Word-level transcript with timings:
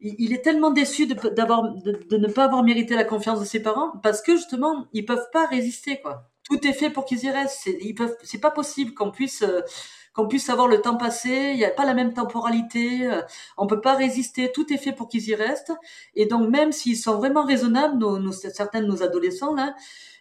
il, 0.00 0.32
est 0.32 0.42
tellement 0.42 0.70
déçu 0.70 1.06
de, 1.06 1.14
ne 1.14 2.28
pas 2.28 2.44
avoir 2.44 2.62
mérité 2.62 2.94
la 2.94 3.04
confiance 3.04 3.40
de 3.40 3.44
ses 3.44 3.60
parents 3.60 3.92
parce 4.02 4.20
que 4.20 4.36
justement, 4.36 4.86
ils 4.92 5.04
peuvent 5.04 5.28
pas 5.32 5.46
résister, 5.46 6.00
quoi. 6.00 6.28
Tout 6.44 6.64
est 6.66 6.72
fait 6.72 6.90
pour 6.90 7.06
qu'ils 7.06 7.24
y 7.24 7.30
restent. 7.30 7.68
C'est, 8.22 8.38
pas 8.38 8.50
possible 8.52 8.94
qu'on 8.94 9.10
puisse, 9.10 9.42
euh, 9.42 9.62
qu'on 10.14 10.28
puisse 10.28 10.44
savoir 10.44 10.68
le 10.68 10.80
temps 10.80 10.96
passé. 10.96 11.50
Il 11.52 11.56
n'y 11.56 11.64
a 11.64 11.70
pas 11.70 11.84
la 11.84 11.94
même 11.94 12.14
temporalité. 12.14 13.04
Euh, 13.06 13.20
on 13.56 13.66
peut 13.66 13.80
pas 13.80 13.94
résister. 13.94 14.52
Tout 14.52 14.72
est 14.72 14.76
fait 14.76 14.92
pour 14.92 15.08
qu'ils 15.08 15.28
y 15.28 15.34
restent. 15.34 15.72
Et 16.14 16.26
donc, 16.26 16.48
même 16.48 16.70
s'ils 16.70 16.96
sont 16.96 17.16
vraiment 17.16 17.44
raisonnables, 17.44 17.98
certains 18.32 18.80
de 18.80 18.86
nos 18.86 19.02
adolescents, 19.02 19.54
là, 19.54 19.74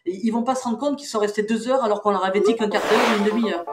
ils 0.08 0.32
vont 0.32 0.44
pas 0.44 0.56
se 0.56 0.64
rendre 0.64 0.80
compte 0.80 0.98
qu'ils 0.98 1.08
sont 1.08 1.20
restés 1.20 1.44
deux 1.44 1.68
heures 1.68 1.84
alors 1.84 2.02
qu'on 2.02 2.12
leur 2.12 2.26
avait 2.26 2.42
dit 2.42 2.56
qu'un 2.56 2.70
quart 2.70 2.82
d'heure 2.82 3.00
ou 3.00 3.20
une 3.20 3.26
demi-heure. 3.26 3.66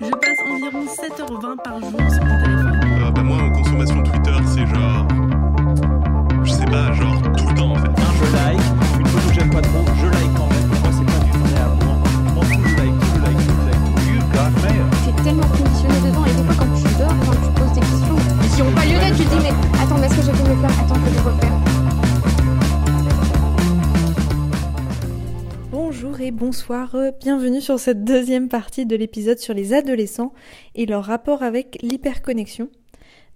Je 0.00 0.10
passe 0.10 0.38
environ 0.48 0.84
7h20 0.86 1.62
par 1.62 1.80
jour. 1.80 2.61
Pas, 6.72 6.90
genre 6.94 7.20
tout 7.36 7.46
le 7.48 7.54
temps 7.54 7.72
en 7.72 7.74
fait. 7.74 7.88
Un, 7.88 8.12
je 8.16 8.24
like, 8.32 8.64
une 8.98 9.06
photo 9.06 9.28
que 9.28 9.34
j'aime 9.34 9.50
pas 9.50 9.60
trop, 9.60 9.84
je 10.00 10.06
like 10.06 10.32
quand 10.34 10.48
même. 10.48 10.68
Moi, 10.68 10.90
c'est 10.90 11.04
pas 11.04 11.20
du 11.22 11.30
vrai 11.30 11.60
amour. 11.60 11.98
Moi, 12.34 12.44
je 12.48 12.56
like, 12.80 12.96
je 13.12 13.20
like, 13.20 13.40
je 13.40 13.52
like. 13.68 13.84
You 14.08 14.20
got 14.32 14.50
mail. 14.62 14.86
T'es 15.04 15.12
tellement 15.22 15.48
conditionné 15.48 16.00
dedans 16.00 16.24
et 16.24 16.32
des 16.32 16.44
fois, 16.44 16.56
quand 16.58 16.72
tu 16.74 16.88
dors, 16.96 17.14
quand 17.26 17.36
tu 17.36 17.50
poses 17.60 17.74
des 17.74 17.80
questions 17.80 18.16
qui 18.56 18.62
ont 18.62 18.72
pas 18.72 18.86
lieu 18.86 18.98
d'être, 18.98 19.18
tu 19.18 19.24
te 19.24 19.28
dis, 19.28 19.42
mais 19.42 19.52
attends, 19.82 19.98
mais 19.98 20.06
est-ce 20.06 20.16
que 20.16 20.22
j'ai 20.22 20.32
fait 20.32 20.48
me 20.48 20.56
faire? 20.62 20.80
Attends, 20.80 20.94
que 20.94 21.10
je 21.12 21.20
refaire 21.20 21.58
Bonjour 25.70 26.20
et 26.22 26.30
bonsoir, 26.30 26.96
bienvenue 27.20 27.60
sur 27.60 27.78
cette 27.78 28.02
deuxième 28.02 28.48
partie 28.48 28.86
de 28.86 28.96
l'épisode 28.96 29.38
sur 29.38 29.52
les 29.52 29.74
adolescents 29.74 30.32
et 30.74 30.86
leur 30.86 31.04
rapport 31.04 31.42
avec 31.42 31.78
l'hyperconnexion. 31.82 32.70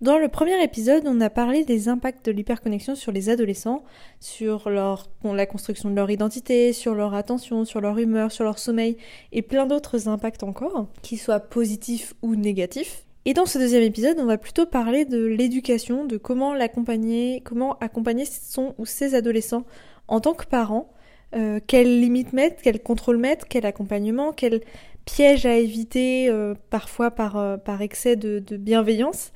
Dans 0.03 0.19
le 0.19 0.29
premier 0.29 0.63
épisode, 0.63 1.05
on 1.07 1.23
a 1.23 1.31
parlé 1.31 1.65
des 1.65 1.89
impacts 1.89 2.27
de 2.27 2.33
l'hyperconnexion 2.33 2.95
sur 2.95 3.13
les 3.13 3.31
adolescents, 3.31 3.83
sur 4.21 4.69
la 4.69 5.47
construction 5.47 5.89
de 5.89 5.95
leur 5.95 6.11
identité, 6.11 6.75
sur 6.75 6.95
leur 6.95 7.15
attention, 7.15 7.65
sur 7.65 7.81
leur 7.81 7.99
humeur, 7.99 8.31
sur 8.31 8.45
leur 8.45 8.59
sommeil 8.59 8.99
et 9.33 9.41
plein 9.41 9.65
d'autres 9.65 10.07
impacts 10.07 10.43
encore, 10.43 10.89
qu'ils 11.01 11.19
soient 11.19 11.41
positifs 11.41 12.13
ou 12.21 12.37
négatifs. 12.37 13.05
Et 13.25 13.33
dans 13.33 13.47
ce 13.47 13.59
deuxième 13.59 13.83
épisode, 13.83 14.19
on 14.21 14.27
va 14.27 14.37
plutôt 14.37 14.67
parler 14.67 15.07
de 15.07 15.25
l'éducation, 15.25 16.05
de 16.05 16.19
comment 16.19 16.53
l'accompagner, 16.53 17.41
comment 17.43 17.79
accompagner 17.79 18.27
son 18.27 18.75
ou 18.77 18.85
ses 18.85 19.15
adolescents 19.15 19.65
en 20.09 20.21
tant 20.21 20.35
que 20.35 20.45
parents 20.45 20.91
euh, 21.35 21.59
quelles 21.67 22.01
limites 22.01 22.33
mettre, 22.33 22.63
quel 22.63 22.83
contrôle 22.83 23.17
mettre, 23.17 23.49
quel 23.49 23.67
accompagnement, 23.67 24.33
quel 24.33 24.61
piège 25.07 25.45
à 25.45 25.57
éviter 25.57 26.29
euh, 26.29 26.55
parfois 26.71 27.11
par, 27.11 27.37
euh, 27.37 27.57
par 27.57 27.83
excès 27.83 28.17
de, 28.17 28.41
bienveillance. 28.57 29.33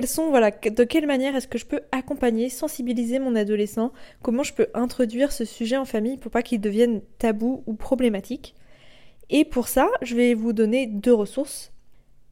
De 0.00 0.84
quelle 0.84 1.06
manière 1.06 1.36
est-ce 1.36 1.48
que 1.48 1.58
je 1.58 1.66
peux 1.66 1.80
accompagner, 1.92 2.48
sensibiliser 2.48 3.18
mon 3.18 3.36
adolescent? 3.36 3.92
Comment 4.22 4.42
je 4.42 4.54
peux 4.54 4.68
introduire 4.74 5.32
ce 5.32 5.44
sujet 5.44 5.76
en 5.76 5.84
famille 5.84 6.16
pour 6.16 6.30
pas 6.30 6.42
qu'il 6.42 6.60
devienne 6.60 7.02
tabou 7.18 7.62
ou 7.66 7.74
problématique? 7.74 8.54
Et 9.30 9.44
pour 9.44 9.68
ça, 9.68 9.88
je 10.02 10.16
vais 10.16 10.34
vous 10.34 10.52
donner 10.52 10.86
deux 10.86 11.14
ressources. 11.14 11.72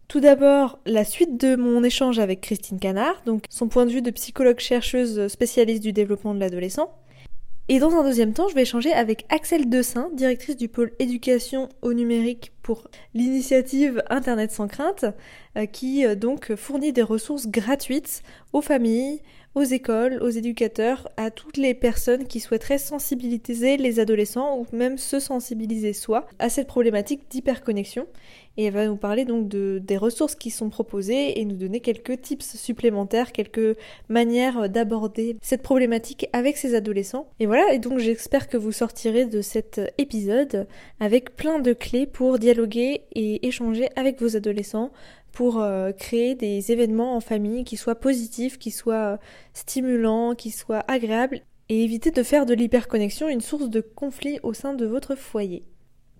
Tout 0.08 0.20
d'abord, 0.20 0.80
la 0.86 1.04
suite 1.04 1.40
de 1.40 1.54
mon 1.54 1.84
échange 1.84 2.18
avec 2.18 2.40
Christine 2.40 2.80
Canard, 2.80 3.22
donc 3.26 3.44
son 3.48 3.68
point 3.68 3.86
de 3.86 3.92
vue 3.92 4.02
de 4.02 4.10
psychologue 4.10 4.58
chercheuse 4.58 5.28
spécialiste 5.28 5.82
du 5.82 5.92
développement 5.92 6.34
de 6.34 6.40
l'adolescent. 6.40 6.92
Et 7.72 7.78
dans 7.78 7.94
un 7.94 8.02
deuxième 8.02 8.32
temps, 8.32 8.48
je 8.48 8.56
vais 8.56 8.62
échanger 8.62 8.92
avec 8.92 9.26
Axel 9.28 9.68
Dessin, 9.68 10.10
directrice 10.12 10.56
du 10.56 10.66
pôle 10.66 10.90
éducation 10.98 11.68
au 11.82 11.92
numérique 11.92 12.50
pour 12.62 12.88
l'initiative 13.14 14.02
Internet 14.10 14.50
sans 14.50 14.66
crainte, 14.66 15.04
euh, 15.56 15.66
qui 15.66 16.04
euh, 16.04 16.16
donc 16.16 16.56
fournit 16.56 16.92
des 16.92 17.04
ressources 17.04 17.46
gratuites 17.46 18.24
aux 18.52 18.60
familles, 18.60 19.22
aux 19.54 19.62
écoles, 19.62 20.18
aux 20.20 20.30
éducateurs, 20.30 21.08
à 21.16 21.30
toutes 21.30 21.58
les 21.58 21.74
personnes 21.74 22.26
qui 22.26 22.40
souhaiteraient 22.40 22.76
sensibiliser 22.76 23.76
les 23.76 24.00
adolescents 24.00 24.58
ou 24.58 24.66
même 24.74 24.98
se 24.98 25.20
sensibiliser 25.20 25.92
soi 25.92 26.26
à 26.40 26.48
cette 26.48 26.66
problématique 26.66 27.30
d'hyperconnexion 27.30 28.08
et 28.56 28.64
elle 28.64 28.74
va 28.74 28.86
nous 28.86 28.96
parler 28.96 29.24
donc 29.24 29.48
de, 29.48 29.80
des 29.82 29.96
ressources 29.96 30.34
qui 30.34 30.50
sont 30.50 30.70
proposées 30.70 31.40
et 31.40 31.44
nous 31.44 31.56
donner 31.56 31.80
quelques 31.80 32.20
tips 32.20 32.56
supplémentaires, 32.56 33.32
quelques 33.32 33.76
manières 34.08 34.68
d'aborder 34.68 35.36
cette 35.40 35.62
problématique 35.62 36.28
avec 36.32 36.56
ces 36.56 36.74
adolescents. 36.74 37.28
Et 37.38 37.46
voilà, 37.46 37.72
et 37.72 37.78
donc 37.78 37.98
j'espère 37.98 38.48
que 38.48 38.56
vous 38.56 38.72
sortirez 38.72 39.26
de 39.26 39.40
cet 39.40 39.80
épisode 39.98 40.66
avec 40.98 41.36
plein 41.36 41.58
de 41.58 41.72
clés 41.72 42.06
pour 42.06 42.38
dialoguer 42.38 43.02
et 43.14 43.46
échanger 43.46 43.88
avec 43.96 44.20
vos 44.20 44.36
adolescents, 44.36 44.90
pour 45.32 45.60
euh, 45.60 45.92
créer 45.92 46.34
des 46.34 46.72
événements 46.72 47.14
en 47.14 47.20
famille 47.20 47.64
qui 47.64 47.76
soient 47.76 47.94
positifs, 47.94 48.58
qui 48.58 48.70
soient 48.70 49.18
stimulants, 49.54 50.34
qui 50.34 50.50
soient 50.50 50.84
agréables 50.88 51.40
et 51.68 51.84
éviter 51.84 52.10
de 52.10 52.22
faire 52.22 52.46
de 52.46 52.54
l'hyperconnexion 52.54 53.28
une 53.28 53.40
source 53.40 53.70
de 53.70 53.80
conflit 53.80 54.40
au 54.42 54.52
sein 54.52 54.74
de 54.74 54.86
votre 54.86 55.14
foyer. 55.14 55.62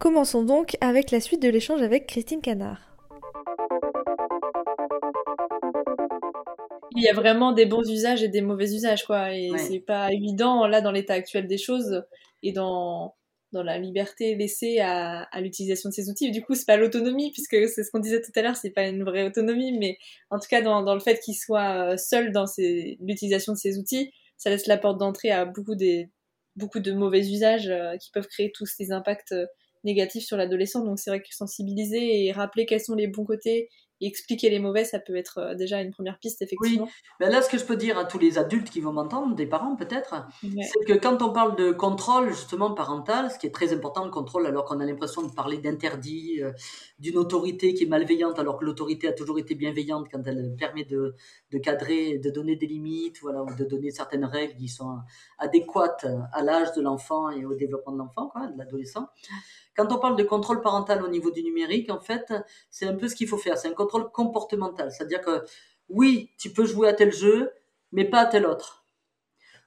Commençons 0.00 0.42
donc 0.42 0.78
avec 0.80 1.10
la 1.10 1.20
suite 1.20 1.42
de 1.42 1.50
l'échange 1.50 1.82
avec 1.82 2.06
Christine 2.06 2.40
Canard. 2.40 2.96
Il 6.96 7.02
y 7.02 7.08
a 7.08 7.12
vraiment 7.12 7.52
des 7.52 7.66
bons 7.66 7.86
usages 7.86 8.22
et 8.22 8.28
des 8.28 8.40
mauvais 8.40 8.72
usages, 8.74 9.04
quoi. 9.04 9.34
Et 9.34 9.50
c'est 9.58 9.80
pas 9.80 10.10
évident, 10.10 10.66
là, 10.66 10.80
dans 10.80 10.90
l'état 10.90 11.12
actuel 11.12 11.46
des 11.46 11.58
choses 11.58 12.02
et 12.42 12.52
dans, 12.52 13.14
dans 13.52 13.62
la 13.62 13.76
liberté 13.76 14.34
laissée 14.36 14.80
à, 14.80 15.24
à 15.24 15.40
l'utilisation 15.42 15.90
de 15.90 15.94
ces 15.94 16.08
outils. 16.08 16.30
Du 16.30 16.42
coup, 16.42 16.54
c'est 16.54 16.66
pas 16.66 16.78
l'autonomie, 16.78 17.30
puisque 17.30 17.68
c'est 17.68 17.84
ce 17.84 17.90
qu'on 17.90 17.98
disait 17.98 18.22
tout 18.22 18.32
à 18.36 18.40
l'heure, 18.40 18.56
c'est 18.56 18.70
pas 18.70 18.88
une 18.88 19.04
vraie 19.04 19.24
autonomie, 19.24 19.76
mais 19.78 19.98
en 20.30 20.38
tout 20.38 20.48
cas, 20.48 20.62
dans, 20.62 20.82
dans 20.82 20.94
le 20.94 21.00
fait 21.00 21.20
qu'il 21.20 21.34
soit 21.34 21.92
euh, 21.92 21.96
seul 21.98 22.32
dans 22.32 22.46
l'utilisation 23.00 23.52
de 23.52 23.58
ces 23.58 23.78
outils, 23.78 24.10
ça 24.38 24.48
laisse 24.48 24.66
la 24.66 24.78
porte 24.78 24.98
d'entrée 24.98 25.30
à 25.30 25.44
beaucoup, 25.44 25.74
des, 25.74 26.10
beaucoup 26.56 26.80
de 26.80 26.92
mauvais 26.92 27.28
usages 27.28 27.68
euh, 27.68 27.98
qui 27.98 28.10
peuvent 28.10 28.28
créer 28.28 28.50
tous 28.50 28.64
ces 28.64 28.92
impacts 28.92 29.32
euh, 29.32 29.44
négatif 29.84 30.24
sur 30.24 30.36
l'adolescent. 30.36 30.84
Donc 30.84 30.98
c'est 30.98 31.10
vrai 31.10 31.20
que 31.20 31.34
sensibiliser 31.34 32.26
et 32.26 32.32
rappeler 32.32 32.66
quels 32.66 32.80
sont 32.80 32.94
les 32.94 33.06
bons 33.06 33.24
côtés 33.24 33.68
et 34.00 34.06
expliquer 34.06 34.48
les 34.48 34.58
mauvais, 34.58 34.84
ça 34.84 34.98
peut 34.98 35.16
être 35.16 35.38
euh, 35.38 35.54
déjà 35.54 35.80
une 35.82 35.90
première 35.90 36.18
piste, 36.18 36.40
effectivement. 36.40 36.84
Oui, 36.84 36.90
ben 37.20 37.30
là, 37.30 37.42
ce 37.42 37.50
que 37.50 37.58
je 37.58 37.64
peux 37.64 37.76
dire 37.76 37.98
à 37.98 38.04
tous 38.06 38.18
les 38.18 38.38
adultes 38.38 38.70
qui 38.70 38.80
vont 38.80 38.92
m'entendre, 38.92 39.34
des 39.34 39.46
parents 39.46 39.76
peut-être, 39.76 40.26
c'est 40.42 40.84
que 40.86 40.94
quand 40.94 41.20
on 41.22 41.32
parle 41.32 41.54
de 41.56 41.70
contrôle, 41.70 42.30
justement, 42.30 42.72
parental, 42.72 43.30
ce 43.30 43.38
qui 43.38 43.46
est 43.46 43.50
très 43.50 43.72
important, 43.72 44.04
le 44.04 44.10
contrôle, 44.10 44.46
alors 44.46 44.64
qu'on 44.64 44.80
a 44.80 44.86
l'impression 44.86 45.22
de 45.22 45.32
parler 45.32 45.58
d'interdit, 45.58 46.42
euh, 46.42 46.52
d'une 46.98 47.18
autorité 47.18 47.74
qui 47.74 47.84
est 47.84 47.88
malveillante, 47.88 48.38
alors 48.38 48.58
que 48.58 48.64
l'autorité 48.64 49.06
a 49.06 49.12
toujours 49.12 49.38
été 49.38 49.54
bienveillante 49.54 50.06
quand 50.10 50.22
elle 50.26 50.54
permet 50.58 50.84
de, 50.84 51.14
de 51.50 51.58
cadrer, 51.58 52.18
de 52.18 52.30
donner 52.30 52.56
des 52.56 52.66
limites, 52.66 53.20
voilà, 53.20 53.42
ou 53.42 53.54
de 53.54 53.64
donner 53.64 53.90
certaines 53.90 54.24
règles 54.24 54.56
qui 54.56 54.68
sont 54.68 54.98
adéquates 55.38 56.06
à 56.32 56.42
l'âge 56.42 56.72
de 56.72 56.80
l'enfant 56.80 57.28
et 57.30 57.44
au 57.44 57.54
développement 57.54 57.92
de 57.92 57.98
l'enfant, 57.98 58.28
quoi, 58.28 58.46
de 58.46 58.56
l'adolescent. 58.56 59.08
Quand 59.76 59.92
on 59.92 59.98
parle 59.98 60.16
de 60.16 60.24
contrôle 60.24 60.60
parental 60.60 61.02
au 61.02 61.08
niveau 61.08 61.30
du 61.30 61.42
numérique, 61.42 61.90
en 61.90 62.00
fait, 62.00 62.32
c'est 62.70 62.86
un 62.86 62.94
peu 62.94 63.08
ce 63.08 63.14
qu'il 63.14 63.28
faut 63.28 63.38
faire. 63.38 63.56
C'est 63.56 63.68
un 63.68 63.74
contrôle 63.74 64.10
comportemental. 64.10 64.90
C'est-à-dire 64.90 65.20
que 65.20 65.44
oui, 65.88 66.30
tu 66.38 66.50
peux 66.52 66.64
jouer 66.64 66.88
à 66.88 66.92
tel 66.92 67.12
jeu, 67.12 67.50
mais 67.92 68.04
pas 68.04 68.20
à 68.20 68.26
tel 68.26 68.46
autre. 68.46 68.84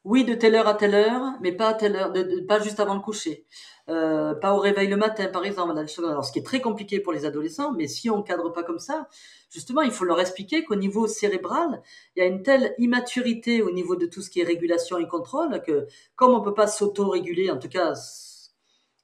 Oui, 0.06 0.26
de 0.26 0.34
telle 0.34 0.56
heure 0.56 0.68
à 0.68 0.74
telle 0.74 0.96
heure, 0.96 1.34
mais 1.42 1.54
pas 1.54 1.70
à 1.70 1.74
telle 1.76 1.96
heure, 1.96 2.12
pas 2.48 2.60
juste 2.60 2.82
avant 2.82 2.94
le 2.94 3.00
coucher. 3.00 3.46
Euh, 3.90 4.34
pas 4.34 4.54
au 4.54 4.60
réveil 4.60 4.88
le 4.90 4.98
matin, 4.98 5.28
par 5.28 5.46
exemple. 5.46 5.72
Alors, 5.72 6.26
ce 6.26 6.32
qui 6.34 6.40
est 6.40 6.44
très 6.44 6.60
compliqué 6.60 7.00
pour 7.00 7.14
les 7.14 7.26
adolescents, 7.26 7.72
mais 7.72 7.88
si 7.88 8.10
on 8.10 8.22
cadre 8.22 8.50
pas 8.50 8.64
comme 8.64 8.80
ça, 8.80 9.08
justement, 9.50 9.82
il 9.82 9.92
faut 9.92 10.04
leur 10.04 10.20
expliquer 10.20 10.66
qu'au 10.66 10.76
niveau 10.76 11.08
cérébral, 11.08 11.82
il 12.16 12.20
y 12.20 12.22
a 12.24 12.26
une 12.26 12.44
telle 12.44 12.76
immaturité 12.80 13.62
au 13.62 13.72
niveau 13.72 13.96
de 13.96 14.06
tout 14.06 14.22
ce 14.22 14.30
qui 14.30 14.42
est 14.42 14.44
régulation 14.44 14.98
et 14.98 15.08
contrôle 15.08 15.62
que, 15.62 15.88
comme 16.16 16.34
on 16.34 16.42
peut 16.42 16.54
pas 16.54 16.68
s'auto-réguler, 16.68 17.50
en 17.50 17.58
tout 17.58 17.70
cas, 17.70 17.94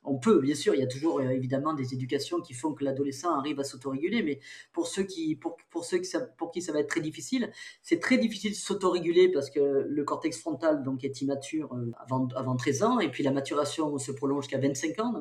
on 0.10 0.18
peut, 0.18 0.40
bien 0.40 0.56
sûr, 0.56 0.74
il 0.74 0.80
y 0.80 0.84
a 0.84 0.88
toujours 0.88 1.20
euh, 1.20 1.30
évidemment 1.30 1.74
des 1.74 1.94
éducations 1.94 2.42
qui 2.42 2.54
font 2.54 2.74
que 2.74 2.84
l'adolescent 2.84 3.32
arrive 3.38 3.60
à 3.60 3.64
s'autoréguler, 3.64 4.24
mais 4.24 4.40
pour 4.74 4.88
ceux 4.88 5.04
qui, 5.04 5.36
pour, 5.36 5.58
pour 5.70 5.86
ceux 5.86 6.00
qui, 6.00 6.12
pour 6.38 6.52
qui 6.52 6.62
ça 6.62 6.72
va 6.72 6.80
être 6.80 6.90
très 6.90 7.02
difficile, 7.02 7.52
c'est 7.84 8.00
très 8.00 8.18
difficile 8.18 8.52
de 8.52 8.56
s'autoréguler 8.56 9.30
parce 9.30 9.50
que 9.50 9.86
le 9.88 10.04
cortex 10.04 10.40
frontal 10.40 10.84
donc 10.84 11.04
est 11.04 11.22
immature 11.22 11.74
euh, 11.74 11.92
avant, 12.00 12.28
avant 12.36 12.56
13 12.56 12.84
ans 12.84 13.00
et 13.00 13.10
puis 13.10 13.24
la 13.24 13.32
maturation 13.32 13.98
se 13.98 14.12
prolonge 14.12 14.46
jusqu'à 14.46 14.58
25 14.58 15.00
ans. 15.00 15.14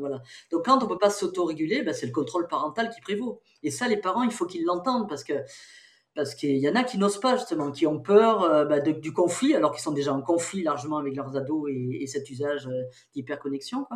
Donc 0.50 0.64
quand 0.64 0.82
on 0.82 0.86
peut 0.86 0.98
pas 0.98 1.10
s'autoréguler, 1.10 1.82
ben, 1.82 1.92
c'est 1.92 2.06
le 2.06 2.12
contrôle 2.12 2.48
parental 2.48 2.90
qui 2.90 3.00
prévaut. 3.00 3.40
Et 3.62 3.70
ça, 3.70 3.88
les 3.88 3.98
parents, 3.98 4.22
il 4.22 4.32
faut 4.32 4.46
qu'ils 4.46 4.64
l'entendent 4.64 5.08
parce 5.08 5.24
que 5.24 5.34
parce 6.18 6.34
qu'il 6.34 6.56
y 6.56 6.68
en 6.68 6.74
a 6.74 6.82
qui 6.82 6.98
n'osent 6.98 7.20
pas 7.20 7.36
justement, 7.36 7.70
qui 7.70 7.86
ont 7.86 8.00
peur 8.00 8.42
euh, 8.42 8.64
bah, 8.64 8.80
du 8.80 9.12
conflit, 9.12 9.54
alors 9.54 9.70
qu'ils 9.70 9.82
sont 9.82 9.92
déjà 9.92 10.12
en 10.12 10.20
conflit 10.20 10.64
largement 10.64 10.96
avec 10.96 11.14
leurs 11.14 11.36
ados 11.36 11.70
et, 11.70 12.08
cet 12.08 12.28
usage 12.28 12.66
euh, 12.66 12.82
d'hyperconnexion. 13.14 13.86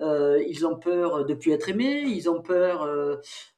Euh, 0.00 0.42
ils 0.48 0.66
ont 0.66 0.76
peur 0.76 1.26
de 1.26 1.34
plus 1.34 1.52
être 1.52 1.68
aimés, 1.68 2.04
ils 2.06 2.30
ont 2.30 2.40
peur 2.40 2.88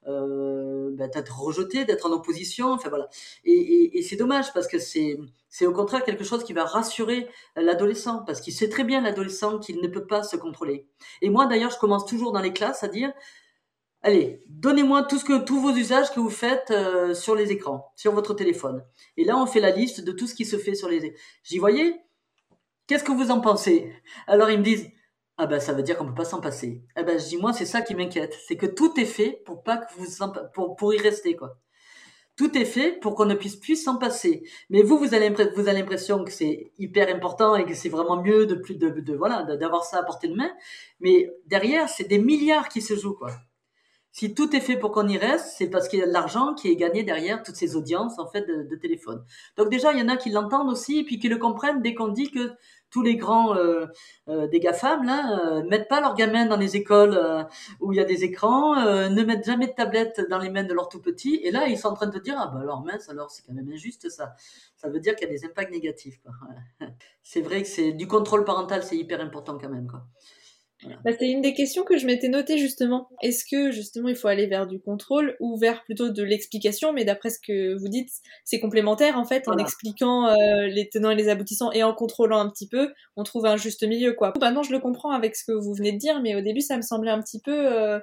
bah, 0.05 1.06
d'être 1.06 1.41
rejetés, 1.41 1.85
d'être 1.85 2.06
en 2.06 2.12
opposition. 2.12 2.73
Enfin 2.73 2.88
voilà. 2.88 3.08
Et, 3.44 3.97
et 3.97 4.02
c'est 4.02 4.17
dommage 4.17 4.52
parce 4.52 4.67
que 4.67 4.81
c'est 4.81 5.17
c'est 5.49 5.67
au 5.67 5.73
contraire 5.73 6.02
quelque 6.02 6.25
chose 6.25 6.43
qui 6.43 6.52
va 6.52 6.64
rassurer 6.64 7.29
l'adolescent 7.55 8.25
parce 8.26 8.40
qu'il 8.40 8.55
sait 8.55 8.69
très 8.69 8.82
bien 8.82 9.02
l'adolescent 9.02 9.61
qu'il 9.61 9.81
ne 9.81 9.87
peut 9.87 10.05
pas 10.05 10.25
se 10.25 10.37
contrôler. 10.37 10.88
Et 11.23 11.31
moi 11.31 11.47
d'ailleurs, 11.47 11.70
je 11.70 11.79
commence 11.79 12.06
toujours 12.06 12.32
dans 12.32 12.43
les 12.43 12.52
classes 12.52 12.82
à 12.82 12.88
dire 12.88 13.12
allez, 14.05 14.43
donnez-moi 14.49 15.03
tout 15.03 15.19
ce 15.19 15.25
que, 15.25 15.43
tous 15.45 15.61
vos 15.61 15.75
usages 15.75 16.12
que 16.12 16.21
vous 16.21 16.31
faites 16.31 16.71
euh, 16.71 17.15
sur 17.15 17.35
les 17.35 17.51
écrans, 17.51 17.93
sur 17.97 18.12
votre 18.12 18.35
téléphone. 18.35 18.85
Et 19.17 19.25
là, 19.25 19.37
on 19.37 19.47
fait 19.47 19.61
la 19.61 19.71
liste 19.71 20.05
de 20.05 20.12
tout 20.12 20.29
ce 20.29 20.35
qui 20.35 20.45
se 20.45 20.59
fait 20.59 20.77
sur 20.77 20.89
les. 20.89 21.17
J'y 21.43 21.59
voyais? 21.59 22.01
Qu'est-ce 22.87 23.03
que 23.03 23.12
vous 23.12 23.31
en 23.31 23.41
pensez? 23.41 23.91
Alors 24.27 24.51
ils 24.51 24.59
me 24.59 24.65
disent, 24.65 24.89
ah 25.39 25.47
ben 25.47 25.59
ça 25.59 25.73
veut 25.73 25.83
dire 25.83 25.97
qu'on 25.97 26.06
peut 26.06 26.15
pas 26.15 26.27
s'en 26.27 26.41
passer. 26.41 26.85
Eh 26.97 27.03
ben 27.03 27.19
je 27.19 27.27
dis 27.27 27.39
moi 27.39 27.53
c'est 27.55 27.67
ça 27.67 27.81
qui 27.81 27.95
m'inquiète, 27.95 28.39
c'est 28.47 28.56
que 28.56 28.67
tout 28.67 28.93
est 29.01 29.06
fait 29.06 29.43
pour 29.47 29.62
pas 29.62 29.79
que 29.79 29.93
vous 29.97 30.07
pour 30.53 30.77
pour 30.77 30.95
y 30.95 30.99
rester 30.99 31.35
quoi. 31.35 31.57
Tout 32.37 32.59
est 32.59 32.65
fait 32.65 32.93
pour 33.00 33.15
qu'on 33.15 33.27
ne 33.27 33.35
puisse 33.35 33.57
plus 33.57 33.77
s'en 33.77 33.97
passer. 33.97 34.43
Mais 34.69 34.83
vous, 34.83 34.99
vous 34.99 35.15
avez, 35.15 35.31
vous 35.31 35.69
avez 35.69 35.73
l'impression 35.73 36.25
que 36.25 36.33
c'est 36.33 36.73
hyper 36.79 37.09
important 37.15 37.55
et 37.55 37.65
que 37.65 37.75
c'est 37.75 37.89
vraiment 37.89 38.21
mieux 38.21 38.45
de 38.45 38.57
plus 38.57 38.75
de, 38.75 38.91
de 38.91 39.15
voilà 39.15 39.45
d'avoir 39.45 39.85
ça 39.85 39.99
à 40.00 40.03
portée 40.03 40.29
de 40.29 40.35
main. 40.35 40.53
Mais 41.00 41.31
derrière, 41.47 41.89
c'est 41.89 42.09
des 42.09 42.19
milliards 42.19 42.69
qui 42.69 42.83
se 42.83 42.97
jouent 42.97 43.15
quoi. 43.15 43.31
Si 44.14 44.32
tout 44.32 44.55
est 44.55 44.61
fait 44.61 44.76
pour 44.76 44.93
qu'on 44.93 45.08
y 45.08 45.19
reste, 45.19 45.55
c'est 45.58 45.69
parce 45.69 45.88
qu'il 45.88 45.99
y 45.99 46.02
a 46.02 46.06
de 46.06 46.12
l'argent 46.12 46.55
qui 46.55 46.70
est 46.70 46.76
gagné 46.76 47.02
derrière 47.02 47.43
toutes 47.43 47.56
ces 47.56 47.75
audiences 47.75 48.16
en 48.20 48.28
fait 48.28 48.46
de, 48.46 48.76
téléphone. 48.76 49.25
Donc 49.56 49.70
déjà, 49.70 49.93
il 49.93 49.99
y 49.99 50.02
en 50.02 50.08
a 50.08 50.16
qui 50.16 50.31
l'entendent 50.31 50.70
aussi 50.70 51.00
et 51.00 51.05
puis 51.05 51.19
qui 51.19 51.28
le 51.28 51.37
comprennent 51.37 51.82
dès 51.82 51.94
qu'on 51.94 52.06
dit 52.06 52.31
que 52.31 52.52
tous 52.90 53.02
les 53.02 53.16
grands 53.16 53.56
euh, 53.56 53.87
euh, 54.28 54.46
des 54.46 54.61
GAFAM 54.61 55.02
là 55.02 55.40
euh, 55.40 55.64
mettent 55.64 55.88
pas 55.88 56.00
leurs 56.00 56.14
gamins 56.14 56.46
dans 56.46 56.56
les 56.56 56.76
écoles 56.76 57.16
euh, 57.16 57.43
où 57.81 57.93
il 57.93 57.96
y 57.96 58.00
a 58.00 58.05
des 58.05 58.22
écrans, 58.22 58.78
euh, 58.78 59.08
ne 59.08 59.25
mettent 59.25 59.46
jamais 59.46 59.66
de 59.66 59.72
tablettes 59.72 60.20
dans 60.31 60.38
les 60.38 60.49
mains 60.49 60.62
de 60.62 60.72
leurs 60.72 60.88
tout 60.88 61.00
petits. 61.02 61.40
Et 61.43 61.50
là, 61.50 61.66
ils 61.66 61.76
sont 61.76 61.88
en 61.88 61.94
train 61.94 62.06
de 62.06 62.19
dire 62.20 62.37
ah 62.38 62.52
bah 62.55 62.61
alors 62.61 62.84
mince, 62.84 63.08
alors 63.08 63.32
c'est 63.32 63.43
quand 63.44 63.52
même 63.52 63.69
injuste 63.69 64.11
ça. 64.11 64.37
Ça 64.76 64.88
veut 64.88 65.00
dire 65.00 65.16
qu'il 65.16 65.26
y 65.26 65.31
a 65.32 65.34
des 65.34 65.44
impacts 65.44 65.72
négatifs. 65.72 66.20
c'est 67.25 67.40
vrai 67.40 67.62
que 67.62 67.69
c'est 67.69 67.90
du 67.90 68.06
contrôle 68.06 68.44
parental, 68.44 68.84
c'est 68.84 68.96
hyper 68.96 69.20
important 69.20 69.58
quand 69.58 69.70
même 69.70 69.88
quoi. 69.88 70.06
Bah, 71.05 71.11
c'est 71.19 71.29
une 71.29 71.41
des 71.41 71.55
questions 71.55 71.85
que 71.85 71.99
je 71.99 72.07
m'étais 72.07 72.29
notée 72.29 72.59
justement. 72.59 73.09
Est-ce 73.23 73.45
que 73.45 73.71
justement 73.71 74.09
il 74.09 74.17
faut 74.17 74.29
aller 74.29 74.47
vers 74.47 74.67
du 74.67 74.81
contrôle 74.81 75.37
ou 75.41 75.57
vers 75.57 75.83
plutôt 75.85 76.09
de 76.09 76.23
l'explication? 76.23 76.93
Mais 76.93 77.05
d'après 77.05 77.31
ce 77.31 77.39
que 77.39 77.75
vous 77.75 77.89
dites, 77.89 78.11
c'est 78.45 78.61
complémentaire 78.61 79.19
en 79.19 79.25
fait. 79.25 79.49
En 79.49 79.59
expliquant 79.59 80.27
euh, 80.27 80.67
les 80.67 80.89
tenants 80.89 81.11
et 81.11 81.17
les 81.17 81.29
aboutissants 81.29 81.73
et 81.73 81.83
en 81.83 81.95
contrôlant 81.95 82.39
un 82.39 82.49
petit 82.49 82.69
peu, 82.69 82.93
on 83.17 83.23
trouve 83.23 83.47
un 83.47 83.57
juste 83.57 83.87
milieu 83.87 84.13
quoi. 84.13 84.33
Maintenant 84.41 84.63
je 84.63 84.73
le 84.73 84.79
comprends 84.79 85.11
avec 85.11 85.37
ce 85.37 85.45
que 85.45 85.53
vous 85.53 85.75
venez 85.75 85.93
de 85.93 85.99
dire, 85.99 86.21
mais 86.21 86.35
au 86.35 86.41
début 86.41 86.61
ça 86.61 86.77
me 86.77 86.83
semblait 86.83 87.11
un 87.11 87.21
petit 87.21 87.41
peu 87.41 87.73
euh, 87.73 87.99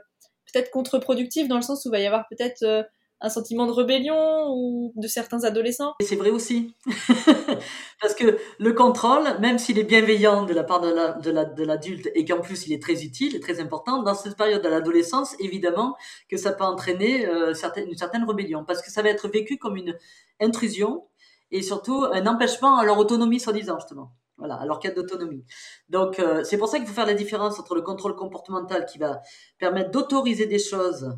peut-être 0.52 0.72
contre-productif 0.72 1.48
dans 1.48 1.56
le 1.58 1.62
sens 1.62 1.86
où 1.86 1.90
il 1.90 1.92
va 1.92 2.00
y 2.00 2.06
avoir 2.06 2.28
peut-être 2.30 2.64
euh, 2.64 2.84
un 3.22 3.30
sentiment 3.30 3.68
de 3.68 3.72
rébellion 3.72 4.50
ou 4.50 4.94
de 4.96 5.08
certains 5.08 5.44
adolescents. 5.44 5.94
C'est 6.02 6.16
vrai 6.16 6.32
aussi. 6.32 6.76
Parce 8.02 8.16
que 8.16 8.38
le 8.60 8.74
contrôle, 8.74 9.24
même 9.40 9.60
s'il 9.60 9.78
est 9.78 9.84
bienveillant 9.84 10.46
de 10.46 10.54
la 10.54 10.64
part 10.64 10.82
de 10.82 11.64
l'adulte 11.64 12.10
et 12.16 12.26
qu'en 12.26 12.42
plus 12.42 12.66
il 12.68 12.74
est 12.74 12.82
très 12.82 13.04
utile 13.04 13.36
et 13.36 13.40
très 13.40 13.60
important, 13.60 14.02
dans 14.02 14.16
cette 14.16 14.36
période 14.36 14.64
de 14.64 14.70
l'adolescence, 14.70 15.36
évidemment 15.40 15.96
que 16.30 16.38
ça 16.38 16.52
peut 16.52 16.64
entraîner 16.64 17.28
euh, 17.28 17.54
une 17.78 17.98
certaine 17.98 18.24
rébellion. 18.26 18.66
Parce 18.66 18.82
que 18.82 18.92
ça 18.92 19.02
va 19.02 19.10
être 19.10 19.28
vécu 19.28 19.58
comme 19.58 19.78
une 19.78 19.96
intrusion 20.40 21.06
et 21.52 21.62
surtout 21.62 22.06
un 22.12 22.26
empêchement 22.28 22.78
à 22.78 22.86
leur 22.86 22.98
autonomie, 22.98 23.40
soi-disant, 23.40 23.78
justement. 23.80 24.12
Voilà, 24.38 24.56
alors 24.56 24.80
qu'il 24.80 24.90
y 24.90 24.94
d'autonomie. 24.94 25.46
Donc, 25.88 26.18
euh, 26.18 26.44
c'est 26.44 26.58
pour 26.58 26.68
ça 26.68 26.80
qu'il 26.80 26.88
faut 26.88 26.96
faire 26.96 27.06
la 27.06 27.14
différence 27.14 27.60
entre 27.60 27.76
le 27.76 27.84
contrôle 27.84 28.16
comportemental 28.16 28.88
qui 28.88 28.98
va 28.98 29.22
permettre 29.60 29.92
d'autoriser 29.92 30.48
des 30.48 30.58
choses 30.58 31.16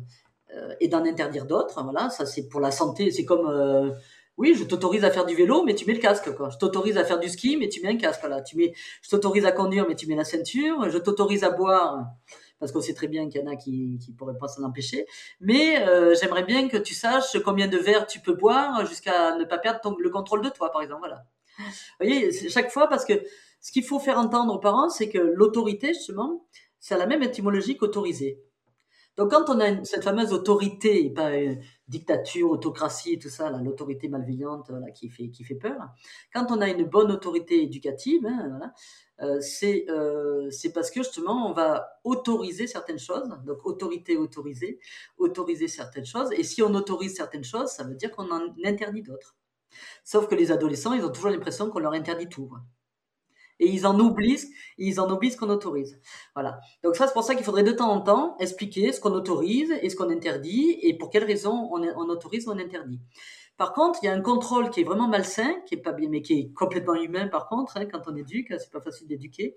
et 0.80 0.88
d'en 0.88 1.04
interdire 1.04 1.46
d'autres. 1.46 1.82
Voilà, 1.82 2.10
ça 2.10 2.26
c'est 2.26 2.48
pour 2.48 2.60
la 2.60 2.70
santé. 2.70 3.10
C'est 3.10 3.24
comme, 3.24 3.46
euh, 3.46 3.90
oui, 4.36 4.54
je 4.54 4.64
t'autorise 4.64 5.04
à 5.04 5.10
faire 5.10 5.26
du 5.26 5.34
vélo, 5.34 5.62
mais 5.64 5.74
tu 5.74 5.86
mets 5.86 5.94
le 5.94 6.00
casque. 6.00 6.34
Quoi. 6.34 6.50
Je 6.50 6.58
t'autorise 6.58 6.98
à 6.98 7.04
faire 7.04 7.20
du 7.20 7.28
ski, 7.28 7.56
mais 7.56 7.68
tu 7.68 7.80
mets 7.82 7.88
un 7.88 7.96
casque. 7.96 8.20
Voilà, 8.20 8.42
tu 8.42 8.56
mets, 8.56 8.74
je 9.02 9.08
t'autorise 9.08 9.44
à 9.46 9.52
conduire, 9.52 9.86
mais 9.88 9.94
tu 9.94 10.06
mets 10.06 10.16
la 10.16 10.24
ceinture. 10.24 10.88
Je 10.90 10.98
t'autorise 10.98 11.44
à 11.44 11.50
boire, 11.50 12.06
parce 12.58 12.72
qu'on 12.72 12.80
sait 12.80 12.94
très 12.94 13.08
bien 13.08 13.28
qu'il 13.28 13.40
y 13.40 13.44
en 13.44 13.50
a 13.50 13.56
qui 13.56 13.98
qui 14.04 14.12
pourraient 14.12 14.38
pas 14.38 14.48
s'en 14.48 14.64
empêcher. 14.64 15.06
Mais 15.40 15.86
euh, 15.86 16.14
j'aimerais 16.20 16.44
bien 16.44 16.68
que 16.68 16.76
tu 16.76 16.94
saches 16.94 17.38
combien 17.44 17.68
de 17.68 17.78
verres 17.78 18.06
tu 18.06 18.20
peux 18.20 18.34
boire 18.34 18.86
jusqu'à 18.86 19.36
ne 19.36 19.44
pas 19.44 19.58
perdre 19.58 19.96
le 19.98 20.10
contrôle 20.10 20.42
de 20.42 20.48
toi, 20.48 20.70
par 20.72 20.82
exemple. 20.82 21.00
Voilà. 21.00 21.24
Vous 21.58 22.06
voyez, 22.06 22.32
chaque 22.48 22.70
fois, 22.72 22.88
parce 22.88 23.04
que 23.04 23.14
ce 23.60 23.72
qu'il 23.72 23.84
faut 23.84 23.98
faire 24.00 24.18
entendre 24.18 24.52
aux 24.52 24.58
parents, 24.58 24.90
c'est 24.90 25.08
que 25.08 25.18
l'autorité, 25.18 25.94
justement, 25.94 26.44
c'est 26.80 26.98
la 26.98 27.06
même 27.06 27.22
étymologie 27.22 27.76
qu'autoriser. 27.76 28.42
Donc 29.16 29.30
quand 29.30 29.48
on 29.48 29.60
a 29.60 29.84
cette 29.84 30.02
fameuse 30.02 30.32
autorité, 30.32 31.08
pas 31.10 31.36
une 31.36 31.62
dictature, 31.86 32.50
autocratie, 32.50 33.18
tout 33.18 33.28
ça, 33.28 33.50
l'autorité 33.50 34.08
malveillante 34.08 34.70
qui, 34.94 35.08
fait, 35.08 35.54
peur, 35.54 35.78
quand 36.32 36.46
on 36.50 36.60
a 36.60 36.68
une 36.68 36.84
bonne 36.84 37.12
autorité 37.12 37.62
éducative, 37.62 38.26
hein, 38.26 38.46
voilà, 38.48 38.72
euh, 39.20 39.40
c'est 39.40 39.86
euh, 39.88 40.50
parce 40.74 40.90
que 40.90 41.02
justement 41.02 41.48
on 41.48 41.52
va 41.52 42.00
autoriser 42.02 42.66
certaines 42.66 42.98
choses, 42.98 43.28
donc 43.44 43.64
autorité 43.64 44.16
autorisée, 44.16 44.80
autoriser 45.16 45.68
certaines 45.68 46.06
choses, 46.06 46.30
et 46.32 46.42
si 46.42 46.62
on 46.62 46.74
autorise 46.74 47.14
certaines 47.14 47.44
choses, 47.44 47.68
ça 47.70 47.84
veut 47.84 47.94
dire 47.94 48.10
qu'on 48.10 48.30
en 48.32 48.52
interdit 48.64 49.02
d'autres. 49.02 49.36
Sauf 50.04 50.28
que 50.28 50.34
les 50.34 50.50
adolescents, 50.50 50.92
ils 50.92 51.04
ont 51.04 51.10
toujours 51.10 51.30
l'impression 51.30 51.70
qu'on 51.70 51.80
leur 51.80 51.92
interdit 51.92 52.28
tout 52.28 52.50
et 53.60 53.68
ils 53.68 53.86
en 53.86 53.98
oublient, 53.98 54.34
en 54.98 55.20
ce 55.20 55.36
qu'on 55.36 55.50
autorise. 55.50 56.00
Voilà. 56.34 56.60
Donc 56.82 56.96
ça, 56.96 57.06
c'est 57.06 57.12
pour 57.12 57.22
ça 57.22 57.34
qu'il 57.34 57.44
faudrait 57.44 57.62
de 57.62 57.72
temps 57.72 57.90
en 57.90 58.00
temps 58.00 58.36
expliquer 58.38 58.92
ce 58.92 59.00
qu'on 59.00 59.12
autorise 59.12 59.72
et 59.82 59.88
ce 59.88 59.96
qu'on 59.96 60.10
interdit 60.10 60.78
et 60.82 60.96
pour 60.96 61.10
quelles 61.10 61.24
raisons 61.24 61.70
on, 61.72 62.08
autorise 62.08 62.46
ou 62.46 62.52
on 62.52 62.58
interdit. 62.58 63.00
Par 63.56 63.72
contre, 63.72 64.00
il 64.02 64.06
y 64.06 64.08
a 64.08 64.12
un 64.12 64.20
contrôle 64.20 64.70
qui 64.70 64.80
est 64.80 64.84
vraiment 64.84 65.06
malsain, 65.06 65.54
qui 65.66 65.76
est 65.76 65.82
pas 65.82 65.92
bien, 65.92 66.08
mais 66.08 66.22
qui 66.22 66.32
est 66.32 66.52
complètement 66.54 66.96
humain. 66.96 67.28
Par 67.28 67.48
contre, 67.48 67.76
hein, 67.76 67.86
quand 67.86 68.02
on 68.08 68.16
éduque, 68.16 68.48
c'est 68.58 68.72
pas 68.72 68.80
facile 68.80 69.06
d'éduquer. 69.06 69.56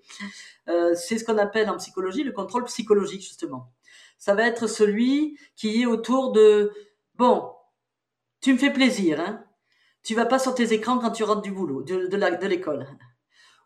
Euh, 0.68 0.94
c'est 0.94 1.18
ce 1.18 1.24
qu'on 1.24 1.38
appelle 1.38 1.68
en 1.68 1.76
psychologie 1.78 2.22
le 2.22 2.32
contrôle 2.32 2.64
psychologique 2.64 3.22
justement. 3.22 3.72
Ça 4.16 4.34
va 4.34 4.46
être 4.46 4.68
celui 4.68 5.36
qui 5.56 5.82
est 5.82 5.86
autour 5.86 6.30
de 6.30 6.72
bon, 7.16 7.50
tu 8.40 8.52
me 8.52 8.58
fais 8.58 8.72
plaisir, 8.72 9.20
hein. 9.20 9.44
Tu 10.04 10.14
vas 10.14 10.26
pas 10.26 10.38
sur 10.38 10.54
tes 10.54 10.72
écrans 10.72 10.98
quand 10.98 11.10
tu 11.10 11.24
rentres 11.24 11.42
du 11.42 11.50
boulot, 11.50 11.82
de 11.82 12.46
l'école 12.46 12.86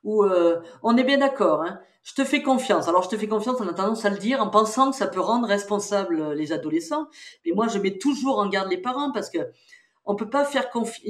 où 0.04 0.24
euh, 0.24 0.60
on 0.82 0.96
est 0.96 1.04
bien 1.04 1.18
d'accord, 1.18 1.62
hein, 1.62 1.80
je 2.02 2.14
te 2.14 2.24
fais 2.24 2.42
confiance. 2.42 2.88
Alors 2.88 3.02
je 3.02 3.08
te 3.08 3.16
fais 3.16 3.28
confiance, 3.28 3.60
on 3.60 3.68
a 3.68 3.72
tendance 3.72 4.04
à 4.04 4.10
le 4.10 4.18
dire 4.18 4.40
en 4.40 4.48
pensant 4.48 4.90
que 4.90 4.96
ça 4.96 5.06
peut 5.06 5.20
rendre 5.20 5.46
responsable 5.46 6.20
euh, 6.20 6.34
les 6.34 6.52
adolescents. 6.52 7.06
Mais 7.46 7.52
moi, 7.52 7.68
je 7.68 7.78
mets 7.78 7.98
toujours 7.98 8.38
en 8.38 8.48
garde 8.48 8.70
les 8.70 8.78
parents 8.78 9.12
parce 9.12 9.30
que 9.30 9.38
on 10.04 10.16
peut 10.16 10.28
pas 10.28 10.44
faire 10.44 10.70
confiance. 10.70 11.00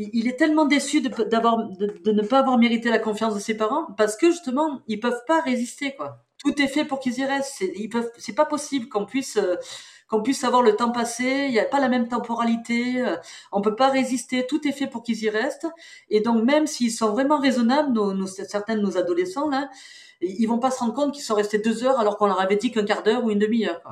Il, 0.00 0.28
est 0.28 0.36
tellement 0.36 0.64
déçu 0.64 1.00
de, 1.00 1.08
d'avoir, 1.24 1.58
de, 1.58 2.12
ne 2.12 2.22
pas 2.22 2.40
avoir 2.40 2.58
mérité 2.58 2.88
la 2.88 2.98
confiance 3.00 3.34
de 3.34 3.40
ses 3.40 3.56
parents 3.56 3.86
parce 3.96 4.16
que 4.16 4.30
justement, 4.30 4.82
ils 4.86 5.00
peuvent 5.00 5.24
pas 5.26 5.40
résister 5.40 5.94
quoi. 5.94 6.24
Tout 6.38 6.60
est 6.62 6.68
fait 6.68 6.84
pour 6.84 7.00
qu'ils 7.00 7.18
y 7.18 7.24
restent. 7.24 7.54
C'est, 7.58 7.72
ils 7.76 7.88
peuvent, 7.88 8.10
c'est 8.16 8.34
pas 8.34 8.44
possible 8.44 8.88
qu'on 8.88 9.06
puisse 9.06 9.36
euh, 9.36 9.56
qu'on 10.08 10.22
puisse 10.22 10.40
savoir 10.40 10.62
le 10.62 10.74
temps 10.74 10.90
passé, 10.90 11.46
il 11.46 11.52
n'y 11.52 11.58
a 11.58 11.64
pas 11.64 11.80
la 11.80 11.88
même 11.88 12.08
temporalité, 12.08 13.00
euh, 13.00 13.16
on 13.52 13.60
peut 13.60 13.76
pas 13.76 13.88
résister, 13.88 14.46
tout 14.46 14.66
est 14.66 14.72
fait 14.72 14.86
pour 14.86 15.02
qu'ils 15.02 15.22
y 15.22 15.28
restent. 15.28 15.66
Et 16.08 16.20
donc 16.20 16.44
même 16.44 16.66
s'ils 16.66 16.92
sont 16.92 17.10
vraiment 17.10 17.38
raisonnables, 17.38 17.92
nos, 17.92 18.26
certains 18.26 18.76
de 18.76 18.80
nos 18.80 18.96
adolescents 18.96 19.48
là, 19.48 19.68
ils 20.20 20.46
vont 20.46 20.58
pas 20.58 20.70
se 20.70 20.80
rendre 20.80 20.94
compte 20.94 21.14
qu'ils 21.14 21.22
sont 21.22 21.34
restés 21.34 21.58
deux 21.58 21.84
heures 21.84 22.00
alors 22.00 22.16
qu'on 22.16 22.26
leur 22.26 22.40
avait 22.40 22.56
dit 22.56 22.72
qu'un 22.72 22.84
quart 22.84 23.02
d'heure 23.02 23.24
ou 23.24 23.30
une 23.30 23.38
demi-heure. 23.38 23.82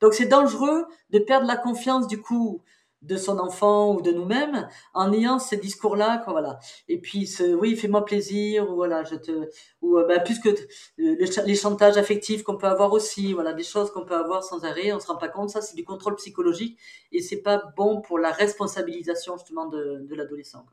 Donc 0.00 0.14
c'est 0.14 0.26
dangereux 0.26 0.86
de 1.10 1.18
perdre 1.18 1.46
la 1.46 1.56
confiance 1.56 2.06
du 2.06 2.20
coup 2.20 2.62
de 3.02 3.16
son 3.16 3.38
enfant 3.38 3.94
ou 3.94 4.02
de 4.02 4.10
nous-mêmes 4.10 4.68
en 4.94 5.12
ayant 5.12 5.38
ces 5.38 5.56
discours-là, 5.56 6.18
quoi, 6.18 6.32
voilà. 6.32 6.58
Et 6.88 7.00
puis, 7.00 7.26
ce, 7.26 7.54
oui, 7.54 7.76
fais-moi 7.76 8.04
plaisir, 8.04 8.68
ou 8.70 8.74
voilà, 8.74 9.04
je 9.04 9.14
te, 9.14 9.50
ou 9.82 9.98
bah, 10.06 10.18
plus 10.20 10.40
que 10.40 10.50
les 10.98 11.54
chantages 11.54 11.96
affectifs 11.96 12.42
qu'on 12.42 12.56
peut 12.56 12.66
avoir 12.66 12.92
aussi, 12.92 13.32
voilà, 13.32 13.52
des 13.52 13.62
choses 13.62 13.90
qu'on 13.90 14.04
peut 14.04 14.16
avoir 14.16 14.42
sans 14.42 14.64
arrêt, 14.64 14.92
on 14.92 15.00
se 15.00 15.06
rend 15.06 15.16
pas 15.16 15.28
compte, 15.28 15.50
ça, 15.50 15.60
c'est 15.60 15.76
du 15.76 15.84
contrôle 15.84 16.16
psychologique 16.16 16.78
et 17.12 17.22
c'est 17.22 17.42
pas 17.42 17.62
bon 17.76 18.00
pour 18.00 18.18
la 18.18 18.32
responsabilisation 18.32 19.36
justement 19.36 19.66
de, 19.66 20.00
de 20.08 20.14
l'adolescent. 20.14 20.64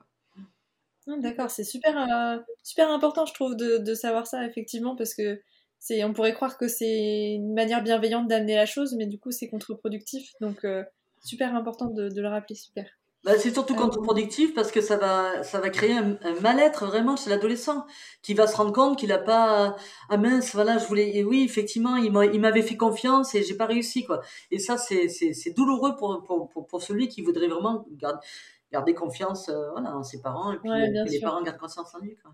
Ah, 1.08 1.18
d'accord, 1.20 1.52
c'est 1.52 1.64
super, 1.64 1.96
euh, 1.98 2.40
super 2.64 2.90
important, 2.90 3.28
je 3.28 3.34
trouve, 3.34 3.56
de, 3.56 3.78
de 3.78 3.94
savoir 3.94 4.26
ça 4.26 4.44
effectivement, 4.46 4.96
parce 4.96 5.14
que 5.14 5.40
c'est, 5.78 6.04
on 6.04 6.14
pourrait 6.14 6.34
croire 6.34 6.58
que 6.58 6.68
c'est 6.68 7.34
une 7.34 7.54
manière 7.54 7.84
bienveillante 7.84 8.28
d'amener 8.28 8.56
la 8.56 8.66
chose, 8.66 8.96
mais 8.96 9.06
du 9.06 9.20
coup, 9.20 9.30
c'est 9.32 9.48
contre-productif. 9.48 10.32
Donc, 10.42 10.66
euh, 10.66 10.84
super 11.26 11.56
important 11.56 11.88
de, 11.88 12.10
le 12.14 12.28
rappeler, 12.28 12.56
super. 12.56 12.86
Bah, 13.24 13.32
c'est 13.40 13.52
surtout 13.52 13.74
euh, 13.74 13.78
contre-productif 13.78 14.54
parce 14.54 14.72
que 14.72 14.82
ça 14.82 14.98
va, 14.98 15.42
ça 15.42 15.60
va 15.60 15.72
créer 15.72 15.94
un, 15.94 16.16
mal-être 16.42 16.86
vraiment 16.86 17.16
chez 17.16 17.32
l'adolescent 17.32 17.88
qui 18.22 18.36
va 18.36 18.46
se 18.46 18.56
rendre 18.56 18.72
compte 18.72 19.00
qu'il 19.00 19.10
n'a 19.10 19.18
pas, 19.18 19.76
ah 20.10 20.18
mince, 20.18 20.54
voilà, 20.54 20.78
je 20.78 20.86
voulais, 20.86 21.16
et 21.16 21.24
oui, 21.24 21.44
effectivement, 21.44 21.96
il 21.96 22.12
m'avait 22.12 22.62
fait 22.62 22.78
confiance 22.78 23.34
et 23.34 23.42
j'ai 23.42 23.58
pas 23.58 23.66
réussi, 23.66 24.06
quoi. 24.06 24.22
Et 24.52 24.60
ça, 24.60 24.78
c'est, 24.78 25.10
douloureux 25.56 25.96
pour, 25.96 26.24
pour, 26.24 26.68
pour, 26.68 26.82
celui 26.84 27.08
qui 27.08 27.24
voudrait 27.24 27.48
vraiment 27.48 27.86
garder, 27.94 28.20
garder 28.72 28.94
confiance 28.94 29.50
euh, 29.50 29.72
voilà, 29.72 29.98
en 29.98 30.04
ses 30.04 30.22
parents 30.22 30.52
et 30.52 30.58
puis 30.58 30.70
que 30.70 31.10
les 31.10 31.20
parents 31.20 31.42
gardent 31.42 31.58
confiance 31.58 31.96
en 31.96 32.00
lui, 32.00 32.16
quoi. 32.18 32.32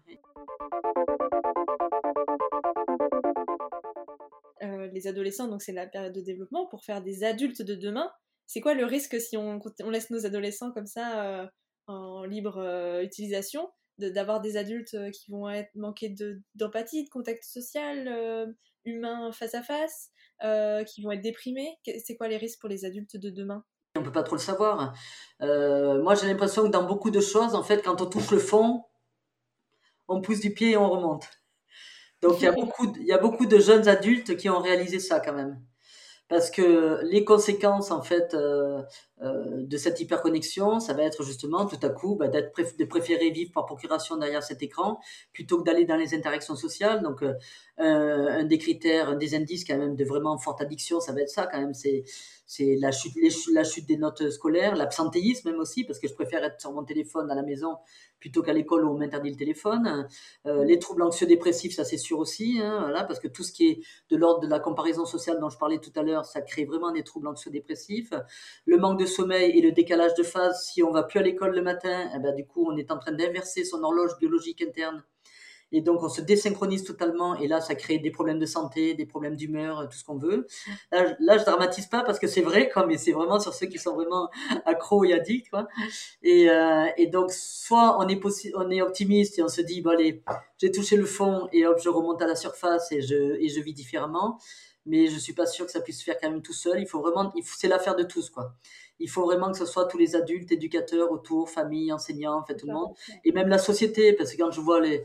Euh, 4.63 4.87
les 4.93 5.07
adolescents, 5.07 5.47
donc 5.47 5.61
c'est 5.61 5.71
la 5.71 5.87
période 5.87 6.13
de 6.13 6.21
développement 6.21 6.67
pour 6.67 6.83
faire 6.83 7.01
des 7.01 7.23
adultes 7.23 7.63
de 7.63 7.73
demain 7.73 8.11
c'est 8.47 8.61
quoi 8.61 8.73
le 8.73 8.85
risque 8.85 9.19
si 9.19 9.37
on, 9.37 9.59
on, 9.81 9.89
laisse 9.89 10.09
nos 10.09 10.25
adolescents 10.25 10.71
comme 10.71 10.85
ça 10.85 11.23
euh, 11.23 11.47
en 11.87 12.25
libre 12.25 12.57
euh, 12.57 13.01
utilisation 13.01 13.71
d'avoir 13.97 14.41
des 14.41 14.57
adultes 14.57 14.95
euh, 14.95 15.11
qui 15.11 15.31
vont 15.31 15.49
être 15.49 15.73
manqués 15.75 16.13
d'empathie, 16.55 17.05
de, 17.05 17.09
contact 17.09 17.43
social 17.43 18.53
humain 18.83 19.31
face 19.31 19.53
à 19.53 19.61
face, 19.61 20.09
qui 20.87 21.01
vont 21.01 21.11
être 21.11 21.21
déprimés? 21.21 21.77
C'est 22.03 22.17
quoi 22.17 22.27
les 22.27 22.37
risques 22.37 22.59
pour 22.59 22.69
les 22.69 22.83
adultes 22.83 23.15
de 23.15 23.29
demain? 23.29 23.63
On 23.95 24.03
peut 24.03 24.11
pas 24.11 24.23
trop 24.23 24.35
le 24.35 24.41
savoir. 24.41 24.93
moi, 25.39 26.15
j'ai 26.15 26.27
l'impression 26.27 26.63
que 26.63 26.71
dans 26.71 26.85
beaucoup 26.85 27.11
de 27.11 27.21
choses, 27.21 27.53
en 27.53 27.63
fait, 27.63 27.83
quand 27.83 28.01
on 28.01 28.07
touche 28.07 28.31
le 28.31 28.39
fond, 28.39 28.85
on 30.07 30.21
pousse 30.21 30.39
du 30.39 30.53
pied 30.53 30.71
et 30.71 30.77
on 30.77 30.89
remonte. 30.89 31.27
Donc 32.21 32.39
il 32.39 32.43
y 32.43 32.47
a 32.47 32.51
beaucoup, 32.53 32.91
il 32.99 33.05
y 33.05 33.13
a 33.13 33.17
beaucoup 33.17 33.45
de 33.45 33.59
jeunes 33.59 33.87
adultes 33.87 34.35
qui 34.35 34.49
ont 34.49 34.59
réalisé 34.59 34.99
ça 34.99 35.19
quand 35.19 35.33
même 35.33 35.61
parce 36.31 36.49
que 36.49 37.01
les 37.03 37.25
conséquences 37.25 37.91
en 37.91 38.01
fait 38.01 38.33
euh, 39.21 39.31
euh, 39.31 39.63
de 39.65 39.77
cette 39.77 39.99
hyperconnexion, 39.99 40.79
ça 40.79 40.93
va 40.93 41.03
être 41.03 41.23
justement 41.23 41.65
tout 41.65 41.79
à 41.81 41.89
coup 41.89 42.15
bah, 42.15 42.27
d'être 42.27 42.51
de 42.77 42.85
préférer 42.85 43.29
vivre 43.29 43.51
par 43.51 43.65
procuration 43.65 44.17
derrière 44.17 44.43
cet 44.43 44.61
écran 44.63 44.99
plutôt 45.33 45.59
que 45.59 45.63
d'aller 45.63 45.85
dans 45.85 45.95
les 45.95 46.13
interactions 46.13 46.55
sociales. 46.55 47.01
Donc 47.01 47.23
euh, 47.23 47.33
un 47.77 48.43
des 48.43 48.57
critères, 48.57 49.09
un 49.09 49.15
des 49.15 49.35
indices 49.35 49.65
quand 49.65 49.77
même 49.77 49.95
de 49.95 50.05
vraiment 50.05 50.37
forte 50.37 50.61
addiction, 50.61 50.99
ça 50.99 51.13
va 51.13 51.21
être 51.21 51.29
ça 51.29 51.47
quand 51.47 51.59
même, 51.59 51.73
c'est 51.73 52.03
c'est 52.51 52.75
la 52.75 52.91
chute, 52.91 53.13
la 53.53 53.63
chute 53.63 53.87
des 53.87 53.95
notes 53.95 54.29
scolaires, 54.29 54.75
l'absentéisme 54.75 55.51
même 55.51 55.61
aussi, 55.61 55.85
parce 55.85 55.99
que 55.99 56.09
je 56.09 56.13
préfère 56.13 56.43
être 56.43 56.59
sur 56.59 56.73
mon 56.73 56.83
téléphone 56.83 57.31
à 57.31 57.35
la 57.35 57.43
maison 57.43 57.77
plutôt 58.19 58.41
qu'à 58.41 58.51
l'école 58.51 58.83
où 58.83 58.89
on 58.89 58.97
m'interdit 58.97 59.29
le 59.29 59.37
téléphone. 59.37 60.07
Euh, 60.45 60.65
les 60.65 60.77
troubles 60.77 61.01
anxieux-dépressifs, 61.01 61.73
ça 61.73 61.85
c'est 61.85 61.97
sûr 61.97 62.19
aussi, 62.19 62.59
hein, 62.61 62.93
parce 63.07 63.21
que 63.21 63.29
tout 63.29 63.43
ce 63.43 63.53
qui 63.53 63.67
est 63.67 63.79
de 64.09 64.17
l'ordre 64.17 64.41
de 64.41 64.47
la 64.47 64.59
comparaison 64.59 65.05
sociale 65.05 65.39
dont 65.39 65.49
je 65.49 65.57
parlais 65.57 65.79
tout 65.79 65.93
à 65.95 66.03
l'heure, 66.03 66.25
ça 66.25 66.41
crée 66.41 66.65
vraiment 66.65 66.91
des 66.91 67.03
troubles 67.03 67.27
anxieux-dépressifs. 67.27 68.13
Le 68.65 68.77
manque 68.77 68.99
sommeil 69.11 69.57
et 69.57 69.61
le 69.61 69.71
décalage 69.71 70.13
de 70.15 70.23
phase, 70.23 70.65
si 70.65 70.83
on 70.83 70.91
va 70.91 71.03
plus 71.03 71.19
à 71.19 71.23
l'école 71.23 71.55
le 71.55 71.61
matin, 71.61 72.09
eh 72.15 72.19
ben, 72.19 72.33
du 72.33 72.45
coup 72.45 72.67
on 72.69 72.77
est 72.77 72.91
en 72.91 72.97
train 72.97 73.11
d'inverser 73.11 73.63
son 73.63 73.83
horloge 73.83 74.17
biologique 74.19 74.61
interne 74.61 75.03
et 75.71 75.81
donc, 75.81 76.03
on 76.03 76.09
se 76.09 76.21
désynchronise 76.21 76.83
totalement. 76.83 77.35
Et 77.37 77.47
là, 77.47 77.61
ça 77.61 77.75
crée 77.75 77.97
des 77.97 78.11
problèmes 78.11 78.39
de 78.39 78.45
santé, 78.45 78.93
des 78.93 79.05
problèmes 79.05 79.35
d'humeur, 79.35 79.87
tout 79.89 79.97
ce 79.97 80.03
qu'on 80.03 80.17
veut. 80.17 80.47
Là, 80.91 81.15
là, 81.19 81.37
je 81.37 81.45
dramatise 81.45 81.87
pas 81.87 82.03
parce 82.03 82.19
que 82.19 82.27
c'est 82.27 82.41
vrai, 82.41 82.69
quoi, 82.69 82.85
mais 82.85 82.97
c'est 82.97 83.11
vraiment 83.11 83.39
sur 83.39 83.53
ceux 83.53 83.67
qui 83.67 83.77
sont 83.77 83.93
vraiment 83.95 84.29
accros 84.65 85.05
et 85.05 85.13
addicts, 85.13 85.49
quoi. 85.49 85.67
Et, 86.23 86.49
euh, 86.49 86.85
et 86.97 87.07
donc, 87.07 87.31
soit 87.31 87.97
on 87.99 88.07
est, 88.07 88.21
on 88.55 88.69
est 88.69 88.81
optimiste 88.81 89.39
et 89.39 89.43
on 89.43 89.47
se 89.47 89.61
dit, 89.61 89.81
bon, 89.81 89.91
allez, 89.91 90.23
j'ai 90.57 90.71
touché 90.71 90.97
le 90.97 91.05
fond 91.05 91.47
et 91.53 91.65
hop, 91.65 91.79
je 91.81 91.89
remonte 91.89 92.21
à 92.21 92.27
la 92.27 92.35
surface 92.35 92.91
et 92.91 93.01
je, 93.01 93.35
et 93.39 93.47
je 93.47 93.61
vis 93.61 93.73
différemment. 93.73 94.39
Mais 94.87 95.07
je 95.07 95.19
suis 95.19 95.33
pas 95.33 95.45
sûr 95.45 95.67
que 95.67 95.71
ça 95.71 95.79
puisse 95.79 95.99
se 95.99 96.03
faire 96.03 96.17
quand 96.19 96.29
même 96.29 96.41
tout 96.41 96.53
seul. 96.53 96.81
Il 96.81 96.87
faut 96.87 96.99
vraiment, 97.01 97.31
c'est 97.43 97.67
l'affaire 97.67 97.95
de 97.95 98.03
tous, 98.03 98.31
quoi 98.31 98.55
il 99.01 99.09
faut 99.09 99.23
vraiment 99.23 99.51
que 99.51 99.57
ce 99.57 99.65
soit 99.65 99.85
tous 99.85 99.97
les 99.97 100.15
adultes, 100.15 100.51
éducateurs 100.51 101.11
autour, 101.11 101.49
famille, 101.49 101.91
enseignants, 101.91 102.39
en 102.39 102.45
fait, 102.45 102.55
tout 102.55 102.67
le 102.67 102.73
monde. 102.73 102.93
Et 103.25 103.31
même 103.31 103.47
la 103.47 103.57
société, 103.57 104.13
parce 104.13 104.31
que 104.31 104.37
quand 104.37 104.51
je 104.51 104.61
vois 104.61 104.79
les, 104.79 105.03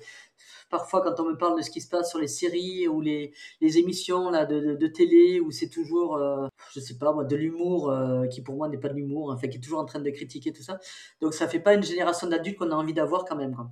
parfois 0.70 1.02
quand 1.02 1.20
on 1.20 1.30
me 1.30 1.36
parle 1.36 1.56
de 1.56 1.62
ce 1.62 1.70
qui 1.70 1.80
se 1.80 1.88
passe 1.88 2.10
sur 2.10 2.18
les 2.18 2.28
séries 2.28 2.88
ou 2.88 3.00
les, 3.00 3.32
les 3.60 3.78
émissions 3.78 4.30
là 4.30 4.46
de, 4.46 4.74
de, 4.74 4.86
télé 4.86 5.40
où 5.40 5.50
c'est 5.50 5.68
toujours 5.68 6.16
euh, 6.16 6.46
je 6.72 6.80
sais 6.80 6.98
pas 6.98 7.12
moi 7.12 7.24
de 7.24 7.36
l'humour 7.36 7.90
euh, 7.90 8.26
qui 8.26 8.42
pour 8.42 8.56
moi 8.56 8.68
n'est 8.68 8.78
pas 8.78 8.88
de 8.88 8.94
l'humour 8.94 9.30
enfin 9.32 9.48
qui 9.48 9.58
est 9.58 9.60
toujours 9.60 9.78
en 9.78 9.84
train 9.84 10.00
de 10.00 10.10
critiquer 10.10 10.52
tout 10.52 10.62
ça. 10.62 10.78
Donc 11.20 11.34
ça 11.34 11.48
fait 11.48 11.60
pas 11.60 11.74
une 11.74 11.82
génération 11.82 12.26
d'adultes 12.26 12.58
qu'on 12.58 12.70
a 12.70 12.74
envie 12.74 12.94
d'avoir 12.94 13.24
quand 13.24 13.36
même 13.36 13.54
quoi 13.54 13.70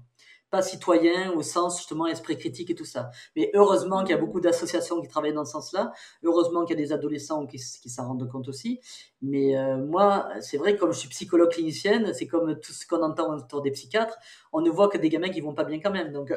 citoyen 0.63 1.33
au 1.33 1.43
sens 1.43 1.79
justement 1.79 2.07
esprit 2.07 2.37
critique 2.37 2.71
et 2.71 2.75
tout 2.75 2.85
ça. 2.85 3.11
Mais 3.37 3.51
heureusement 3.55 4.01
qu'il 4.03 4.11
y 4.11 4.19
a 4.19 4.21
beaucoup 4.21 4.41
d'associations 4.41 5.01
qui 5.01 5.09
travaillent 5.09 5.35
dans 5.35 5.45
ce 5.45 5.53
sens-là. 5.53 5.93
Heureusement 6.23 6.65
qu'il 6.65 6.79
y 6.79 6.83
a 6.83 6.85
des 6.85 6.93
adolescents 6.93 7.47
qui, 7.47 7.59
s'en 7.59 8.09
rendent 8.09 8.29
compte 8.31 8.49
aussi. 8.49 8.81
Mais 9.23 9.57
euh, 9.57 9.77
moi, 9.79 10.29
c'est 10.41 10.59
vrai, 10.59 10.77
comme 10.77 10.93
je 10.93 10.99
suis 10.99 11.09
psychologue 11.09 11.51
clinicienne, 11.51 12.13
c'est 12.13 12.27
comme 12.27 12.59
tout 12.61 12.73
ce 12.73 12.87
qu'on 12.87 13.03
entend 13.03 13.35
autour 13.35 13.63
des 13.63 13.71
psychiatres. 13.71 14.17
On 14.53 14.61
ne 14.61 14.71
voit 14.71 14.89
que 14.89 14.99
des 14.99 15.09
gamins 15.09 15.31
qui 15.31 15.41
vont 15.41 15.55
pas 15.55 15.65
bien 15.65 15.81
quand 15.81 15.91
même. 15.91 16.13
Donc, 16.13 16.33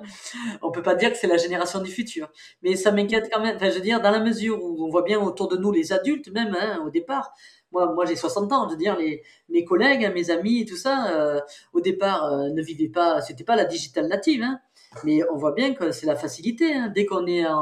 on 0.62 0.70
peut 0.70 0.82
pas 0.82 0.94
dire 0.94 1.12
que 1.12 1.18
c'est 1.18 1.26
la 1.26 1.36
génération 1.36 1.80
du 1.80 1.90
futur. 1.90 2.30
Mais 2.62 2.76
ça 2.76 2.92
m'inquiète 2.92 3.28
quand 3.32 3.40
même. 3.40 3.56
Enfin, 3.56 3.70
je 3.70 3.74
veux 3.74 3.80
dire, 3.80 4.00
dans 4.00 4.10
la 4.10 4.20
mesure 4.20 4.62
où 4.62 4.84
on 4.84 4.90
voit 4.90 5.02
bien 5.02 5.20
autour 5.20 5.48
de 5.48 5.56
nous 5.56 5.72
les 5.72 5.92
adultes, 5.92 6.28
même 6.32 6.56
hein, 6.58 6.82
au 6.86 6.90
départ, 6.90 7.32
moi, 7.72 7.92
moi 7.92 8.04
j'ai 8.04 8.16
60 8.16 8.52
ans, 8.52 8.66
je 8.68 8.72
veux 8.72 8.78
dire, 8.78 8.96
les, 8.96 9.22
mes 9.48 9.64
collègues, 9.64 10.10
mes 10.14 10.30
amis 10.30 10.60
et 10.60 10.64
tout 10.64 10.76
ça, 10.76 11.12
euh, 11.12 11.40
au 11.72 11.80
départ, 11.80 12.24
euh, 12.24 12.48
ne 12.50 12.62
vivaient 12.62 12.88
pas, 12.88 13.20
c'était 13.20 13.44
pas 13.44 13.56
la 13.56 13.64
digital 13.64 14.06
native, 14.08 14.42
hein, 14.42 14.60
mais 15.04 15.20
on 15.30 15.36
voit 15.36 15.52
bien 15.52 15.74
que 15.74 15.90
c'est 15.90 16.06
la 16.06 16.16
facilité. 16.16 16.74
Hein. 16.74 16.92
Dès 16.94 17.06
qu'on 17.06 17.26
est 17.26 17.44
à 17.44 17.56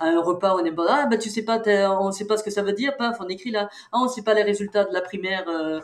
un 0.00 0.20
repas, 0.20 0.56
on 0.56 0.64
est 0.64 0.72
pas, 0.72 0.86
ah, 0.88 1.06
bah, 1.06 1.18
tu 1.18 1.28
sais 1.28 1.44
pas, 1.44 1.60
on 2.00 2.10
sait 2.12 2.26
pas 2.26 2.36
ce 2.36 2.44
que 2.44 2.50
ça 2.50 2.62
veut 2.62 2.72
dire, 2.72 2.96
paf, 2.96 3.18
on 3.20 3.28
écrit 3.28 3.50
là, 3.50 3.68
ah, 3.92 3.98
on 4.02 4.08
sait 4.08 4.22
pas 4.22 4.34
les 4.34 4.42
résultats 4.42 4.84
de 4.84 4.92
la 4.92 5.02
primaire 5.02 5.44
euh, 5.48 5.80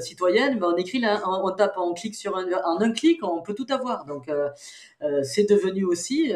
citoyenne, 0.00 0.58
bah, 0.58 0.68
on 0.72 0.76
écrit 0.76 1.00
là, 1.00 1.22
on, 1.26 1.50
tape, 1.52 1.74
on 1.76 1.94
clique 1.94 2.14
sur 2.14 2.36
un, 2.36 2.46
en 2.64 2.80
un 2.80 2.92
clic, 2.92 3.22
on 3.22 3.42
peut 3.42 3.54
tout 3.54 3.66
avoir. 3.70 4.06
Donc, 4.06 4.30
c'est 5.22 5.48
devenu 5.48 5.84
aussi, 5.84 6.32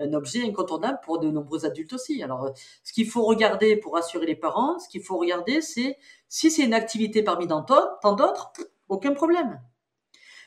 un 0.00 0.12
objet 0.14 0.42
incontournable 0.42 0.98
pour 1.04 1.20
de 1.20 1.30
nombreux 1.30 1.66
adultes 1.66 1.92
aussi. 1.92 2.22
Alors, 2.22 2.50
ce 2.82 2.92
qu'il 2.92 3.08
faut 3.08 3.24
regarder 3.24 3.76
pour 3.76 3.94
rassurer 3.94 4.26
les 4.26 4.34
parents, 4.34 4.78
ce 4.78 4.88
qu'il 4.88 5.02
faut 5.02 5.18
regarder, 5.18 5.60
c'est 5.60 5.98
si 6.28 6.50
c'est 6.50 6.64
une 6.64 6.74
activité 6.74 7.22
parmi 7.22 7.46
tant 7.46 7.60
d'autres, 7.60 8.52
aucun 8.88 9.12
problème 9.12 9.60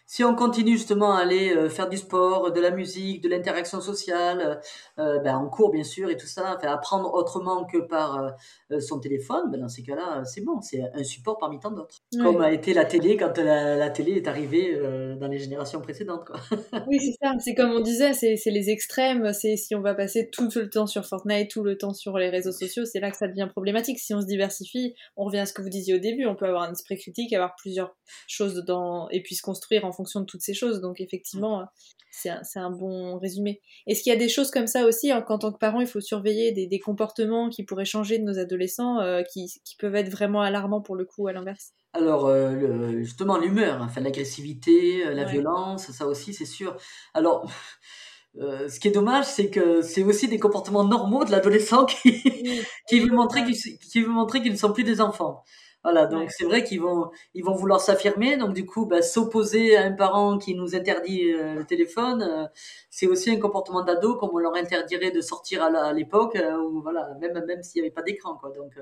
si 0.05 0.23
on 0.23 0.35
continue 0.35 0.73
justement 0.73 1.13
à 1.13 1.21
aller 1.21 1.55
euh, 1.55 1.69
faire 1.69 1.89
du 1.89 1.97
sport, 1.97 2.51
de 2.51 2.59
la 2.59 2.71
musique, 2.71 3.23
de 3.23 3.29
l'interaction 3.29 3.81
sociale, 3.81 4.59
euh, 4.99 5.19
ben, 5.19 5.37
en 5.37 5.49
cours 5.49 5.71
bien 5.71 5.83
sûr 5.83 6.09
et 6.09 6.17
tout 6.17 6.27
ça, 6.27 6.55
enfin, 6.57 6.71
apprendre 6.71 7.13
autrement 7.13 7.65
que 7.65 7.79
par 7.79 8.35
euh, 8.71 8.79
son 8.79 8.99
téléphone, 8.99 9.49
ben, 9.51 9.61
dans 9.61 9.69
ces 9.69 9.83
cas-là, 9.83 10.23
c'est 10.25 10.41
bon, 10.41 10.61
c'est 10.61 10.81
un 10.93 11.03
support 11.03 11.37
parmi 11.37 11.59
tant 11.59 11.71
d'autres. 11.71 11.95
Comme 12.21 12.41
a 12.41 12.51
été 12.51 12.73
la 12.73 12.85
télé 12.85 13.17
quand 13.17 13.37
la, 13.37 13.89
télé 13.89 14.13
est 14.13 14.27
arrivée 14.27 14.77
dans 15.19 15.27
les 15.27 15.39
générations 15.39 15.81
précédentes. 15.81 16.25
Quoi. 16.25 16.39
oui, 16.87 16.99
c'est 16.99 17.15
ça, 17.21 17.33
c'est 17.39 17.55
comme 17.55 17.71
on 17.71 17.79
disait, 17.79 18.13
c'est 18.13 18.37
les 18.45 18.69
extrêmes, 18.69 19.33
c'est 19.33 19.55
si 19.55 19.75
on 19.75 19.81
va 19.81 19.95
passer 19.95 20.29
tout 20.31 20.49
le 20.55 20.69
temps 20.69 20.87
sur 20.87 21.05
Fortnite, 21.05 21.49
tout 21.49 21.63
le 21.63 21.77
temps 21.77 21.93
sur 21.93 22.17
les 22.17 22.29
réseaux 22.29 22.51
sociaux, 22.51 22.85
c'est 22.85 22.99
là 22.99 23.09
que 23.09 23.17
ça 23.17 23.27
devient 23.27 23.47
problématique. 23.49 23.99
Si 23.99 24.13
on 24.13 24.21
se 24.21 24.27
diversifie, 24.27 24.93
on 25.15 25.25
revient 25.25 25.39
à 25.39 25.45
ce 25.45 25.53
que 25.53 25.61
vous 25.61 25.69
disiez 25.69 25.95
au 25.95 25.99
début, 25.99 26.25
on 26.25 26.35
peut 26.35 26.45
avoir 26.45 26.63
un 26.63 26.71
esprit 26.71 26.97
critique, 26.97 27.33
avoir 27.33 27.55
plusieurs 27.55 27.95
choses 28.27 28.55
dedans 28.55 29.07
et 29.11 29.21
puis 29.21 29.35
se 29.35 29.41
construire 29.41 29.85
en 29.85 29.92
fonction 29.93 30.19
de 30.19 30.25
toutes 30.25 30.41
ces 30.41 30.53
choses. 30.53 30.81
Donc 30.81 30.99
effectivement, 30.99 31.65
c'est 32.13 32.59
un, 32.59 32.69
bon 32.69 33.17
résumé. 33.17 33.61
Est-ce 33.87 34.03
qu'il 34.03 34.11
y 34.11 34.15
a 34.15 34.19
des 34.19 34.29
choses 34.29 34.51
comme 34.51 34.67
ça 34.67 34.85
aussi, 34.85 35.11
hein, 35.11 35.21
qu'en 35.21 35.39
tant 35.39 35.51
que 35.51 35.57
parent, 35.57 35.81
il 35.81 35.87
faut 35.87 35.99
surveiller 35.99 36.51
des, 36.51 36.79
comportements 36.79 37.49
qui 37.49 37.63
pourraient 37.63 37.85
changer 37.85 38.19
de 38.19 38.23
nos 38.23 38.37
adolescents, 38.37 38.99
euh, 38.99 39.23
qui, 39.23 39.49
peuvent 39.79 39.95
être 39.95 40.09
vraiment 40.09 40.41
alarmants 40.41 40.81
pour 40.81 40.95
le 40.95 41.05
coup, 41.05 41.27
à 41.27 41.33
l'inverse? 41.33 41.71
Alors, 41.93 42.27
euh, 42.27 42.99
justement, 42.99 43.37
l'humeur, 43.37 43.81
enfin, 43.81 44.01
l'agressivité, 44.01 45.05
euh, 45.05 45.13
la 45.13 45.23
violence, 45.25 45.91
ça 45.91 46.07
aussi, 46.07 46.33
c'est 46.33 46.45
sûr. 46.45 46.77
Alors, 47.13 47.49
ce 48.35 48.79
qui 48.79 48.87
est 48.87 48.91
dommage, 48.91 49.25
c'est 49.25 49.49
que 49.49 49.81
c'est 49.81 50.03
aussi 50.03 50.27
des 50.27 50.39
comportements 50.39 50.83
normaux 50.83 51.25
de 51.25 51.31
l'adolescent 51.31 51.85
qui, 51.85 52.23
qui 52.89 52.99
veut 52.99 53.13
montrer 53.13 53.43
qu'ils 53.43 54.03
veut 54.03 54.11
montrer 54.11 54.41
qu'ils 54.41 54.51
ne 54.51 54.57
sont 54.57 54.73
plus 54.73 54.83
des 54.83 55.01
enfants. 55.01 55.43
Voilà, 55.83 56.05
donc 56.05 56.31
c'est 56.31 56.45
vrai 56.45 56.63
qu'ils 56.63 56.79
vont, 56.79 57.11
ils 57.33 57.43
vont 57.43 57.55
vouloir 57.55 57.81
s'affirmer. 57.81 58.37
Donc 58.37 58.53
du 58.53 58.65
coup, 58.65 58.85
bah, 58.85 59.01
s'opposer 59.01 59.75
à 59.75 59.83
un 59.83 59.91
parent 59.91 60.37
qui 60.37 60.55
nous 60.55 60.75
interdit 60.75 61.33
euh, 61.33 61.55
le 61.55 61.65
téléphone, 61.65 62.21
euh, 62.21 62.47
c'est 62.89 63.05
aussi 63.05 63.31
un 63.31 63.39
comportement 63.39 63.83
d'ado 63.83 64.15
comme 64.15 64.29
on 64.31 64.37
leur 64.37 64.55
interdirait 64.55 65.11
de 65.11 65.19
sortir 65.19 65.61
à 65.61 65.91
l'époque, 65.91 66.37
euh, 66.37 66.57
voilà, 66.81 67.09
même 67.19 67.43
même 67.45 67.63
s'il 67.63 67.81
n'y 67.81 67.87
avait 67.87 67.93
pas 67.93 68.01
d'écran, 68.01 68.35
quoi. 68.37 68.51
Donc 68.51 68.79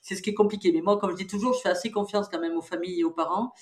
c'est 0.00 0.14
ce 0.14 0.22
qui 0.22 0.30
est 0.30 0.34
compliqué. 0.34 0.70
Mais 0.72 0.82
moi, 0.82 0.98
comme 0.98 1.10
je 1.10 1.16
dis 1.16 1.26
toujours, 1.26 1.52
je 1.54 1.60
fais 1.60 1.68
assez 1.68 1.90
confiance 1.90 2.28
quand 2.28 2.40
même 2.40 2.56
aux 2.56 2.62
familles 2.62 3.00
et 3.00 3.04
aux 3.04 3.10
parents 3.10 3.52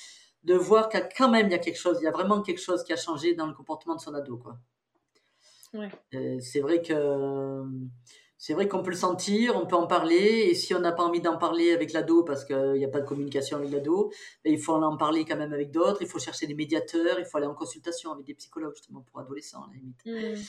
de 0.43 0.55
voir 0.55 0.91
qu'il 0.91 1.01
y 1.01 1.03
a 1.03 1.09
quand 1.09 1.31
même 1.31 1.47
il 1.47 1.53
y 1.53 1.55
a 1.55 1.59
quelque 1.59 1.79
chose, 1.79 1.99
il 2.03 2.05
y 2.05 2.09
a 2.09 2.11
vraiment 2.11 2.43
quelque 2.43 2.61
chose 2.61 2.85
qui 2.85 2.93
a 2.93 2.97
changé 2.97 3.35
dans 3.35 3.47
le 3.47 3.55
comportement 3.55 3.95
de 3.97 4.01
son 4.01 4.13
ado, 4.15 4.37
quoi. 4.37 4.59
Ouais. 5.73 5.91
c'est 6.41 6.61
vrai 6.61 6.83
que 6.83 7.65
c'est 8.45 8.53
vrai 8.53 8.69
qu'on 8.69 8.83
peut 8.83 8.91
le 8.91 8.97
sentir, 8.97 9.57
on 9.57 9.65
peut 9.65 9.75
en 9.75 9.87
parler, 9.87 10.49
et 10.51 10.55
si 10.55 10.75
on 10.75 10.79
n'a 10.79 10.93
pas 10.93 11.03
envie 11.03 11.23
d'en 11.23 11.39
parler 11.39 11.73
avec 11.73 11.95
l'ado 11.95 12.25
parce 12.25 12.45
qu'il 12.45 12.75
n'y 12.75 12.85
a 12.85 12.89
pas 12.89 13.01
de 13.01 13.07
communication 13.07 13.57
avec 13.57 13.71
l'ado, 13.71 14.13
ben, 14.45 14.53
il 14.53 14.59
faut 14.61 14.75
en 14.75 14.99
parler 14.99 15.25
quand 15.25 15.39
même 15.39 15.55
avec 15.55 15.71
d'autres, 15.71 16.03
il 16.03 16.07
faut 16.07 16.19
chercher 16.19 16.47
des 16.47 16.53
médiateurs, 16.53 17.19
il 17.19 17.25
faut 17.25 17.39
aller 17.39 17.47
en 17.47 17.55
consultation 17.55 18.13
avec 18.13 18.27
des 18.27 18.35
psychologues 18.35 18.75
justement 18.75 19.01
pour 19.01 19.19
adolescents 19.19 19.63
à 19.63 19.69
la 19.69 19.79
limite. 19.79 20.05
Mmh. 20.05 20.43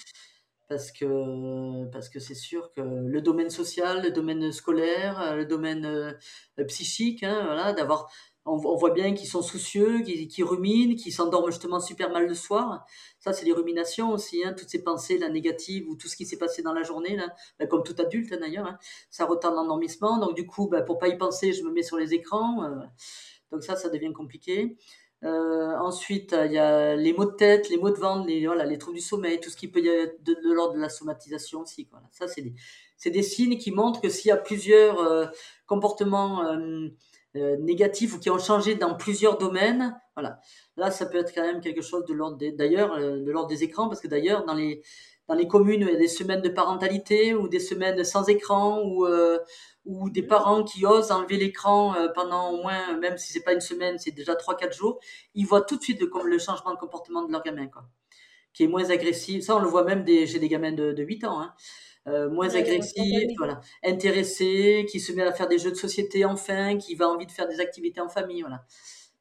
Parce 0.68 0.92
que 0.92 1.86
parce 1.90 2.10
que 2.10 2.20
c'est 2.20 2.36
sûr 2.36 2.70
que 2.74 2.82
le 2.82 3.22
domaine 3.22 3.50
social, 3.50 4.04
le 4.04 4.12
domaine 4.12 4.52
scolaire, 4.52 5.34
le 5.34 5.46
domaine 5.46 5.86
euh, 5.86 6.66
psychique, 6.66 7.24
hein, 7.24 7.44
voilà, 7.46 7.72
d'avoir 7.72 8.12
on, 8.46 8.76
voit 8.76 8.92
bien 8.92 9.14
qu'ils 9.14 9.28
sont 9.28 9.42
soucieux, 9.42 10.02
qu'ils 10.02 10.44
ruminent, 10.44 10.96
qu'ils 10.96 11.14
s'endorment 11.14 11.50
justement 11.50 11.80
super 11.80 12.12
mal 12.12 12.28
le 12.28 12.36
soir. 12.36 12.86
Ça, 13.20 13.34
c'est 13.34 13.46
les 13.46 13.54
ruminations 13.54 14.12
aussi, 14.12 14.44
hein, 14.46 14.54
toutes 14.54 14.70
ces 14.70 14.84
pensées 14.84 15.18
là, 15.18 15.30
négatives 15.30 15.90
ou 15.90 15.96
tout 15.96 16.08
ce 16.08 16.16
qui 16.16 16.26
s'est 16.28 16.38
passé 16.38 16.62
dans 16.62 16.74
la 16.74 16.84
journée, 16.84 17.16
là, 17.16 17.34
ben, 17.58 17.68
comme 17.68 17.84
tout 17.84 17.96
adulte 17.98 18.32
hein, 18.32 18.38
d'ailleurs. 18.40 18.68
Hein, 18.68 18.78
ça 19.10 19.26
retarde 19.26 19.56
l'endormissement. 19.56 20.20
Donc 20.20 20.36
du 20.36 20.46
coup, 20.46 20.68
ben, 20.68 20.84
pour 20.84 21.00
pas 21.00 21.08
y 21.08 21.18
penser, 21.18 21.54
je 21.54 21.64
me 21.64 21.72
mets 21.72 21.82
sur 21.82 21.98
les 21.98 22.14
écrans. 22.14 22.64
Euh, 22.64 22.76
donc 23.52 23.64
ça, 23.64 23.76
ça 23.76 23.90
devient 23.90 24.14
compliqué. 24.14 24.78
Euh, 25.24 25.76
ensuite, 25.80 26.36
il 26.46 26.52
y 26.52 26.60
a 26.60 26.96
les 26.96 27.14
maux 27.14 27.26
de 27.26 27.36
tête, 27.36 27.70
les 27.70 27.78
maux 27.78 27.90
de 27.90 27.98
ventre, 27.98 28.28
les, 28.28 28.46
voilà, 28.46 28.66
les 28.66 28.78
troubles 28.78 28.98
du 28.98 29.04
sommeil, 29.04 29.40
tout 29.40 29.50
ce 29.50 29.58
qui 29.58 29.68
peut 29.68 29.82
y 29.82 29.90
avoir 29.90 30.08
de, 30.22 30.54
l'ordre 30.54 30.76
de 30.76 30.80
la 30.80 30.90
somatisation 30.90 31.62
aussi. 31.62 31.90
Ça, 32.12 32.28
c'est 32.28 33.10
des, 33.10 33.24
signes 33.24 33.58
qui 33.58 33.72
montrent 33.72 34.02
que 34.02 34.10
s'il 34.10 34.30
y 34.30 34.32
a 34.32 34.38
plusieurs 34.38 35.00
euh, 35.00 35.26
comportements 35.66 36.44
négatifs 37.60 38.16
ou 38.16 38.20
qui 38.20 38.30
ont 38.30 38.40
changé 38.40 38.76
dans 38.76 38.96
plusieurs 38.96 39.38
domaines. 39.38 40.00
Voilà. 40.16 40.40
Là, 40.78 40.92
ça 40.92 41.06
peut 41.06 41.18
être 41.18 41.34
quand 41.34 41.44
même 41.44 41.62
quelque 41.62 41.82
chose 41.82 42.06
de 42.06 42.14
l'ordre 42.14 42.38
des, 42.38 42.52
d'ailleurs, 42.52 42.98
de 42.98 43.32
l'ordre 43.32 43.50
des 43.50 43.64
écrans, 43.64 43.88
parce 43.88 44.02
que 44.02 44.08
d'ailleurs, 44.08 44.46
dans 44.46 44.54
les, 44.54 44.82
dans 45.28 45.36
les 45.36 45.48
communes, 45.48 45.82
il 45.82 45.94
y 45.94 45.96
a 45.96 46.00
des 46.00 46.08
semaines 46.08 46.42
de 46.42 46.50
parentalité 46.50 47.34
ou 47.34 47.48
des 47.48 47.60
semaines 47.60 48.04
sans 48.04 48.28
écran 48.30 48.82
ou, 48.84 49.08
ou 49.86 50.10
des 50.10 50.24
parents 50.24 50.64
qui 50.64 50.86
osent 50.86 51.12
enlever 51.12 51.38
l'écran 51.38 51.96
pendant 52.14 52.52
au 52.52 52.62
moins, 52.62 52.98
même 52.98 53.18
si 53.18 53.34
c'est 53.34 53.44
pas 53.44 53.54
une 53.54 53.62
semaine, 53.62 53.98
c'est 53.98 54.12
déjà 54.12 54.34
3-4 54.36 54.74
jours, 54.76 55.00
ils 55.34 55.46
voient 55.46 55.62
tout 55.62 55.78
de 55.78 55.82
suite 55.82 56.00
le, 56.00 56.10
le 56.24 56.40
changement 56.40 56.74
de 56.74 56.78
comportement 56.78 57.24
de 57.24 57.32
leur 57.32 57.44
gamin, 57.44 57.68
quoi 57.68 57.86
qui 58.56 58.64
est 58.64 58.68
moins 58.68 58.90
agressif. 58.90 59.44
Ça, 59.44 59.58
on 59.58 59.60
le 59.60 59.68
voit 59.68 59.84
même 59.84 60.04
des, 60.04 60.26
chez 60.26 60.40
des 60.40 60.48
gamins 60.48 60.72
de, 60.72 60.94
de 60.94 61.04
8 61.04 61.26
ans. 61.26 61.42
Hein. 61.42 61.54
Euh, 62.08 62.30
moins 62.30 62.54
agressif, 62.54 63.32
voilà, 63.38 63.62
intéressé, 63.84 64.86
qui 64.92 65.00
se 65.00 65.12
met 65.12 65.24
à 65.24 65.34
faire 65.34 65.48
des 65.48 65.58
jeux 65.58 65.72
de 65.72 65.76
société 65.76 66.24
enfin, 66.24 66.78
qui 66.78 66.94
va 66.94 67.08
envie 67.10 67.26
de 67.26 67.32
faire 67.32 67.48
des 67.48 67.60
activités 67.60 68.00
en 68.00 68.10
famille, 68.10 68.42
voilà. 68.42 68.64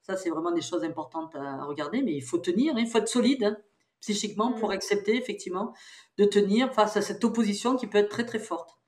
Ça, 0.02 0.18
c'est 0.18 0.28
vraiment 0.28 0.52
des 0.52 0.60
choses 0.60 0.84
importantes 0.84 1.34
à, 1.34 1.64
regarder, 1.64 2.02
mais 2.02 2.12
il 2.12 2.22
faut 2.22 2.36
tenir, 2.36 2.74
hein, 2.76 2.80
il 2.80 2.86
faut 2.86 2.98
être 2.98 3.08
solide 3.08 3.44
hein, 3.44 3.56
psychiquement 4.00 4.52
pour 4.52 4.68
mm. 4.68 4.72
accepter 4.72 5.16
effectivement 5.16 5.72
de 6.18 6.26
tenir 6.26 6.74
face 6.74 6.98
à 6.98 7.00
cette 7.00 7.24
opposition 7.24 7.76
qui 7.76 7.86
peut 7.86 7.98
être 7.98 8.10
très 8.10 8.26
très 8.26 8.38
forte. 8.38 8.78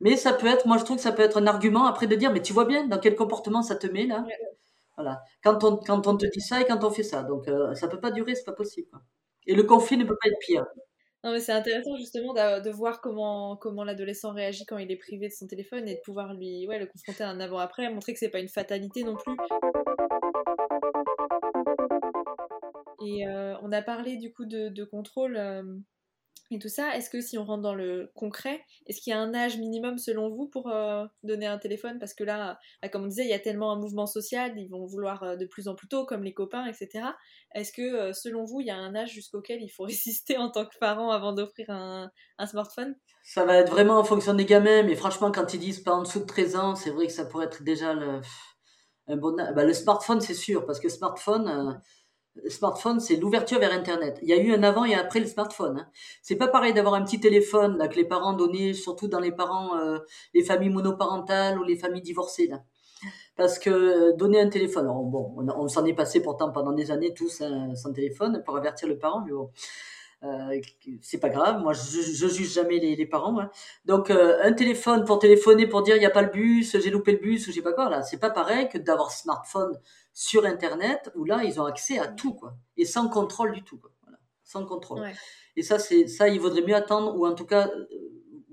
Mais 0.00 0.16
ça 0.16 0.32
peut 0.32 0.46
être, 0.46 0.66
moi 0.66 0.78
je 0.78 0.84
trouve 0.84 0.96
que 0.96 1.02
ça 1.02 1.12
peut 1.12 1.22
être 1.22 1.36
un 1.36 1.46
argument 1.46 1.84
après 1.84 2.06
de 2.06 2.14
dire, 2.14 2.32
mais 2.32 2.40
tu 2.40 2.54
vois 2.54 2.64
bien 2.64 2.86
dans 2.86 2.98
quel 2.98 3.16
comportement 3.16 3.62
ça 3.62 3.76
te 3.76 3.86
met 3.86 4.06
là. 4.06 4.24
Voilà. 4.96 5.22
Quand 5.42 5.62
on, 5.64 5.76
quand 5.76 6.06
on 6.06 6.16
te 6.16 6.26
dit 6.26 6.40
ça 6.40 6.60
et 6.60 6.64
quand 6.64 6.82
on 6.84 6.90
fait 6.90 7.02
ça. 7.02 7.22
Donc 7.22 7.48
euh, 7.48 7.74
ça 7.74 7.88
peut 7.88 8.00
pas 8.00 8.10
durer, 8.10 8.34
c'est 8.34 8.44
pas 8.44 8.52
possible. 8.52 8.88
Et 9.46 9.54
le 9.54 9.62
conflit 9.64 9.98
ne 9.98 10.04
peut 10.04 10.16
pas 10.20 10.28
être 10.28 10.38
pire. 10.40 10.64
Non, 11.24 11.32
mais 11.32 11.40
c'est 11.40 11.52
intéressant 11.52 11.96
justement 11.96 12.34
de, 12.34 12.70
voir 12.70 13.00
comment, 13.00 13.58
l'adolescent 13.82 14.34
réagit 14.34 14.66
quand 14.66 14.76
il 14.76 14.92
est 14.92 14.96
privé 14.96 15.28
de 15.28 15.32
son 15.32 15.46
téléphone 15.46 15.88
et 15.88 15.94
de 15.94 16.00
pouvoir 16.00 16.34
lui 16.34 16.66
ouais, 16.68 16.78
le 16.78 16.84
confronter 16.84 17.24
à 17.24 17.30
un 17.30 17.40
avant-après, 17.40 17.90
montrer 17.90 18.12
que 18.12 18.18
c'est 18.18 18.28
pas 18.28 18.40
une 18.40 18.48
fatalité 18.50 19.04
non 19.04 19.16
plus. 19.16 19.34
Et 23.06 23.26
euh, 23.26 23.56
on 23.62 23.72
a 23.72 23.80
parlé 23.80 24.18
du 24.18 24.34
coup 24.34 24.44
de, 24.44 24.68
de 24.68 24.84
contrôle. 24.84 25.36
Euh, 25.38 25.62
tout 26.58 26.68
ça, 26.68 26.96
est-ce 26.96 27.10
que 27.10 27.20
si 27.20 27.38
on 27.38 27.44
rentre 27.44 27.62
dans 27.62 27.74
le 27.74 28.10
concret, 28.14 28.64
est-ce 28.86 29.00
qu'il 29.00 29.10
y 29.10 29.14
a 29.14 29.18
un 29.18 29.34
âge 29.34 29.58
minimum 29.58 29.98
selon 29.98 30.28
vous 30.28 30.46
pour 30.46 30.70
euh, 30.70 31.04
donner 31.22 31.46
un 31.46 31.58
téléphone? 31.58 31.98
Parce 31.98 32.14
que 32.14 32.24
là, 32.24 32.58
bah, 32.82 32.88
comme 32.88 33.04
on 33.04 33.06
disait, 33.06 33.24
il 33.24 33.30
y 33.30 33.34
a 33.34 33.38
tellement 33.38 33.72
un 33.72 33.78
mouvement 33.78 34.06
social, 34.06 34.52
ils 34.56 34.68
vont 34.68 34.84
vouloir 34.86 35.22
euh, 35.22 35.36
de 35.36 35.46
plus 35.46 35.68
en 35.68 35.74
plus 35.74 35.88
tôt, 35.88 36.04
comme 36.06 36.22
les 36.22 36.34
copains, 36.34 36.66
etc. 36.66 37.06
Est-ce 37.54 37.72
que 37.72 37.82
euh, 37.82 38.12
selon 38.12 38.44
vous, 38.44 38.60
il 38.60 38.66
y 38.66 38.70
a 38.70 38.76
un 38.76 38.94
âge 38.94 39.12
jusqu'auquel 39.12 39.62
il 39.62 39.68
faut 39.68 39.84
résister 39.84 40.36
en 40.36 40.50
tant 40.50 40.64
que 40.64 40.76
parent 40.78 41.10
avant 41.10 41.32
d'offrir 41.32 41.70
un, 41.70 42.10
smartphone? 42.46 42.94
Ça 43.22 43.44
va 43.44 43.56
être 43.56 43.70
vraiment 43.70 43.98
en 43.98 44.04
fonction 44.04 44.34
des 44.34 44.44
gamins, 44.44 44.82
mais 44.82 44.96
franchement, 44.96 45.32
quand 45.32 45.54
ils 45.54 45.60
disent 45.60 45.80
pas 45.80 45.92
en 45.92 46.02
dessous 46.02 46.20
de 46.20 46.26
13 46.26 46.56
ans, 46.56 46.74
c'est 46.74 46.90
vrai 46.90 47.06
que 47.06 47.12
ça 47.12 47.24
pourrait 47.24 47.46
être 47.46 47.62
déjà 47.62 47.94
le, 47.94 48.20
un 49.08 49.16
bon... 49.16 49.34
Bah, 49.36 49.64
le 49.64 49.72
smartphone, 49.72 50.20
c'est 50.20 50.34
sûr, 50.34 50.66
parce 50.66 50.80
que 50.80 50.88
smartphone 50.88 51.80
smartphone, 52.48 53.00
c'est 53.00 53.16
l'ouverture 53.16 53.58
vers 53.58 53.72
Internet. 53.72 54.18
Il 54.22 54.28
y 54.28 54.32
a 54.32 54.36
eu 54.36 54.52
un 54.52 54.62
avant 54.62 54.84
et 54.84 54.94
après 54.94 55.20
le 55.20 55.26
smartphone. 55.26 55.78
Hein. 55.78 55.88
C'est 56.22 56.36
pas 56.36 56.48
pareil 56.48 56.72
d'avoir 56.72 56.94
un 56.94 57.02
petit 57.04 57.20
téléphone 57.20 57.78
là 57.78 57.88
que 57.88 57.96
les 57.96 58.04
parents 58.04 58.32
donnaient, 58.32 58.74
surtout 58.74 59.08
dans 59.08 59.20
les 59.20 59.32
parents, 59.32 59.76
euh, 59.78 59.98
les 60.34 60.42
familles 60.42 60.70
monoparentales 60.70 61.58
ou 61.58 61.64
les 61.64 61.76
familles 61.76 62.02
divorcées. 62.02 62.50
Parce 63.36 63.58
que 63.58 63.70
euh, 63.70 64.12
donner 64.16 64.40
un 64.40 64.48
téléphone, 64.48 64.86
bon, 64.86 65.34
on, 65.36 65.68
s'en 65.68 65.84
est 65.84 65.94
passé 65.94 66.22
pourtant 66.22 66.50
pendant 66.52 66.72
des 66.72 66.90
années 66.90 67.14
tous 67.14 67.40
hein, 67.40 67.74
sans 67.74 67.92
téléphone 67.92 68.42
pour 68.44 68.56
avertir 68.56 68.88
le 68.88 68.98
parent, 68.98 69.22
mais 69.24 69.32
bon. 69.32 69.50
Euh, 70.24 70.60
c'est 71.02 71.18
pas 71.18 71.28
grave, 71.28 71.60
moi 71.60 71.72
je, 71.74 72.00
je 72.00 72.28
juge 72.28 72.52
jamais 72.52 72.78
les, 72.78 72.96
les 72.96 73.06
parents. 73.06 73.38
Hein. 73.38 73.50
Donc 73.84 74.10
euh, 74.10 74.38
un 74.42 74.52
téléphone 74.52 75.04
pour 75.04 75.18
téléphoner 75.18 75.66
pour 75.66 75.82
dire 75.82 75.96
il 75.96 76.02
y 76.02 76.06
a 76.06 76.10
pas 76.10 76.22
le 76.22 76.30
bus, 76.30 76.78
j'ai 76.78 76.90
loupé 76.90 77.12
le 77.12 77.18
bus 77.18 77.46
ou 77.46 77.50
je 77.50 77.56
sais 77.56 77.62
pas 77.62 77.72
quoi 77.72 77.90
là, 77.90 78.02
c'est 78.02 78.18
pas 78.18 78.30
pareil 78.30 78.68
que 78.68 78.78
d'avoir 78.78 79.10
smartphone 79.10 79.78
sur 80.14 80.46
internet 80.46 81.10
où 81.14 81.24
là 81.24 81.42
ils 81.44 81.60
ont 81.60 81.64
accès 81.66 81.98
à 81.98 82.06
tout 82.06 82.32
quoi 82.32 82.54
et 82.76 82.86
sans 82.86 83.08
contrôle 83.08 83.52
du 83.52 83.62
tout 83.64 83.76
quoi. 83.78 83.90
Voilà, 84.02 84.18
sans 84.44 84.64
contrôle. 84.64 85.06
Et 85.56 85.62
ça 85.62 85.78
c'est 85.78 86.06
ça 86.06 86.28
il 86.28 86.40
vaudrait 86.40 86.62
mieux 86.62 86.76
attendre 86.76 87.16
ou 87.18 87.26
en 87.26 87.34
tout 87.34 87.46
cas 87.46 87.68
euh, 87.68 87.86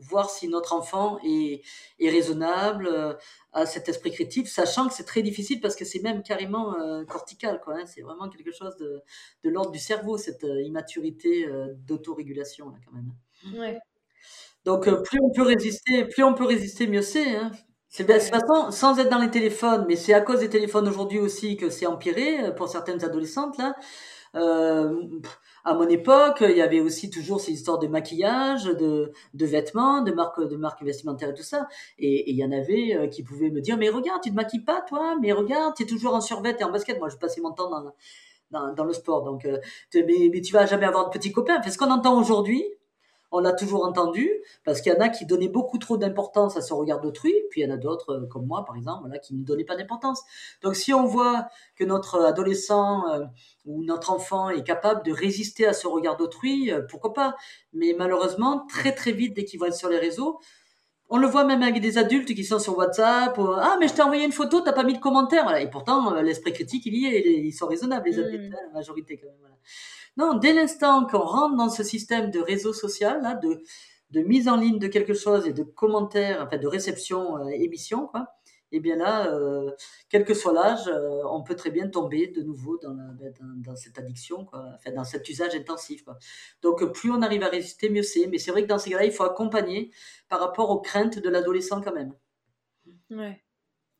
voir 0.01 0.29
si 0.29 0.47
notre 0.47 0.73
enfant 0.73 1.19
est, 1.23 1.61
est 1.99 2.09
raisonnable, 2.09 2.87
euh, 2.87 3.13
a 3.53 3.65
cet 3.65 3.87
esprit 3.89 4.11
critique, 4.11 4.47
sachant 4.47 4.87
que 4.87 4.93
c'est 4.93 5.05
très 5.05 5.21
difficile 5.21 5.61
parce 5.61 5.75
que 5.75 5.85
c'est 5.85 6.01
même 6.01 6.23
carrément 6.23 6.75
euh, 6.79 7.05
cortical, 7.05 7.61
quoi. 7.63 7.75
Hein. 7.75 7.85
c'est 7.85 8.01
vraiment 8.01 8.29
quelque 8.29 8.51
chose 8.51 8.75
de, 8.77 9.01
de 9.43 9.49
l'ordre 9.49 9.71
du 9.71 9.79
cerveau, 9.79 10.17
cette 10.17 10.43
euh, 10.43 10.61
immaturité 10.61 11.47
d'autorégulation, 11.87 12.69
là, 12.69 12.77
quand 12.85 12.93
même. 12.93 13.59
Ouais. 13.59 13.79
Donc, 14.65 14.83
plus 15.03 15.19
on 15.21 15.31
peut 15.31 15.43
résister, 15.43 16.05
plus 16.05 16.23
on 16.23 16.33
peut 16.33 16.45
résister, 16.45 16.87
mieux 16.87 17.01
c'est. 17.01 17.35
Hein. 17.35 17.51
C'est 17.89 18.07
de 18.07 18.13
toute 18.13 18.21
façon, 18.23 18.71
sans 18.71 18.99
être 18.99 19.09
dans 19.09 19.19
les 19.19 19.31
téléphones, 19.31 19.85
mais 19.87 19.95
c'est 19.95 20.13
à 20.13 20.21
cause 20.21 20.39
des 20.39 20.49
téléphones 20.49 20.87
aujourd'hui 20.87 21.19
aussi 21.19 21.57
que 21.57 21.69
c'est 21.69 21.87
empiré 21.87 22.55
pour 22.55 22.69
certaines 22.69 23.03
adolescentes, 23.03 23.57
là. 23.57 23.75
Euh, 24.35 25.03
à 25.63 25.73
mon 25.73 25.87
époque, 25.87 26.37
il 26.41 26.55
y 26.55 26.61
avait 26.61 26.79
aussi 26.79 27.09
toujours 27.09 27.41
ces 27.41 27.51
histoires 27.51 27.79
de 27.79 27.87
maquillage, 27.87 28.63
de, 28.63 29.11
de 29.33 29.45
vêtements, 29.45 30.01
de 30.01 30.11
marques, 30.11 30.41
de 30.41 30.55
marques 30.55 30.83
vestimentaires 30.83 31.29
et 31.29 31.33
tout 31.33 31.43
ça. 31.43 31.67
Et, 31.99 32.31
il 32.31 32.37
y 32.37 32.45
en 32.45 32.51
avait 32.51 32.95
euh, 32.95 33.07
qui 33.07 33.23
pouvaient 33.23 33.49
me 33.49 33.61
dire, 33.61 33.77
mais 33.77 33.89
regarde, 33.89 34.21
tu 34.23 34.29
te 34.29 34.35
maquilles 34.35 34.63
pas, 34.63 34.81
toi, 34.81 35.15
mais 35.21 35.31
regarde, 35.33 35.75
tu 35.75 35.83
es 35.83 35.85
toujours 35.85 36.15
en 36.15 36.21
survêt 36.21 36.55
et 36.59 36.63
en 36.63 36.71
basket. 36.71 36.99
Moi, 36.99 37.09
je 37.09 37.17
passais 37.17 37.41
mon 37.41 37.51
temps 37.51 37.69
dans, 37.69 37.93
dans, 38.51 38.73
dans 38.73 38.85
le 38.85 38.93
sport. 38.93 39.23
Donc, 39.23 39.45
euh, 39.45 39.59
mais, 39.93 40.29
mais, 40.31 40.41
tu 40.41 40.53
vas 40.53 40.65
jamais 40.65 40.85
avoir 40.85 41.05
de 41.05 41.11
petits 41.11 41.31
copains. 41.31 41.61
Fait 41.61 41.71
ce 41.71 41.77
qu'on 41.77 41.91
entend 41.91 42.17
aujourd'hui, 42.19 42.63
on 43.31 43.45
a 43.45 43.53
toujours 43.53 43.85
entendu, 43.85 44.29
parce 44.65 44.81
qu'il 44.81 44.91
y 44.91 44.95
en 44.95 44.99
a 44.99 45.09
qui 45.09 45.25
donnaient 45.25 45.47
beaucoup 45.47 45.77
trop 45.77 45.97
d'importance 45.97 46.57
à 46.57 46.61
ce 46.61 46.73
regard 46.73 46.99
d'autrui, 46.99 47.33
puis 47.49 47.61
il 47.61 47.67
y 47.67 47.71
en 47.71 47.73
a 47.73 47.77
d'autres, 47.77 48.13
euh, 48.13 48.27
comme 48.27 48.45
moi 48.45 48.65
par 48.65 48.75
exemple, 48.75 49.09
qui 49.23 49.35
ne 49.35 49.43
donnaient 49.43 49.63
pas 49.63 49.75
d'importance. 49.75 50.21
Donc 50.61 50.75
si 50.75 50.93
on 50.93 51.05
voit 51.05 51.47
que 51.75 51.83
notre 51.83 52.19
adolescent 52.21 53.07
euh, 53.09 53.25
ou 53.65 53.83
notre 53.83 54.11
enfant 54.11 54.49
est 54.49 54.63
capable 54.63 55.03
de 55.03 55.13
résister 55.13 55.65
à 55.65 55.73
ce 55.73 55.87
regard 55.87 56.17
d'autrui, 56.17 56.71
euh, 56.71 56.81
pourquoi 56.89 57.13
pas? 57.13 57.35
Mais 57.73 57.95
malheureusement, 57.97 58.65
très 58.67 58.93
très 58.93 59.11
vite, 59.11 59.33
dès 59.35 59.45
qu'ils 59.45 59.59
vont 59.59 59.67
être 59.67 59.75
sur 59.75 59.89
les 59.89 59.99
réseaux, 59.99 60.39
on 61.11 61.17
le 61.17 61.27
voit 61.27 61.43
même 61.43 61.61
avec 61.61 61.81
des 61.81 61.97
adultes 61.97 62.33
qui 62.33 62.45
sont 62.45 62.57
sur 62.57 62.77
WhatsApp. 62.77 63.37
ah, 63.37 63.77
mais 63.79 63.89
je 63.89 63.93
t'ai 63.93 64.01
envoyé 64.01 64.25
une 64.25 64.31
photo, 64.31 64.61
t'as 64.61 64.71
pas 64.71 64.83
mis 64.83 64.93
de 64.93 64.99
commentaire. 64.99 65.55
Et 65.57 65.69
pourtant, 65.69 66.13
l'esprit 66.21 66.53
critique, 66.53 66.85
il 66.85 66.95
y 66.95 67.05
est, 67.05 67.21
ils 67.21 67.51
sont 67.51 67.67
raisonnables, 67.67 68.09
les 68.09 68.17
adultes, 68.17 68.53
hein, 68.53 68.59
la 68.67 68.73
majorité 68.73 69.17
quand 69.17 69.27
même. 69.27 69.35
Voilà. 69.41 69.55
Non, 70.15 70.39
dès 70.39 70.53
l'instant 70.53 71.05
qu'on 71.05 71.19
rentre 71.19 71.57
dans 71.57 71.69
ce 71.69 71.83
système 71.83 72.31
de 72.31 72.39
réseau 72.39 72.71
social, 72.71 73.21
là, 73.21 73.35
de, 73.35 73.61
de 74.11 74.21
mise 74.21 74.47
en 74.47 74.55
ligne 74.55 74.79
de 74.79 74.87
quelque 74.87 75.13
chose 75.13 75.45
et 75.47 75.53
de 75.53 75.63
commentaires, 75.63 76.43
enfin 76.45 76.57
de 76.57 76.67
réception, 76.67 77.37
euh, 77.37 77.49
émission, 77.49 78.07
quoi, 78.07 78.27
et 78.73 78.77
eh 78.77 78.79
bien 78.79 78.95
là, 78.95 79.33
euh, 79.33 79.71
quel 80.09 80.23
que 80.23 80.33
soit 80.33 80.53
l'âge, 80.53 80.87
euh, 80.87 81.23
on 81.29 81.43
peut 81.43 81.55
très 81.55 81.71
bien 81.71 81.89
tomber 81.89 82.27
de 82.27 82.41
nouveau 82.41 82.77
dans, 82.77 82.93
ben, 82.93 83.75
cette 83.75 83.97
addiction, 83.97 84.47
enfin, 84.53 84.91
dans 84.95 85.03
cet 85.03 85.27
usage 85.27 85.55
intensif. 85.55 86.05
Donc 86.61 86.83
plus 86.93 87.11
on 87.11 87.21
arrive 87.21 87.43
à 87.43 87.49
résister, 87.49 87.89
mieux 87.89 88.03
c'est. 88.03 88.27
Mais 88.27 88.37
c'est 88.37 88.51
vrai 88.51 88.63
que 88.63 88.67
dans 88.67 88.79
ces 88.79 88.91
cas-là, 88.91 89.05
il 89.05 89.11
faut 89.11 89.23
accompagner 89.23 89.91
par 90.29 90.39
rapport 90.39 90.69
aux 90.69 90.79
craintes 90.79 91.19
de 91.19 91.29
l'adolescent 91.29 91.81
quand 91.81 91.93
même. 91.93 92.13
Ouais 93.09 93.41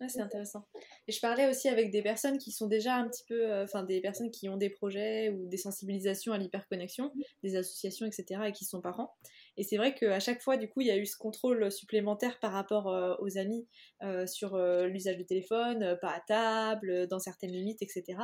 c'est 0.09 0.21
intéressant. 0.21 0.65
Et 1.07 1.11
je 1.11 1.19
parlais 1.19 1.49
aussi 1.49 1.67
avec 1.67 1.91
des 1.91 2.01
personnes 2.01 2.37
qui 2.37 2.51
sont 2.51 2.67
déjà 2.67 2.95
un 2.95 3.07
petit 3.07 3.23
peu, 3.27 3.51
euh, 3.51 3.63
enfin 3.63 3.83
des 3.83 4.01
personnes 4.01 4.31
qui 4.31 4.49
ont 4.49 4.57
des 4.57 4.69
projets 4.69 5.29
ou 5.29 5.47
des 5.47 5.57
sensibilisations 5.57 6.33
à 6.33 6.37
l'hyperconnexion, 6.37 7.11
des 7.43 7.55
associations, 7.55 8.05
etc., 8.05 8.41
et 8.47 8.51
qui 8.51 8.65
sont 8.65 8.81
parents. 8.81 9.13
Et 9.57 9.63
c'est 9.63 9.77
vrai 9.77 9.93
qu'à 9.93 10.19
chaque 10.19 10.41
fois, 10.41 10.57
du 10.57 10.69
coup, 10.69 10.81
il 10.81 10.87
y 10.87 10.91
a 10.91 10.97
eu 10.97 11.05
ce 11.05 11.17
contrôle 11.17 11.71
supplémentaire 11.71 12.39
par 12.39 12.51
rapport 12.53 12.87
euh, 12.87 13.15
aux 13.19 13.37
amis 13.37 13.67
euh, 14.03 14.25
sur 14.25 14.57
l'usage 14.57 15.17
du 15.17 15.25
téléphone, 15.25 15.97
pas 16.01 16.11
à 16.11 16.21
table, 16.21 17.07
dans 17.07 17.19
certaines 17.19 17.51
limites, 17.51 17.81
etc. 17.81 18.19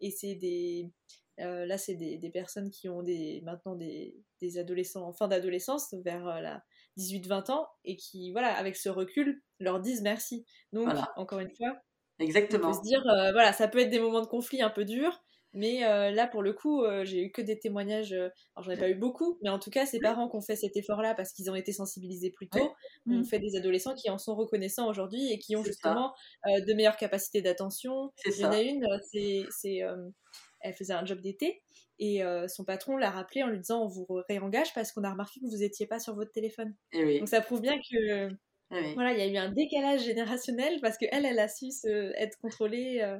Et 0.00 0.10
c'est 0.10 0.34
des, 0.34 0.90
là, 1.38 1.78
c'est 1.78 1.94
des, 1.94 2.18
des, 2.18 2.30
personnes 2.30 2.70
qui 2.70 2.88
ont 2.88 3.02
des, 3.02 3.40
maintenant 3.44 3.74
des, 3.74 4.16
des 4.40 4.58
adolescents 4.58 5.06
en 5.06 5.12
fin 5.12 5.28
d'adolescence, 5.28 5.94
vers 6.04 6.40
la 6.40 6.62
18-20 6.98 7.52
ans, 7.52 7.68
et 7.84 7.96
qui, 7.96 8.32
voilà, 8.32 8.54
avec 8.54 8.76
ce 8.76 8.88
recul, 8.88 9.42
leur 9.60 9.80
disent 9.80 10.02
merci. 10.02 10.44
Donc, 10.72 10.88
encore 11.16 11.40
une 11.40 11.54
fois, 11.54 11.74
Exactement. 12.18 12.68
on 12.68 12.70
peut 12.70 12.78
se 12.78 12.82
dire, 12.82 13.06
euh, 13.06 13.32
voilà, 13.32 13.52
ça 13.52 13.68
peut 13.68 13.78
être 13.78 13.90
des 13.90 14.00
moments 14.00 14.22
de 14.22 14.26
conflit 14.26 14.62
un 14.62 14.70
peu 14.70 14.84
durs, 14.84 15.22
mais 15.56 15.84
euh, 15.84 16.10
là, 16.10 16.26
pour 16.26 16.42
le 16.42 16.52
coup, 16.52 16.84
euh, 16.84 17.04
j'ai 17.06 17.24
eu 17.24 17.32
que 17.32 17.40
des 17.40 17.58
témoignages. 17.58 18.12
alors, 18.12 18.30
j'en 18.58 18.70
ai 18.70 18.76
pas 18.76 18.90
eu 18.90 18.94
beaucoup, 18.94 19.38
mais 19.42 19.48
en 19.48 19.58
tout 19.58 19.70
cas, 19.70 19.86
ces 19.86 19.98
parents 19.98 20.28
qui 20.28 20.36
ont 20.36 20.42
fait 20.42 20.54
cet 20.54 20.76
effort-là 20.76 21.14
parce 21.14 21.32
qu'ils 21.32 21.50
ont 21.50 21.54
été 21.54 21.72
sensibilisés 21.72 22.30
plus 22.30 22.48
tôt, 22.48 22.74
ont 23.08 23.20
mmh. 23.20 23.24
fait 23.24 23.38
des 23.38 23.56
adolescents 23.56 23.94
qui 23.94 24.10
en 24.10 24.18
sont 24.18 24.36
reconnaissants 24.36 24.86
aujourd'hui 24.86 25.32
et 25.32 25.38
qui 25.38 25.56
ont 25.56 25.64
justement 25.64 26.14
de 26.46 26.74
meilleures 26.74 26.98
capacités 26.98 27.40
d'attention. 27.40 28.12
Il 28.26 28.36
y 28.38 28.44
en 28.44 28.52
a 28.52 28.60
une, 28.60 28.86
c'est. 29.10 29.80
elle 30.60 30.74
faisait 30.74 30.92
un 30.92 31.06
job 31.06 31.20
d'été 31.22 31.62
et 31.98 32.22
son 32.48 32.64
patron 32.64 32.98
l'a 32.98 33.10
rappelé 33.10 33.42
en 33.42 33.48
lui 33.48 33.58
disant 33.58 33.82
on 33.82 33.88
vous 33.88 34.06
réengage 34.28 34.74
parce 34.74 34.92
qu'on 34.92 35.04
a 35.04 35.10
remarqué 35.10 35.40
que 35.40 35.46
vous 35.46 35.58
n'étiez 35.58 35.86
pas 35.86 35.98
sur 35.98 36.14
votre 36.14 36.32
téléphone. 36.32 36.74
Eh 36.92 37.18
Donc 37.18 37.28
ça 37.28 37.40
prouve 37.40 37.62
bien 37.62 37.78
que 37.78 38.28
ah 38.70 38.76
voilà, 38.94 39.12
il 39.12 39.18
y 39.18 39.22
a 39.22 39.26
eu 39.26 39.36
un 39.36 39.52
décalage 39.52 40.04
générationnel 40.04 40.80
parce 40.80 40.98
qu'elle, 40.98 41.24
elle 41.24 41.38
a 41.38 41.48
su 41.48 41.68
être 42.16 42.36
contrôlée 42.38 43.00
euh, 43.00 43.18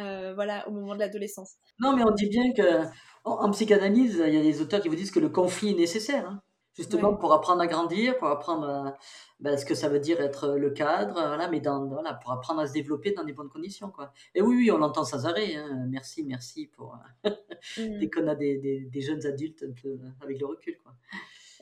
euh, 0.00 0.34
voilà, 0.34 0.68
au 0.68 0.72
moment 0.72 0.94
de 0.94 1.00
l'adolescence. 1.00 1.54
Non, 1.80 1.96
mais 1.96 2.02
on 2.02 2.10
dit 2.10 2.28
bien 2.28 2.52
que 2.52 2.84
en, 3.24 3.50
psychanalyse, 3.52 4.22
il 4.26 4.34
y 4.34 4.38
a 4.38 4.42
des 4.42 4.60
auteurs 4.60 4.82
qui 4.82 4.88
vous 4.88 4.96
disent 4.96 5.10
que 5.10 5.20
le 5.20 5.30
conflit 5.30 5.70
est 5.70 5.76
nécessaire. 5.76 6.28
Hein. 6.28 6.42
justement 6.74 7.14
pour 7.14 7.32
apprendre 7.32 7.62
à 7.62 7.66
grandir, 7.66 8.18
pour 8.18 8.28
apprendre 8.28 8.94
ben, 9.40 9.56
ce 9.56 9.64
que 9.64 9.74
ça 9.74 9.88
veut 9.88 10.00
dire 10.00 10.20
être 10.20 10.56
le 10.56 10.70
cadre, 10.70 11.14
voilà, 11.14 11.48
mais 11.48 11.60
dans, 11.60 11.86
voilà, 11.86 12.14
pour 12.14 12.32
apprendre 12.32 12.60
à 12.60 12.66
se 12.66 12.72
développer 12.74 13.12
dans 13.12 13.24
des 13.24 13.32
bonnes 13.32 13.50
conditions. 13.50 13.90
Quoi. 13.90 14.12
Et 14.34 14.42
oui, 14.42 14.56
oui, 14.56 14.70
on 14.70 14.78
l'entend 14.78 15.04
sans 15.04 15.24
arrêt. 15.24 15.54
Hein. 15.54 15.86
Merci, 15.88 16.22
merci 16.24 16.66
pour 16.66 16.98
mmh. 17.24 17.98
dès 17.98 18.10
qu'on 18.10 18.28
a 18.28 18.34
des, 18.34 18.58
des, 18.58 18.80
des, 18.80 19.00
jeunes 19.00 19.24
adultes 19.24 19.64
un 19.66 19.72
peu 19.80 19.98
avec 20.20 20.38
le 20.38 20.46
recul. 20.46 20.76
Quoi. 20.82 20.92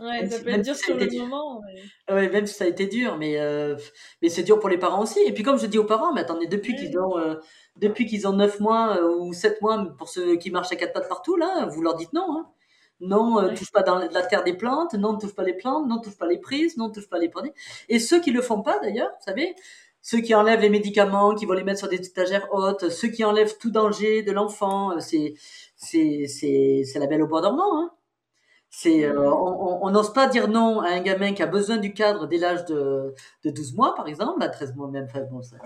Ouais, 0.00 0.26
ça 0.26 0.38
peut 0.38 0.48
être 0.48 0.62
dur 0.62 0.74
sur 0.74 0.96
le 0.96 1.18
moment. 1.18 1.60
Ouais. 2.08 2.28
même 2.30 2.46
si 2.46 2.54
ça 2.54 2.64
a 2.64 2.68
été 2.68 2.86
dur, 2.86 3.18
mais, 3.18 3.38
euh, 3.38 3.76
mais 4.22 4.30
c'est 4.30 4.42
dur 4.42 4.58
pour 4.58 4.70
les 4.70 4.78
parents 4.78 5.02
aussi. 5.02 5.20
Et 5.26 5.32
puis 5.32 5.42
comme 5.42 5.58
je 5.58 5.66
dis 5.66 5.78
aux 5.78 5.84
parents, 5.84 6.14
mais 6.14 6.22
attendez, 6.22 6.46
depuis 6.46 6.74
qu'ils 6.74 6.98
ont, 6.98 7.18
euh, 7.18 7.34
depuis 7.76 8.06
qu'ils 8.06 8.26
ont 8.26 8.32
9 8.32 8.60
mois 8.60 8.96
euh, 8.96 9.18
ou 9.18 9.34
7 9.34 9.60
mois, 9.60 9.94
pour 9.98 10.08
ceux 10.08 10.36
qui 10.36 10.50
marchent 10.50 10.72
à 10.72 10.76
quatre 10.76 10.94
pattes 10.94 11.08
partout, 11.08 11.36
là, 11.36 11.66
vous 11.66 11.82
leur 11.82 11.96
dites 11.96 12.14
non. 12.14 12.26
Hein. 12.30 12.48
Non, 13.00 13.42
ne 13.42 13.54
touche 13.54 13.72
pas 13.72 13.82
dans 13.82 13.98
la 13.98 14.22
terre 14.22 14.44
des 14.44 14.52
plantes, 14.54 14.94
non, 14.94 15.14
ne 15.14 15.18
touche 15.18 15.34
pas 15.34 15.42
les 15.42 15.54
plantes, 15.54 15.86
non, 15.86 15.96
ne 15.96 16.02
touche 16.02 16.18
pas 16.18 16.26
les 16.26 16.38
prises, 16.38 16.76
non, 16.76 16.88
ne 16.88 16.92
touche 16.92 17.08
pas 17.08 17.18
les 17.18 17.30
produits. 17.30 17.52
Et 17.88 17.98
ceux 17.98 18.20
qui 18.20 18.30
le 18.30 18.42
font 18.42 18.62
pas, 18.62 18.78
d'ailleurs, 18.78 19.08
vous 19.08 19.24
savez, 19.24 19.54
ceux 20.02 20.20
qui 20.20 20.34
enlèvent 20.34 20.60
les 20.60 20.68
médicaments, 20.70 21.34
qui 21.34 21.46
vont 21.46 21.54
les 21.54 21.64
mettre 21.64 21.78
sur 21.78 21.88
des 21.88 21.96
étagères 21.96 22.48
hautes, 22.52 22.90
ceux 22.90 23.08
qui 23.08 23.24
enlèvent 23.24 23.56
tout 23.58 23.70
danger 23.70 24.22
de 24.22 24.32
l'enfant, 24.32 24.98
c'est, 25.00 25.34
c'est, 25.76 26.26
c'est, 26.26 26.82
c'est 26.84 26.98
la 26.98 27.06
belle 27.06 27.22
au 27.22 27.26
bois 27.26 27.40
dormant, 27.40 27.80
hein. 27.80 27.90
C'est, 28.72 29.04
euh, 29.04 29.28
on 29.28 29.90
n'ose 29.90 30.12
pas 30.12 30.28
dire 30.28 30.46
non 30.46 30.80
à 30.80 30.90
un 30.90 31.00
gamin 31.00 31.32
qui 31.32 31.42
a 31.42 31.46
besoin 31.46 31.76
du 31.76 31.92
cadre 31.92 32.28
dès 32.28 32.38
l'âge 32.38 32.64
de, 32.66 33.14
de 33.44 33.50
12 33.50 33.74
mois, 33.74 33.96
par 33.96 34.06
exemple, 34.06 34.40
à 34.44 34.48
13 34.48 34.76
mois 34.76 34.88
même, 34.88 35.08
ça, 35.42 35.56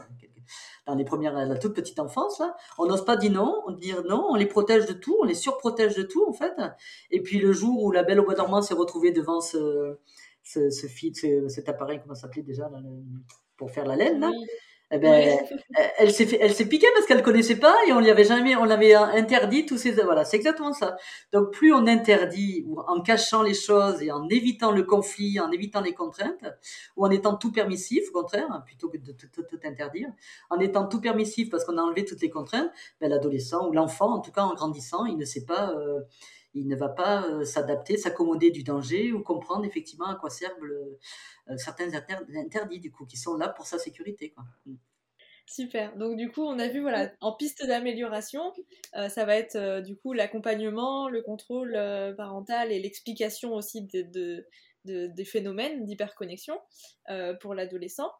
dans 0.86 0.94
les 0.94 1.04
premières, 1.04 1.34
la 1.34 1.58
toute 1.58 1.74
petite 1.74 1.98
enfance, 1.98 2.38
là. 2.38 2.56
On 2.78 2.86
n'ose 2.86 3.04
pas 3.04 3.16
dire 3.16 3.32
non, 3.32 3.62
on 3.66 3.72
dire 3.72 4.02
non, 4.04 4.26
on 4.30 4.36
les 4.36 4.46
protège 4.46 4.86
de 4.86 4.94
tout, 4.94 5.16
on 5.20 5.24
les 5.24 5.34
surprotège 5.34 5.94
de 5.96 6.02
tout, 6.02 6.24
en 6.26 6.32
fait. 6.32 6.54
Et 7.10 7.22
puis, 7.22 7.38
le 7.38 7.52
jour 7.52 7.82
où 7.82 7.92
la 7.92 8.04
belle 8.04 8.20
au 8.20 8.24
bois 8.24 8.34
dormant 8.34 8.62
s'est 8.62 8.74
retrouvée 8.74 9.12
devant 9.12 9.42
ce, 9.42 9.98
ce, 10.42 10.70
ce, 10.70 11.48
cet 11.48 11.68
appareil, 11.68 12.00
comment 12.02 12.14
s'appelait 12.14 12.42
déjà, 12.42 12.70
pour 13.58 13.70
faire 13.70 13.84
la 13.84 13.96
laine, 13.96 14.20
là 14.20 14.30
eh 14.90 14.98
ben, 14.98 15.38
elle 15.98 16.12
s'est 16.12 16.38
elle 16.40 16.52
s'est 16.52 16.68
piquée 16.68 16.86
parce 16.94 17.06
qu'elle 17.06 17.22
connaissait 17.22 17.58
pas 17.58 17.74
et 17.88 17.92
on 17.92 18.00
lui 18.00 18.10
avait 18.10 18.24
jamais, 18.24 18.54
on 18.54 18.64
l'avait 18.64 18.94
interdit 18.94 19.64
tous 19.64 19.78
ces, 19.78 19.92
voilà, 19.92 20.24
c'est 20.24 20.36
exactement 20.36 20.72
ça. 20.74 20.96
Donc 21.32 21.52
plus 21.52 21.72
on 21.72 21.86
interdit 21.86 22.64
ou 22.66 22.78
en 22.80 23.00
cachant 23.00 23.42
les 23.42 23.54
choses 23.54 24.02
et 24.02 24.12
en 24.12 24.28
évitant 24.28 24.72
le 24.72 24.82
conflit, 24.82 25.40
en 25.40 25.50
évitant 25.50 25.80
les 25.80 25.94
contraintes, 25.94 26.44
ou 26.96 27.06
en 27.06 27.10
étant 27.10 27.34
tout 27.36 27.50
permissif, 27.50 28.04
au 28.10 28.20
contraire, 28.20 28.62
plutôt 28.66 28.88
que 28.90 28.98
de 28.98 29.12
tout, 29.12 29.42
interdire, 29.64 30.08
en 30.50 30.58
étant 30.60 30.86
tout 30.86 31.00
permissif 31.00 31.48
parce 31.50 31.64
qu'on 31.64 31.78
a 31.78 31.82
enlevé 31.82 32.04
toutes 32.04 32.20
les 32.20 32.30
contraintes, 32.30 32.70
ben, 33.00 33.08
l'adolescent 33.08 33.66
ou 33.68 33.72
l'enfant, 33.72 34.12
en 34.12 34.20
tout 34.20 34.32
cas 34.32 34.42
en 34.42 34.54
grandissant, 34.54 35.06
il 35.06 35.16
ne 35.16 35.24
sait 35.24 35.44
pas. 35.44 35.72
Euh, 35.72 36.00
il 36.54 36.68
ne 36.68 36.76
va 36.76 36.88
pas 36.88 37.26
euh, 37.26 37.44
s'adapter, 37.44 37.96
s'accommoder 37.96 38.50
du 38.50 38.62
danger 38.62 39.12
ou 39.12 39.22
comprendre 39.22 39.64
effectivement 39.64 40.06
à 40.06 40.14
quoi 40.14 40.30
servent 40.30 40.62
euh, 40.62 41.56
certains 41.56 41.92
interdits 42.36 42.80
du 42.80 42.90
coup 42.90 43.04
qui 43.06 43.16
sont 43.16 43.36
là 43.36 43.48
pour 43.48 43.66
sa 43.66 43.78
sécurité. 43.78 44.30
Quoi. 44.30 44.44
Mm. 44.66 44.74
Super. 45.46 45.96
Donc 45.98 46.16
du 46.16 46.30
coup, 46.30 46.42
on 46.42 46.58
a 46.58 46.68
vu 46.68 46.80
voilà 46.80 47.12
en 47.20 47.32
piste 47.32 47.66
d'amélioration, 47.66 48.52
euh, 48.96 49.10
ça 49.10 49.26
va 49.26 49.36
être 49.36 49.82
du 49.82 49.94
coup 49.94 50.14
l'accompagnement, 50.14 51.08
le 51.08 51.20
contrôle 51.20 51.72
parental 52.16 52.72
et 52.72 52.80
l'explication 52.80 53.52
aussi 53.52 53.82
de, 53.82 54.46
des 54.84 55.24
phénomènes 55.26 55.84
d'hyperconnexion 55.84 56.58
pour 57.40 57.52
l'adolescent. 57.52 58.10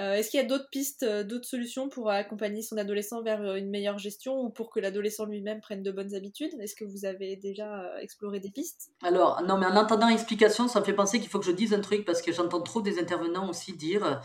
Euh, 0.00 0.14
est-ce 0.14 0.30
qu'il 0.30 0.40
y 0.40 0.42
a 0.42 0.46
d'autres 0.46 0.68
pistes, 0.70 1.04
euh, 1.04 1.22
d'autres 1.22 1.46
solutions 1.46 1.88
pour 1.88 2.10
accompagner 2.10 2.62
son 2.62 2.76
adolescent 2.76 3.22
vers 3.22 3.40
euh, 3.42 3.54
une 3.54 3.70
meilleure 3.70 3.98
gestion 3.98 4.40
ou 4.40 4.50
pour 4.50 4.70
que 4.70 4.80
l'adolescent 4.80 5.24
lui-même 5.24 5.60
prenne 5.60 5.84
de 5.84 5.92
bonnes 5.92 6.14
habitudes? 6.16 6.50
Est-ce 6.60 6.74
que 6.74 6.84
vous 6.84 7.04
avez 7.04 7.36
déjà 7.36 7.92
exploré 8.00 8.40
des 8.40 8.50
pistes? 8.50 8.90
Alors, 9.02 9.40
non, 9.42 9.56
mais 9.56 9.66
en 9.66 9.76
entendant 9.76 10.08
explication, 10.08 10.66
ça 10.66 10.80
me 10.80 10.84
fait 10.84 10.94
penser 10.94 11.20
qu'il 11.20 11.28
faut 11.28 11.38
que 11.38 11.46
je 11.46 11.52
dise 11.52 11.72
un 11.74 11.80
truc 11.80 12.04
parce 12.04 12.22
que 12.22 12.32
j'entends 12.32 12.60
trop 12.60 12.82
des 12.82 12.98
intervenants 12.98 13.48
aussi 13.48 13.72
dire 13.72 14.20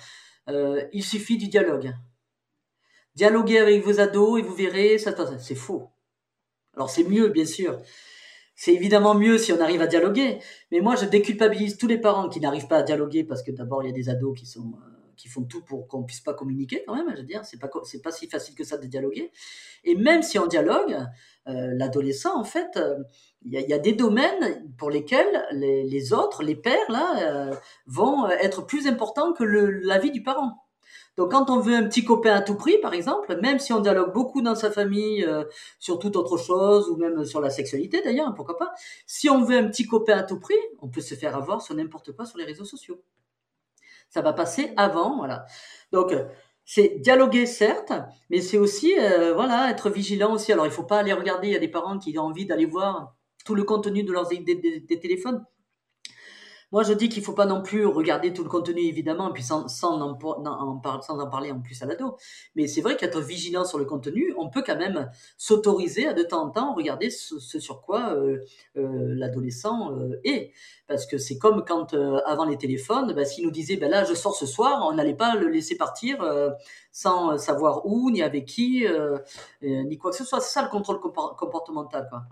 il 0.92 1.04
suffit 1.04 1.38
du 1.38 1.48
dialogue. 1.48 1.94
Dialoguez 3.14 3.60
avec 3.60 3.84
vos 3.84 4.00
ados 4.00 4.40
et 4.40 4.42
vous 4.42 4.56
verrez, 4.56 4.98
c'est 4.98 5.54
faux. 5.54 5.92
Alors, 6.76 6.90
c'est 6.90 7.04
mieux, 7.04 7.28
bien 7.28 7.46
sûr. 7.46 7.80
C'est 8.56 8.74
évidemment 8.74 9.14
mieux 9.14 9.38
si 9.38 9.54
on 9.54 9.62
arrive 9.62 9.82
à 9.82 9.88
dialoguer. 9.88 10.40
Mais 10.72 10.80
moi, 10.80 10.96
je 10.96 11.06
déculpabilise 11.06 11.78
tous 11.78 11.86
les 11.86 12.00
parents 12.00 12.30
qui 12.30 12.40
n'arrivent 12.40 12.68
pas 12.68 12.78
à 12.78 12.84
dialoguer 12.84 13.24
parce 13.24 13.44
que 13.44 13.52
d'abord, 13.52 13.84
il 13.84 13.88
y 13.88 13.90
a 13.90 13.94
des 13.94 14.10
ados 14.10 14.40
qui 14.40 14.48
sont 14.48 14.74
qui 15.20 15.28
font 15.28 15.44
tout 15.44 15.62
pour 15.62 15.88
qu'on 15.88 16.04
puisse 16.04 16.22
pas 16.22 16.34
communiquer 16.34 16.84
quand 16.88 16.96
même. 16.96 17.10
Je 17.12 17.22
veux 17.22 17.28
dire, 17.28 17.44
c'est 17.44 17.60
pas 17.60 17.70
c'est 17.84 18.02
pas 18.02 18.12
si 18.12 18.28
facile 18.28 18.56
que 18.56 18.64
ça 18.64 18.78
de 18.78 18.88
dialoguer. 18.88 19.32
Et 19.84 19.96
même 19.96 20.24
si 20.24 20.40
on 20.40 20.48
dialogue, 20.48 20.98
euh, 21.48 21.74
l'adolescent, 21.74 22.40
en 22.40 22.46
fait, 22.46 22.78
euh, 22.78 22.96
il 23.44 23.52
y, 23.52 23.74
a 23.74 23.80
des 23.80 23.94
domaines 23.94 24.74
pour 24.78 24.90
lesquels 24.90 25.46
les, 25.52 26.14
autres, 26.14 26.44
les 26.44 26.56
pères 26.56 26.90
là, 26.90 27.50
euh, 27.52 27.56
vont 27.86 28.28
être 28.28 28.66
plus 28.66 28.88
importants 28.88 29.34
que 29.34 29.44
la 29.44 29.98
vie 29.98 30.12
du 30.12 30.24
parent. 30.24 30.66
Donc 31.18 31.32
quand 31.32 31.50
on 31.50 31.60
veut 31.60 31.76
un 31.76 31.84
petit 31.84 32.06
copain 32.06 32.34
à 32.34 32.42
tout 32.42 32.56
prix, 32.56 32.78
par 32.82 32.94
exemple, 32.94 33.38
même 33.42 33.60
si 33.60 33.74
on 33.74 33.80
dialogue 33.80 34.14
beaucoup 34.14 34.42
dans 34.42 34.56
sa 34.56 34.72
famille 34.72 35.28
sur 35.78 36.00
toute 36.00 36.16
autre 36.16 36.38
chose, 36.38 36.90
ou 36.90 36.96
même 36.96 37.26
sur 37.26 37.42
la 37.42 37.50
sexualité 37.50 38.02
d'ailleurs, 38.02 38.34
pourquoi 38.36 38.58
pas, 38.58 38.72
si 39.06 39.30
on 39.30 39.44
veut 39.44 39.58
un 39.58 39.68
petit 39.68 39.86
copain 39.86 40.18
à 40.18 40.24
tout 40.24 40.40
prix, 40.40 40.56
on 40.82 40.88
peut 40.88 41.02
se 41.02 41.16
faire 41.16 41.36
avoir 41.36 41.62
sur 41.62 41.76
n'importe 41.76 42.14
quoi 42.14 42.26
sur 42.26 42.38
les 42.38 42.46
réseaux 42.46 42.64
sociaux 42.64 43.02
ça 44.10 44.22
va 44.22 44.34
passer 44.34 44.74
avant, 44.78 45.18
voilà. 45.18 45.46
Donc 45.92 46.14
c'est 46.66 47.00
dialoguer 47.00 47.46
certes, 47.48 47.94
mais 48.30 48.42
c'est 48.42 48.58
aussi 48.58 48.94
euh, 49.00 49.34
voilà 49.34 49.72
être 49.72 49.90
vigilant 49.90 50.34
aussi. 50.34 50.52
Alors 50.52 50.66
il 50.66 50.72
faut 50.72 50.84
pas 50.84 51.00
aller 51.00 51.14
regarder. 51.14 51.48
Il 51.48 51.54
y 51.54 51.56
a 51.56 51.60
des 51.60 51.68
parents 51.68 51.98
qui 51.98 52.18
ont 52.20 52.26
envie 52.26 52.46
d'aller 52.46 52.66
voir 52.66 53.16
tout 53.44 53.56
le 53.56 53.64
contenu 53.64 54.04
de 54.04 54.12
leurs 54.12 54.28
des 54.28 55.00
téléphones. 55.02 55.44
Moi, 56.72 56.84
je 56.84 56.94
dis 56.94 57.10
qu'il 57.10 57.24
faut 57.24 57.34
pas 57.34 57.48
non 57.48 57.64
plus 57.64 57.86
regarder 57.86 58.32
tout 58.32 58.44
le 58.44 58.50
contenu, 58.50 58.82
évidemment, 58.82 59.32
puis 59.32 59.42
sans, 59.42 59.68
sans, 59.68 60.00
en, 60.00 60.20
sans 61.02 61.20
en 61.20 61.28
parler 61.28 61.52
en 61.52 61.60
plus 61.60 61.82
à 61.82 61.88
l'ado. 61.88 62.16
Mais 62.56 62.68
c'est 62.68 62.82
vrai 62.82 62.96
qu'être 62.96 63.20
vigilant 63.20 63.66
sur 63.66 63.80
le 63.80 63.86
contenu, 63.86 64.34
on 64.38 64.50
peut 64.50 64.64
quand 64.66 64.78
même 64.78 65.10
s'autoriser 65.38 66.08
à 66.08 66.14
de 66.14 66.22
temps 66.22 66.44
en 66.46 66.50
temps 66.52 66.76
regarder 66.76 67.10
ce, 67.10 67.40
sur 67.40 67.82
quoi 67.82 68.14
euh, 68.14 68.38
euh, 68.78 69.16
l'adolescent 69.16 69.92
euh, 69.94 70.20
est. 70.24 70.52
Parce 70.88 71.08
que 71.08 71.18
c'est 71.18 71.38
comme 71.40 71.66
quand, 71.66 71.94
avant 72.26 72.46
les 72.46 72.58
téléphones, 72.58 73.14
bah, 73.14 73.26
s'il 73.26 73.46
nous 73.46 73.52
disait, 73.52 73.78
ben 73.78 73.90
là, 73.90 74.04
je 74.04 74.14
sors 74.14 74.36
ce 74.36 74.46
soir, 74.46 74.88
on 74.88 74.94
n'allait 74.94 75.16
pas 75.16 75.36
le 75.36 75.48
laisser 75.48 75.76
partir 75.76 76.18
sans 76.92 77.38
savoir 77.38 77.86
où, 77.86 78.10
ni 78.12 78.22
avec 78.24 78.46
qui, 78.46 78.86
ni 79.62 79.98
quoi 79.98 80.12
que 80.12 80.18
ce 80.18 80.24
soit. 80.24 80.40
C'est 80.40 80.54
ça 80.54 80.64
le 80.64 80.70
contrôle 80.70 81.00
comportemental. 81.00 82.08
Quoi. 82.10 82.24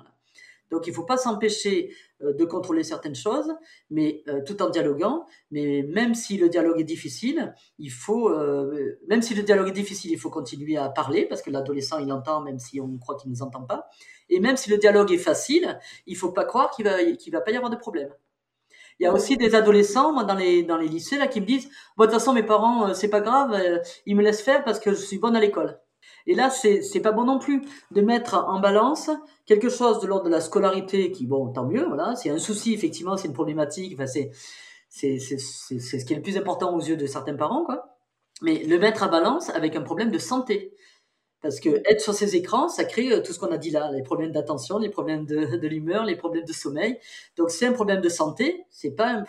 Donc 0.72 0.88
il 0.88 0.92
ne 0.92 0.96
faut 0.96 1.04
pas 1.04 1.18
s'empêcher 1.18 1.94
euh, 2.24 2.34
de 2.34 2.46
contrôler 2.46 2.84
certaines 2.84 3.16
choses, 3.16 3.54
mais 3.90 4.24
euh, 4.28 4.42
tout 4.46 4.62
en 4.62 4.70
dialoguant. 4.70 5.26
Mais 5.52 5.84
même 5.84 6.14
si 6.14 6.38
le 6.38 6.50
dialogue 6.50 6.80
est 6.80 6.86
difficile, 6.86 7.54
il 7.80 7.92
faut, 7.92 8.30
euh, 8.30 9.00
même 9.08 9.22
si 9.22 9.34
le 9.34 9.44
dialogue 9.44 9.70
est 9.70 9.74
difficile, 9.74 10.12
il 10.12 10.20
faut 10.20 10.30
continuer 10.30 10.78
à 10.78 10.90
parler 10.90 11.26
parce 11.26 11.42
que 11.42 11.50
l'adolescent 11.50 12.00
il 12.00 12.12
entend 12.12 12.42
même 12.42 12.60
si 12.60 12.82
on 12.82 12.98
croit 12.98 13.16
qu'il 13.16 13.30
ne 13.30 13.36
nous 13.36 13.44
entend 13.44 13.64
pas. 13.64 13.88
Et 14.30 14.40
même 14.40 14.58
si 14.58 14.70
le 14.70 14.78
dialogue 14.78 15.12
est 15.12 15.18
facile, 15.18 15.80
il 16.06 16.14
ne 16.14 16.20
faut 16.20 16.32
pas 16.32 16.44
croire 16.44 16.72
qu'il 16.72 16.86
va, 16.86 17.04
qu'il 17.14 17.32
va 17.32 17.42
pas 17.42 17.52
y 17.52 17.56
avoir 17.56 17.72
de 17.72 17.78
problème. 17.78 18.10
Il 19.00 19.04
y 19.04 19.06
a 19.06 19.14
aussi 19.14 19.38
des 19.38 19.54
adolescents, 19.54 20.12
moi, 20.12 20.24
dans 20.24 20.34
les, 20.34 20.64
lycées, 20.88 21.20
là, 21.20 21.28
qui 21.28 21.40
me 21.40 21.46
disent, 21.46 21.70
bon, 21.96 22.06
de 22.06 22.10
toute 22.10 22.20
façon, 22.20 22.34
mes 22.34 22.42
parents, 22.42 22.96
c'est 22.96 23.10
pas 23.10 23.22
grave, 23.22 23.56
ils 24.08 24.16
me 24.16 24.24
laissent 24.24 24.42
faire 24.42 24.64
parce 24.64 24.80
que 24.80 24.90
je 24.90 24.96
suis 24.96 25.20
bonne 25.20 25.36
à 25.36 25.40
l'école. 25.40 25.80
Et 26.28 26.36
là, 26.36 26.50
c'est 26.50 27.00
pas 27.00 27.14
bon 27.14 27.24
non 27.24 27.40
plus 27.40 27.64
de 27.92 28.02
mettre 28.02 28.36
en 28.48 28.60
balance 28.60 29.10
quelque 29.46 29.70
chose 29.70 30.00
de 30.02 30.08
l'ordre 30.08 30.26
de 30.26 30.30
la 30.30 30.42
scolarité 30.42 31.12
qui, 31.12 31.26
bon, 31.26 31.52
tant 31.54 31.66
mieux, 31.66 31.86
voilà. 31.86 32.16
C'est 32.16 32.30
un 32.30 32.38
souci, 32.38 32.74
effectivement, 32.74 33.16
c'est 33.16 33.30
une 33.30 33.34
problématique. 33.34 33.94
Enfin, 33.94 34.06
c'est 34.08 34.32
ce 34.90 36.06
qui 36.06 36.14
est 36.14 36.18
le 36.18 36.22
plus 36.22 36.38
important 36.38 36.76
aux 36.76 36.82
yeux 36.82 36.98
de 36.98 37.06
certains 37.06 37.36
parents, 37.36 37.64
quoi. 37.64 37.98
Mais 38.42 38.64
le 38.66 38.78
mettre 38.78 39.04
à 39.04 39.08
balance 39.08 39.50
avec 39.50 39.76
un 39.76 39.82
problème 39.82 40.12
de 40.12 40.20
santé. 40.20 40.76
Parce 41.42 41.60
que 41.60 41.70
être 41.86 42.02
sur 42.02 42.16
ces 42.16 42.36
écrans, 42.36 42.68
ça 42.68 42.84
crée 42.84 43.12
euh, 43.12 43.22
tout 43.22 43.32
ce 43.32 43.40
qu'on 43.40 43.52
a 43.52 43.58
dit 43.58 43.70
là, 43.70 43.92
les 43.92 44.02
problèmes 44.02 44.32
d'attention, 44.32 44.80
les 44.80 44.90
problèmes 44.90 45.26
de, 45.26 45.58
de 45.58 45.68
l'humeur, 45.68 46.04
les 46.04 46.16
problèmes 46.16 46.46
de 46.46 46.54
sommeil. 46.54 46.98
Donc 47.38 47.52
c'est 47.52 47.68
un 47.68 47.74
problème 47.74 48.02
de 48.02 48.10
santé. 48.10 48.66
C'est 48.72 48.92
pas, 48.92 49.24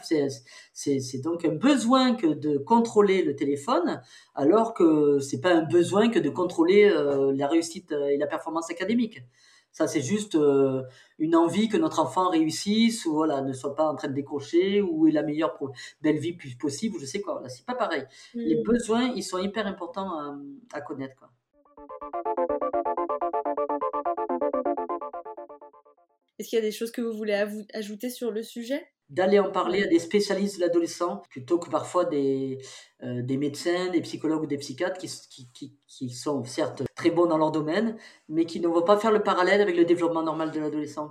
c'est 0.73 1.21
donc 1.23 1.44
un 1.44 1.55
besoin 1.55 2.14
que 2.14 2.27
de 2.27 2.57
contrôler 2.57 3.23
le 3.23 3.37
téléphone, 3.37 4.01
alors 4.35 4.73
que 4.73 5.18
c'est 5.21 5.40
pas 5.40 5.53
un 5.53 5.62
besoin 5.62 6.09
que 6.09 6.18
de 6.18 6.31
contrôler 6.31 6.85
euh, 6.85 7.33
la 7.35 7.47
réussite 7.47 7.92
euh, 7.92 8.07
et 8.07 8.16
la 8.16 8.27
performance 8.27 8.71
académique. 8.71 9.23
Ça, 9.71 9.87
c'est 9.87 10.01
juste 10.01 10.37
une 11.18 11.37
envie 11.37 11.68
que 11.68 11.77
notre 11.77 12.01
enfant 12.01 12.31
réussisse 12.31 13.05
ou 13.07 13.12
voilà, 13.12 13.42
ne 13.42 13.53
soit 13.53 13.77
pas 13.77 13.87
en 13.87 13.94
train 13.94 14.09
de 14.09 14.14
décrocher 14.14 14.81
ou 14.81 15.07
ait 15.07 15.12
la 15.12 15.23
meilleure 15.23 15.57
belle 16.01 16.18
vie 16.18 16.37
possible 16.59 16.97
ou 16.97 16.99
je 16.99 17.05
sais 17.05 17.21
quoi. 17.21 17.40
Là, 17.42 17.49
c'est 17.49 17.66
pas 17.66 17.75
pareil. 17.75 18.05
Les 18.35 18.57
mmh. 18.57 18.62
besoins, 18.64 19.12
ils 19.14 19.23
sont 19.23 19.38
hyper 19.38 19.66
importants 19.66 20.11
à, 20.18 20.37
à 20.73 20.81
connaître. 20.81 21.14
Quoi. 21.16 21.29
Est-ce 26.38 26.48
qu'il 26.48 26.57
y 26.57 26.62
a 26.62 26.64
des 26.64 26.70
choses 26.72 26.92
que 26.92 27.01
vous 27.01 27.12
voulez 27.12 27.35
ajouter 27.74 28.11
sur 28.11 28.31
le 28.31 28.44
sujet? 28.44 28.87
D'aller 29.11 29.40
en 29.40 29.51
parler 29.51 29.83
à 29.83 29.87
des 29.87 29.98
spécialistes 29.98 30.57
de 30.57 30.61
l'adolescent 30.61 31.22
plutôt 31.31 31.59
que 31.59 31.68
parfois 31.68 32.05
des, 32.05 32.59
euh, 33.03 33.22
des 33.22 33.37
médecins, 33.37 33.88
des 33.90 34.03
psychologues 34.03 34.42
ou 34.42 34.46
des 34.46 34.59
psychiatres 34.59 34.98
qui, 34.98 35.11
qui, 35.53 35.77
qui, 35.87 36.11
sont 36.11 36.44
certes 36.44 36.83
très 36.94 37.11
bons 37.11 37.27
dans 37.27 37.38
leur 37.38 37.51
domaine, 37.51 37.96
mais 38.29 38.44
qui 38.44 38.61
ne 38.61 38.68
vont 38.68 38.83
pas 38.83 38.98
faire 38.98 39.11
le 39.11 39.22
parallèle 39.22 39.61
avec 39.61 39.77
le 39.77 39.85
développement 39.85 40.22
normal 40.22 40.53
de 40.53 40.61
l'adolescent. 40.61 41.11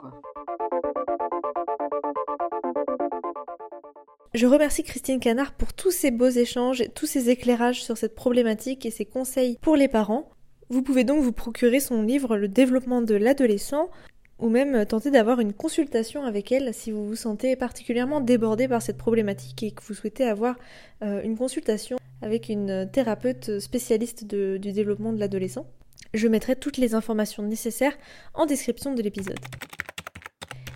Je 4.34 4.46
remercie 4.46 4.84
Christine 4.84 5.20
Canard 5.20 5.54
pour 5.54 5.74
tous 5.74 5.92
ces 5.92 6.12
beaux 6.12 6.30
échanges, 6.30 6.84
tous 6.94 7.08
ces 7.08 7.30
éclairages 7.30 7.84
sur 7.84 7.98
cette 7.98 8.16
problématique 8.16 8.86
et 8.86 8.92
ses 8.92 9.06
conseils 9.06 9.58
pour 9.62 9.76
les 9.76 9.88
parents. 9.88 10.37
Vous 10.70 10.82
pouvez 10.82 11.06
donc 11.06 11.24
vous 11.24 11.32
procurer 11.32 11.80
son 11.80 12.02
livre 12.02 12.36
Le 12.36 12.50
développement 12.50 13.02
de 13.02 13.16
l'adolescent 13.16 13.90
ou 14.38 14.50
même 14.50 14.86
tenter 14.86 15.12
d'avoir 15.12 15.40
une 15.40 15.54
consultation 15.54 16.26
avec 16.26 16.52
elle 16.52 16.74
si 16.74 16.92
vous 16.92 17.08
vous 17.08 17.16
sentez 17.16 17.56
particulièrement 17.56 18.20
débordé 18.20 18.68
par 18.68 18.82
cette 18.82 18.98
problématique 18.98 19.64
et 19.64 19.72
que 19.72 19.82
vous 19.82 19.94
souhaitez 19.94 20.26
avoir 20.26 20.58
euh, 21.04 21.22
une 21.24 21.38
consultation 21.38 21.98
avec 22.22 22.50
une 22.50 22.90
thérapeute 22.92 23.60
spécialiste 23.60 24.26
du 24.26 24.74
développement 24.74 25.14
de 25.14 25.20
l'adolescent. 25.20 25.68
Je 26.14 26.28
mettrai 26.28 26.58
toutes 26.58 26.78
les 26.78 26.96
informations 26.96 27.44
nécessaires 27.44 27.98
en 28.34 28.46
description 28.46 28.94
de 28.94 29.02
l'épisode. 29.02 29.40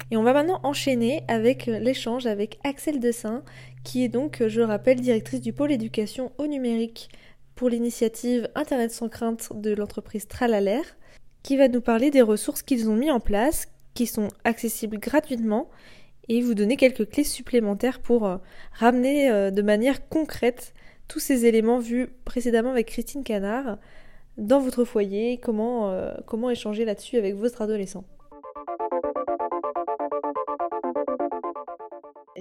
Et 0.09 0.17
on 0.17 0.23
va 0.23 0.33
maintenant 0.33 0.59
enchaîner 0.63 1.23
avec 1.27 1.65
l'échange 1.65 2.27
avec 2.27 2.59
Axel 2.63 2.99
Dessin, 2.99 3.43
qui 3.83 4.03
est 4.03 4.09
donc, 4.09 4.43
je 4.45 4.61
rappelle, 4.61 4.99
directrice 4.99 5.41
du 5.41 5.53
pôle 5.53 5.71
éducation 5.71 6.31
au 6.37 6.47
numérique 6.47 7.09
pour 7.61 7.69
l'initiative 7.69 8.49
Internet 8.55 8.89
sans 8.89 9.07
crainte 9.07 9.51
de 9.53 9.75
l'entreprise 9.75 10.27
Tralalaire, 10.27 10.97
qui 11.43 11.57
va 11.57 11.67
nous 11.67 11.79
parler 11.79 12.09
des 12.09 12.23
ressources 12.23 12.63
qu'ils 12.63 12.89
ont 12.89 12.95
mis 12.95 13.11
en 13.11 13.19
place, 13.19 13.67
qui 13.93 14.07
sont 14.07 14.29
accessibles 14.45 14.97
gratuitement, 14.97 15.69
et 16.27 16.41
vous 16.41 16.55
donner 16.55 16.75
quelques 16.75 17.07
clés 17.07 17.23
supplémentaires 17.23 17.99
pour 17.99 18.25
euh, 18.25 18.37
ramener 18.71 19.29
euh, 19.29 19.51
de 19.51 19.61
manière 19.61 20.09
concrète 20.09 20.73
tous 21.07 21.19
ces 21.19 21.45
éléments 21.45 21.77
vus 21.77 22.07
précédemment 22.25 22.71
avec 22.71 22.87
Christine 22.87 23.23
Canard 23.23 23.77
dans 24.39 24.59
votre 24.59 24.83
foyer, 24.83 25.37
comment, 25.37 25.91
euh, 25.91 26.15
comment 26.25 26.49
échanger 26.49 26.83
là-dessus 26.83 27.17
avec 27.17 27.35
votre 27.35 27.61
adolescent? 27.61 28.05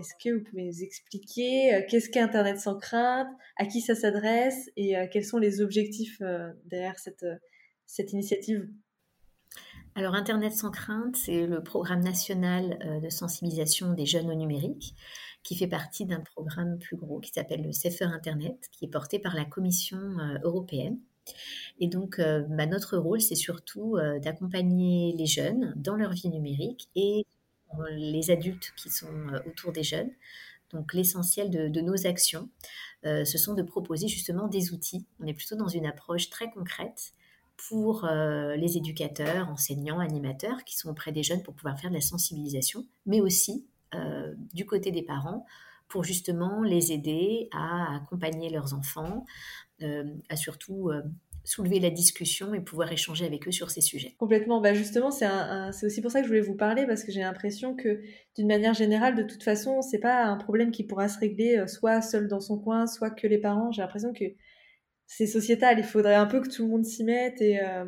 Est-ce 0.01 0.15
que 0.15 0.35
vous 0.35 0.43
pouvez 0.43 0.65
nous 0.65 0.83
expliquer 0.83 1.75
euh, 1.75 1.83
qu'est-ce 1.87 2.09
qu'est 2.09 2.21
Internet 2.21 2.59
sans 2.59 2.79
crainte, 2.79 3.29
à 3.57 3.67
qui 3.67 3.83
ça 3.83 3.95
s'adresse 3.95 4.71
et 4.75 4.97
euh, 4.97 5.07
quels 5.13 5.27
sont 5.27 5.37
les 5.37 5.61
objectifs 5.61 6.23
euh, 6.23 6.51
derrière 6.65 6.99
cette, 6.99 7.27
cette 7.85 8.15
initiative? 8.15 8.67
Alors 9.95 10.15
Internet 10.15 10.55
sans 10.55 10.71
crainte, 10.71 11.17
c'est 11.17 11.47
le 11.47 11.63
programme 11.63 12.01
national 12.01 13.01
de 13.03 13.11
sensibilisation 13.11 13.93
des 13.93 14.07
jeunes 14.07 14.31
au 14.31 14.35
numérique 14.35 14.95
qui 15.43 15.55
fait 15.55 15.67
partie 15.67 16.07
d'un 16.07 16.21
programme 16.21 16.79
plus 16.79 16.97
gros 16.97 17.21
qui 17.21 17.33
s'appelle 17.33 17.63
le 17.63 17.73
Safer 17.73 18.05
Internet, 18.05 18.69
qui 18.73 18.87
est 18.87 18.89
porté 18.89 19.19
par 19.19 19.35
la 19.35 19.45
Commission 19.45 19.99
européenne. 20.45 21.01
Et 21.81 21.89
donc, 21.89 22.21
bah, 22.21 22.67
notre 22.67 22.97
rôle, 22.99 23.21
c'est 23.21 23.35
surtout 23.35 23.99
d'accompagner 24.23 25.13
les 25.19 25.27
jeunes 25.27 25.75
dans 25.77 25.97
leur 25.97 26.13
vie 26.13 26.31
numérique 26.31 26.89
et 26.95 27.27
les 27.91 28.31
adultes 28.31 28.73
qui 28.77 28.91
sont 28.91 29.07
euh, 29.33 29.41
autour 29.47 29.73
des 29.73 29.83
jeunes. 29.83 30.11
Donc 30.73 30.95
l'essentiel 30.95 31.51
de, 31.51 31.81
nos 31.81 32.07
actions, 32.07 32.49
euh, 33.05 33.25
ce 33.25 33.39
sont 33.39 33.55
de 33.55 33.63
proposer 33.63 34.07
justement 34.07 34.47
des 34.47 34.73
outils. 34.73 35.05
On 35.19 35.27
est 35.27 35.35
plutôt 35.35 35.57
dans 35.57 35.69
une 35.69 35.85
approche 35.85 36.31
très 36.31 36.49
concrète 36.51 37.13
pour 37.69 38.05
euh, 38.05 38.55
les 38.55 38.77
éducateurs, 38.77 39.49
enseignants, 39.49 39.99
animateurs 39.99 40.63
qui 40.65 40.77
sont 40.77 40.91
auprès 40.91 41.11
des 41.11 41.25
jeunes 41.25 41.43
pour 41.43 41.55
pouvoir 41.55 41.79
faire 41.79 41.91
de 41.91 41.97
la 41.97 42.01
sensibilisation, 42.01 42.87
mais 43.07 43.21
aussi 43.21 43.67
du 44.55 44.67
côté 44.67 44.93
des 44.93 45.03
parents 45.03 45.45
pour 45.89 46.05
justement 46.05 46.63
les 46.63 46.93
aider 46.93 47.49
à 47.51 47.97
accompagner 47.97 48.49
leurs 48.49 48.73
enfants, 48.73 49.27
à 49.81 50.37
surtout 50.37 50.93
soulever 51.51 51.81
la 51.81 51.91
discussion 51.91 52.55
et 52.55 52.61
pouvoir 52.61 52.93
échanger 52.93 53.27
avec 53.27 53.49
eux 53.49 53.51
sur 53.51 53.71
ces 53.71 53.81
sujets. 53.81 54.15
Complètement. 54.19 54.61
Bah 54.61 54.73
justement, 54.73 55.11
c'est 55.11 55.27
aussi 55.85 56.01
pour 56.01 56.11
ça 56.11 56.21
que 56.21 56.25
je 56.25 56.29
voulais 56.29 56.41
vous 56.41 56.55
parler 56.55 56.87
parce 56.87 57.03
que 57.03 57.11
j'ai 57.11 57.21
l'impression 57.21 57.75
que 57.75 58.01
d'une 58.37 58.47
manière 58.47 58.75
générale, 58.75 59.17
de 59.17 59.25
toute 59.25 59.43
façon, 59.43 59.83
c'est 59.83 59.99
pas 59.99 60.25
un 60.25 60.37
problème 60.37 60.71
qui 60.71 60.85
pourra 60.85 61.09
se 61.09 61.19
régler 61.19 61.59
euh, 61.59 61.67
soit 61.67 62.03
seul 62.03 62.29
dans 62.29 62.41
son 62.41 62.59
coin, 62.59 62.87
soit 62.87 63.11
que 63.11 63.27
les 63.27 63.39
parents. 63.39 63.73
J'ai 63.73 63.83
l'impression 63.83 64.13
que 64.13 64.25
c'est 65.07 65.27
sociétal. 65.27 65.79
Il 65.79 65.85
faudrait 65.85 66.15
un 66.15 66.27
peu 66.27 66.41
que 66.41 66.49
tout 66.49 66.63
le 66.63 66.69
monde 66.69 66.85
s'y 66.85 67.03
mette 67.03 67.41
et 67.43 67.61
euh, 67.61 67.85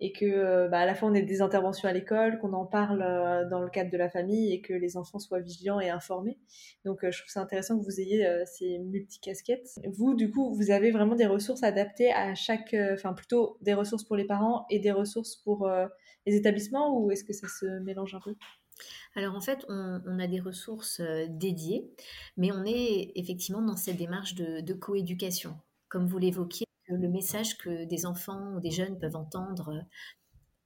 et 0.00 0.12
que 0.12 0.24
euh, 0.24 0.68
bah, 0.68 0.80
à 0.80 0.86
la 0.86 0.94
fois 0.94 1.08
on 1.08 1.14
ait 1.14 1.22
des 1.22 1.40
interventions 1.40 1.88
à 1.88 1.92
l'école, 1.92 2.38
qu'on 2.38 2.52
en 2.52 2.66
parle 2.66 3.02
euh, 3.02 3.48
dans 3.48 3.60
le 3.60 3.70
cadre 3.70 3.90
de 3.90 3.96
la 3.96 4.10
famille 4.10 4.52
et 4.52 4.60
que 4.60 4.72
les 4.72 4.96
enfants 4.96 5.18
soient 5.18 5.40
vigilants 5.40 5.80
et 5.80 5.88
informés. 5.88 6.38
Donc 6.84 7.04
euh, 7.04 7.10
je 7.10 7.18
trouve 7.18 7.30
ça 7.30 7.40
intéressant 7.40 7.78
que 7.78 7.84
vous 7.84 8.00
ayez 8.00 8.26
ces 8.46 8.78
multicasquettes. 8.78 9.78
Vous, 9.96 10.14
du 10.14 10.30
coup, 10.30 10.52
vous 10.54 10.70
avez 10.70 10.90
vraiment 10.90 11.14
des 11.14 11.26
ressources 11.26 11.62
adaptées 11.62 12.12
à 12.12 12.34
chaque, 12.34 12.74
enfin 12.92 13.12
plutôt 13.12 13.56
des 13.60 13.74
ressources 13.74 14.04
pour 14.04 14.16
les 14.16 14.24
parents 14.24 14.66
et 14.70 14.78
des 14.78 14.92
ressources 14.92 15.36
pour 15.36 15.68
les 16.26 16.36
établissements 16.36 16.98
ou 16.98 17.10
est-ce 17.10 17.24
que 17.24 17.32
ça 17.32 17.46
se 17.48 17.66
mélange 17.80 18.14
un 18.14 18.20
peu? 18.20 18.34
Alors 19.14 19.36
en 19.36 19.40
fait, 19.40 19.64
on, 19.68 20.18
a 20.18 20.26
des 20.26 20.40
ressources 20.40 21.00
dédiées, 21.28 21.88
mais 22.36 22.50
on 22.52 22.64
est 22.64 23.12
effectivement 23.14 23.62
dans 23.62 23.76
cette 23.76 23.96
démarche 23.96 24.34
de, 24.34 24.60
de 24.60 24.74
coéducation. 24.74 25.56
Comme 25.88 26.06
vous 26.06 26.18
l'évoquiez, 26.18 26.66
le 26.88 27.08
message 27.08 27.56
que 27.58 27.84
des 27.84 28.06
enfants 28.06 28.54
ou 28.54 28.60
des 28.60 28.70
jeunes 28.70 28.98
peuvent 28.98 29.16
entendre 29.16 29.70
euh, 29.70 29.80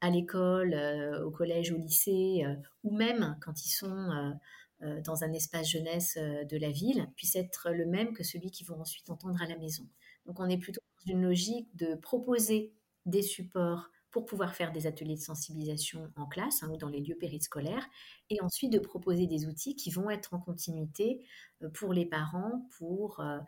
à 0.00 0.10
l'école, 0.10 0.74
euh, 0.74 1.24
au 1.24 1.30
collège, 1.30 1.72
au 1.72 1.76
lycée, 1.76 2.42
euh, 2.44 2.54
ou 2.84 2.96
même 2.96 3.36
quand 3.40 3.64
ils 3.64 3.70
sont 3.70 4.34
dans 4.80 5.24
un 5.24 5.32
espace 5.32 5.70
jeunesse 5.70 6.16
de 6.16 6.56
la 6.56 6.70
ville, 6.70 7.08
puisse 7.16 7.34
être 7.34 7.72
le 7.72 7.84
même 7.84 8.12
que 8.12 8.22
celui 8.22 8.52
qu'ils 8.52 8.68
vont 8.68 8.80
ensuite 8.80 9.10
entendre 9.10 9.42
à 9.42 9.46
la 9.48 9.58
maison. 9.58 9.82
Donc 10.24 10.38
on 10.38 10.48
est 10.48 10.56
plutôt 10.56 10.80
dans 11.04 11.12
une 11.12 11.22
logique 11.22 11.74
de 11.74 11.96
proposer 11.96 12.72
des 13.04 13.22
supports 13.22 13.90
pour 14.10 14.24
pouvoir 14.24 14.54
faire 14.54 14.72
des 14.72 14.86
ateliers 14.86 15.16
de 15.16 15.20
sensibilisation 15.20 16.10
en 16.16 16.26
classe 16.26 16.62
hein, 16.62 16.70
ou 16.70 16.76
dans 16.76 16.88
les 16.88 17.00
lieux 17.00 17.16
périscolaires, 17.16 17.86
et 18.30 18.40
ensuite 18.40 18.72
de 18.72 18.78
proposer 18.78 19.26
des 19.26 19.46
outils 19.46 19.76
qui 19.76 19.90
vont 19.90 20.10
être 20.10 20.34
en 20.34 20.38
continuité 20.38 21.24
euh, 21.62 21.68
pour 21.70 21.92
les 21.92 22.06
parents 22.06 22.66
pour 22.78 23.20
euh, 23.20 23.38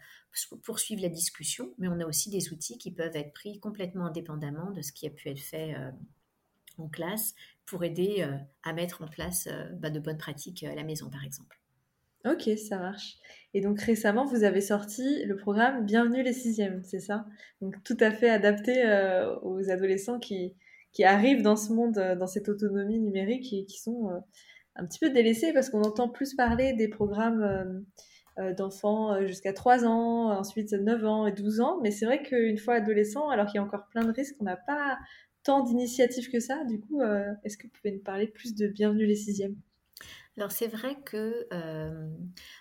poursuivre 0.62 1.02
la 1.02 1.08
discussion, 1.08 1.74
mais 1.78 1.88
on 1.88 2.00
a 2.00 2.06
aussi 2.06 2.30
des 2.30 2.52
outils 2.52 2.78
qui 2.78 2.90
peuvent 2.90 3.16
être 3.16 3.32
pris 3.32 3.58
complètement 3.58 4.06
indépendamment 4.06 4.70
de 4.70 4.82
ce 4.82 4.92
qui 4.92 5.06
a 5.06 5.10
pu 5.10 5.28
être 5.28 5.40
fait 5.40 5.74
euh, 5.74 5.90
en 6.78 6.88
classe 6.88 7.34
pour 7.66 7.84
aider 7.84 8.26
à 8.62 8.72
mettre 8.72 9.02
en 9.02 9.06
place 9.06 9.48
bah, 9.74 9.90
de 9.90 10.00
bonnes 10.00 10.18
pratiques 10.18 10.64
à 10.64 10.74
la 10.74 10.82
maison, 10.82 11.08
par 11.08 11.22
exemple. 11.24 11.59
Ok, 12.26 12.50
ça 12.58 12.78
marche. 12.78 13.16
Et 13.54 13.62
donc 13.62 13.80
récemment, 13.80 14.26
vous 14.26 14.44
avez 14.44 14.60
sorti 14.60 15.24
le 15.24 15.36
programme 15.36 15.86
Bienvenue 15.86 16.22
les 16.22 16.34
sixièmes, 16.34 16.82
c'est 16.84 17.00
ça? 17.00 17.24
Donc 17.62 17.82
tout 17.82 17.96
à 17.98 18.10
fait 18.10 18.28
adapté 18.28 18.84
euh, 18.84 19.38
aux 19.40 19.70
adolescents 19.70 20.18
qui, 20.18 20.54
qui 20.92 21.02
arrivent 21.04 21.40
dans 21.40 21.56
ce 21.56 21.72
monde, 21.72 21.96
euh, 21.96 22.16
dans 22.16 22.26
cette 22.26 22.50
autonomie 22.50 22.98
numérique 22.98 23.50
et 23.54 23.64
qui 23.64 23.78
sont 23.80 24.10
euh, 24.10 24.18
un 24.76 24.84
petit 24.86 24.98
peu 24.98 25.08
délaissés 25.08 25.54
parce 25.54 25.70
qu'on 25.70 25.80
entend 25.80 26.10
plus 26.10 26.34
parler 26.34 26.74
des 26.74 26.88
programmes 26.88 27.84
d'enfants 28.56 29.26
jusqu'à 29.26 29.52
3 29.52 29.84
ans, 29.84 30.30
ensuite 30.30 30.72
9 30.72 31.04
ans 31.04 31.26
et 31.26 31.32
12 31.32 31.60
ans. 31.60 31.80
Mais 31.82 31.90
c'est 31.90 32.06
vrai 32.06 32.22
qu'une 32.22 32.58
fois 32.58 32.74
adolescent, 32.74 33.28
alors 33.30 33.46
qu'il 33.46 33.56
y 33.56 33.58
a 33.58 33.64
encore 33.64 33.86
plein 33.88 34.04
de 34.04 34.12
risques, 34.12 34.36
on 34.40 34.44
n'a 34.44 34.56
pas 34.56 34.98
tant 35.42 35.62
d'initiatives 35.64 36.30
que 36.30 36.40
ça. 36.40 36.64
Du 36.64 36.80
coup, 36.80 37.02
est-ce 37.44 37.58
que 37.58 37.66
vous 37.66 37.72
pouvez 37.72 37.92
nous 37.92 38.02
parler 38.02 38.28
plus 38.28 38.54
de 38.54 38.68
Bienvenue 38.68 39.06
les 39.06 39.16
sixièmes? 39.16 39.56
Alors 40.36 40.52
c'est 40.52 40.68
vrai 40.68 40.96
que 41.04 41.46
euh, 41.52 42.08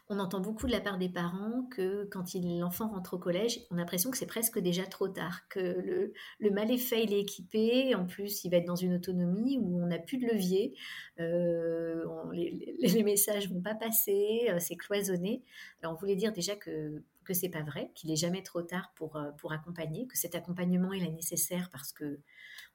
on 0.10 0.20
entend 0.20 0.40
beaucoup 0.40 0.66
de 0.66 0.72
la 0.72 0.82
part 0.82 0.98
des 0.98 1.08
parents 1.08 1.68
que 1.72 2.06
quand 2.12 2.26
l'enfant 2.34 2.90
rentre 2.90 3.14
au 3.14 3.20
collège, 3.20 3.62
on 3.70 3.76
a 3.76 3.80
l'impression 3.80 4.10
que 4.10 4.18
c'est 4.18 4.26
presque 4.26 4.60
déjà 4.60 4.84
trop 4.86 5.08
tard, 5.08 5.48
que 5.50 5.60
le, 5.60 6.52
mal 6.52 6.72
est 6.72 6.78
fait, 6.78 7.04
il 7.04 7.14
est 7.14 7.22
équipé, 7.22 7.94
en 7.96 8.06
plus 8.06 8.44
il 8.44 8.50
va 8.50 8.58
être 8.58 8.66
dans 8.66 8.76
une 8.76 8.96
autonomie 8.96 9.60
où 9.62 9.82
on 9.82 9.88
n'a 9.88 10.00
plus 10.00 10.18
de 10.18 10.26
levier, 10.26 10.74
euh, 11.20 12.04
les, 12.34 12.76
les, 12.80 13.04
messages 13.04 13.50
vont 13.50 13.62
pas 13.62 13.76
passer, 13.76 14.48
euh, 14.50 14.58
c'est 14.60 14.76
cloisonné. 14.76 15.44
Alors 15.82 15.94
on 15.96 16.00
voulait 16.00 16.16
dire 16.16 16.34
déjà 16.34 16.56
que 16.56 17.04
que 17.30 17.36
c'est 17.36 17.50
pas 17.50 17.62
vrai, 17.62 17.92
qu'il 17.94 18.10
est 18.10 18.16
jamais 18.16 18.42
trop 18.42 18.64
tard 18.64 18.92
pour, 18.96 19.22
pour 19.38 19.52
accompagner, 19.54 20.08
que 20.08 20.18
cet 20.18 20.34
accompagnement 20.34 20.94
il 20.94 21.04
est 21.04 21.12
nécessaire 21.12 21.70
parce 21.72 21.94
que 21.94 22.20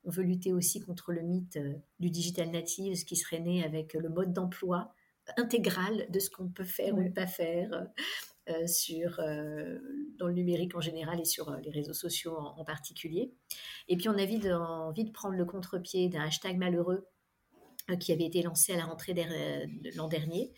on 0.05 0.11
veut 0.11 0.23
lutter 0.23 0.53
aussi 0.53 0.81
contre 0.81 1.13
le 1.13 1.23
mythe 1.23 1.57
euh, 1.57 1.75
du 1.99 2.11
digital 2.11 2.51
native, 2.51 2.95
ce 2.95 3.05
qui 3.05 3.17
serait 3.17 3.41
né 3.41 3.65
avec 3.65 3.95
le 3.95 4.09
mode 4.09 4.33
d'emploi 4.33 4.95
intégral 5.37 6.07
de 6.11 6.19
ce 6.21 6.29
qu'on 6.29 6.49
peut 6.49 6.65
faire 6.65 6.95
ou 6.95 7.03
ne 7.03 7.09
pas 7.09 7.27
faire 7.27 7.87
euh, 8.51 8.67
sur, 8.67 9.19
euh, 9.21 9.79
dans 10.19 10.27
le 10.27 10.35
numérique 10.35 10.77
en 10.77 10.81
général 10.83 11.19
et 11.21 11.25
sur 11.25 11.51
les 11.63 11.71
réseaux 11.71 11.95
sociaux 11.95 12.37
en, 12.37 12.65
particulier. 12.65 13.33
Et 13.89 13.97
puis 13.97 14.09
on 14.09 14.19
a 14.19 14.23
envie 14.23 14.39
de, 14.39 14.53
envie 14.53 15.05
de 15.05 15.11
prendre 15.11 15.37
le 15.37 15.47
contre-pied 15.47 16.09
d'un 16.11 16.25
hashtag 16.25 16.59
malheureux 16.59 17.07
qui 18.01 18.13
avait 18.13 18.25
été 18.25 18.43
lancé 18.43 18.73
à 18.73 18.77
la 18.77 18.85
rentrée 18.85 19.13
de 19.13 19.97
l'an 19.97 20.09
dernier, 20.09 20.53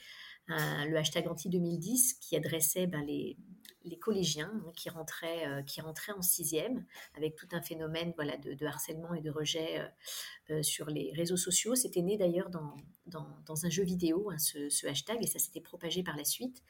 le 0.46 0.96
hashtag 0.96 1.26
anti-2010 1.26 2.20
qui 2.20 2.36
adressait 2.36 2.86
ben, 2.86 3.04
les, 3.04 3.36
les 3.86 3.98
collégiens 3.98 4.50
hein, 4.52 4.72
qui, 4.74 4.88
rentraient, 4.90 5.46
euh, 5.46 5.62
qui 5.62 5.80
rentraient 5.80 6.12
en 6.12 6.22
sixième, 6.22 6.84
avec 7.16 7.36
tout 7.36 7.48
un 7.52 7.62
phénomène 7.62 8.12
voilà, 8.16 8.36
de, 8.36 8.66
harcèlement 8.66 9.14
et 9.14 9.20
de 9.20 9.30
rejet 9.30 9.80
euh, 9.80 9.88
euh, 10.50 10.62
sur 10.62 10.90
les 10.90 11.12
réseaux 11.14 11.36
sociaux. 11.36 11.74
C'était 11.74 12.02
né 12.02 12.16
d'ailleurs 12.18 12.50
dans, 12.50 12.76
dans, 13.06 13.64
un 13.64 13.70
jeu 13.70 13.84
vidéo, 13.84 14.30
hein, 14.30 14.38
ce, 14.38 14.86
hashtag, 14.86 15.22
et 15.22 15.26
ça 15.26 15.38
s'était 15.38 15.60
propagé 15.60 16.02
par 16.02 16.16
la 16.16 16.24
suite. 16.24 16.62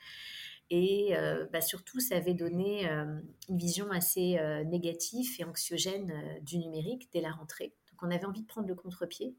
Et 0.68 1.14
bah, 1.52 1.60
surtout, 1.60 2.00
ça 2.00 2.16
avait 2.16 2.34
donné 2.34 2.88
une 2.88 3.56
vision 3.56 3.88
assez 3.92 4.36
négative 4.64 5.28
et 5.38 5.44
anxiogène 5.44 6.40
du 6.42 6.58
numérique 6.58 7.08
dès 7.12 7.20
la 7.20 7.30
rentrée. 7.30 7.72
Donc 7.92 8.02
on 8.02 8.10
avait 8.10 8.24
envie 8.24 8.42
de 8.42 8.48
prendre 8.48 8.66
le 8.66 8.74
contre-pied 8.74 9.36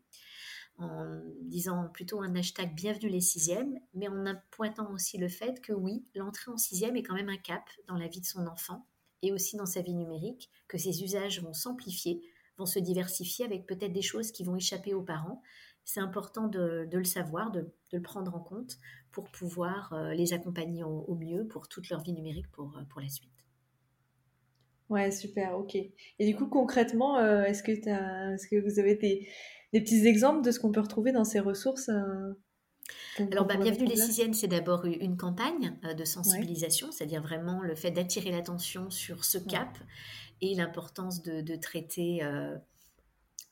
en 0.78 1.22
disant 1.42 1.90
plutôt 1.94 2.22
un 2.22 2.36
hashtag 2.36 2.74
bienvenue 2.76 3.10
les 3.10 3.22
sixièmes, 3.22 3.80
mais 3.94 4.08
en 4.08 4.26
pointant 4.52 4.92
aussi 4.92 5.18
le 5.18 5.28
fait 5.28 5.62
que 5.62 5.74
oui, 5.74 6.06
l'entrée 6.16 6.52
en 6.52 6.58
sixième 6.58 6.96
est 6.96 7.04
quand 7.04 7.16
même 7.16 7.30
un 7.30 7.38
cap 7.38 7.64
dans 7.88 7.98
la 7.98 8.08
vie 8.08 8.22
de 8.22 8.26
son 8.26 8.46
enfant 8.48 8.86
et 9.24 9.32
aussi 9.32 9.58
dans 9.58 9.66
sa 9.66 9.82
vie 9.82 9.96
numérique, 9.96 10.50
que 10.68 10.78
ses 10.78 11.04
usages 11.04 11.42
vont 11.42 11.54
s'amplifier, 11.54 12.22
vont 12.58 12.66
se 12.66 12.80
diversifier 12.80 13.46
avec 13.46 13.66
peut-être 13.66 13.94
des 13.94 14.02
choses 14.02 14.32
qui 14.32 14.44
vont 14.44 14.56
échapper 14.56 14.94
aux 14.94 15.02
parents. 15.02 15.42
C'est 15.84 16.00
important 16.00 16.48
de, 16.48 16.88
le 16.92 17.04
savoir, 17.04 17.52
de, 17.52 17.72
le 17.92 18.02
prendre 18.02 18.36
en 18.36 18.40
compte 18.40 18.78
pour 19.12 19.24
pouvoir 19.32 19.94
euh, 19.94 20.14
les 20.14 20.34
accompagner 20.34 20.84
au, 20.84 21.16
mieux 21.16 21.48
pour 21.48 21.68
toute 21.68 21.90
leur 21.90 22.04
vie 22.04 22.14
numérique 22.14 22.52
pour, 22.52 22.78
euh, 22.78 22.84
pour 22.90 23.02
la 23.02 23.10
suite. 23.10 23.32
Ouais, 24.90 25.12
super, 25.12 25.58
ok. 25.58 25.76
Et 25.76 26.26
du 26.26 26.36
coup, 26.36 26.48
concrètement, 26.48 27.18
euh, 27.18 27.44
est-ce 27.44 27.64
que, 27.64 27.72
est 27.72 28.50
que 28.50 28.62
vous 28.62 28.80
avez 28.80 28.96
des, 28.96 29.28
des 29.74 29.82
petits 29.82 30.06
exemples 30.08 30.44
de 30.44 30.52
ce 30.52 30.60
qu'on 30.60 30.72
peut 30.72 30.82
retrouver 30.82 31.12
dans 31.12 31.26
ces 31.26 31.40
ressources 31.40 31.90
euh, 31.90 32.34
alors, 33.32 33.46
bah, 33.46 33.58
Bienvenue 33.58 33.88
les 33.88 33.96
sixièmes, 33.96 34.34
c'est 34.34 34.48
d'abord 34.48 34.86
une 34.86 35.18
campagne 35.18 35.78
euh, 35.84 35.94
de 35.94 36.06
sensibilisation, 36.06 36.92
c'est-à-dire 36.92 37.22
vraiment 37.22 37.62
le 37.62 37.76
fait 37.76 37.92
d'attirer 37.92 38.32
l'attention 38.32 38.90
sur 38.90 39.26
ce 39.26 39.38
cap 39.38 39.78
et 40.42 40.54
l'importance 40.54 41.22
de, 41.24 41.56
traiter 41.56 42.24
euh, 42.24 42.56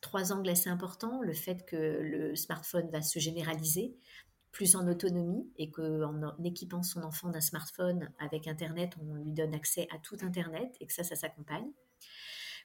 trois 0.01 0.32
angles 0.32 0.49
assez 0.49 0.69
importants. 0.69 1.21
Le 1.21 1.34
fait 1.34 1.65
que 1.65 1.75
le 1.75 2.36
smartphone 2.36 2.89
va 2.91 3.01
se 3.01 3.19
généraliser, 3.19 3.95
plus 4.51 4.75
en 4.75 4.88
autonomie, 4.88 5.49
et 5.58 5.69
qu'en 5.69 6.36
équipant 6.43 6.84
son 6.84 7.04
enfant 7.04 7.30
d'un 7.30 7.41
smartphone 7.41 8.10
avec 8.19 8.47
Internet, 8.47 8.91
on 9.01 9.15
lui 9.15 9.34
donne 9.34 9.54
accès 9.54 9.88
à 9.93 9.97
tout 9.97 10.17
Internet, 10.21 10.78
et 10.80 10.86
que 10.86 10.93
ça, 10.93 11.04
ça 11.04 11.15
s'accompagne. 11.15 11.69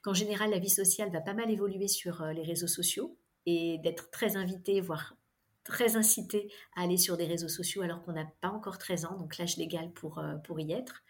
Qu'en 0.02 0.14
général, 0.14 0.50
la 0.50 0.58
vie 0.58 0.70
sociale 0.70 1.10
va 1.10 1.20
pas 1.20 1.34
mal 1.34 1.50
évoluer 1.50 1.88
sur 1.88 2.24
les 2.26 2.42
réseaux 2.42 2.68
sociaux, 2.68 3.18
et 3.46 3.78
d'être 3.78 4.10
très 4.10 4.36
invité, 4.36 4.80
voire 4.80 5.16
très 5.64 5.96
incité 5.96 6.52
à 6.74 6.82
aller 6.82 6.96
sur 6.96 7.16
des 7.16 7.26
réseaux 7.26 7.48
sociaux 7.48 7.82
alors 7.82 8.02
qu'on 8.02 8.12
n'a 8.12 8.26
pas 8.40 8.50
encore 8.50 8.78
13 8.78 9.04
ans, 9.04 9.16
donc 9.16 9.38
l'âge 9.38 9.56
légal 9.56 9.90
pour, 9.92 10.18
euh, 10.18 10.36
pour 10.36 10.60
y 10.60 10.72
être. 10.72 11.02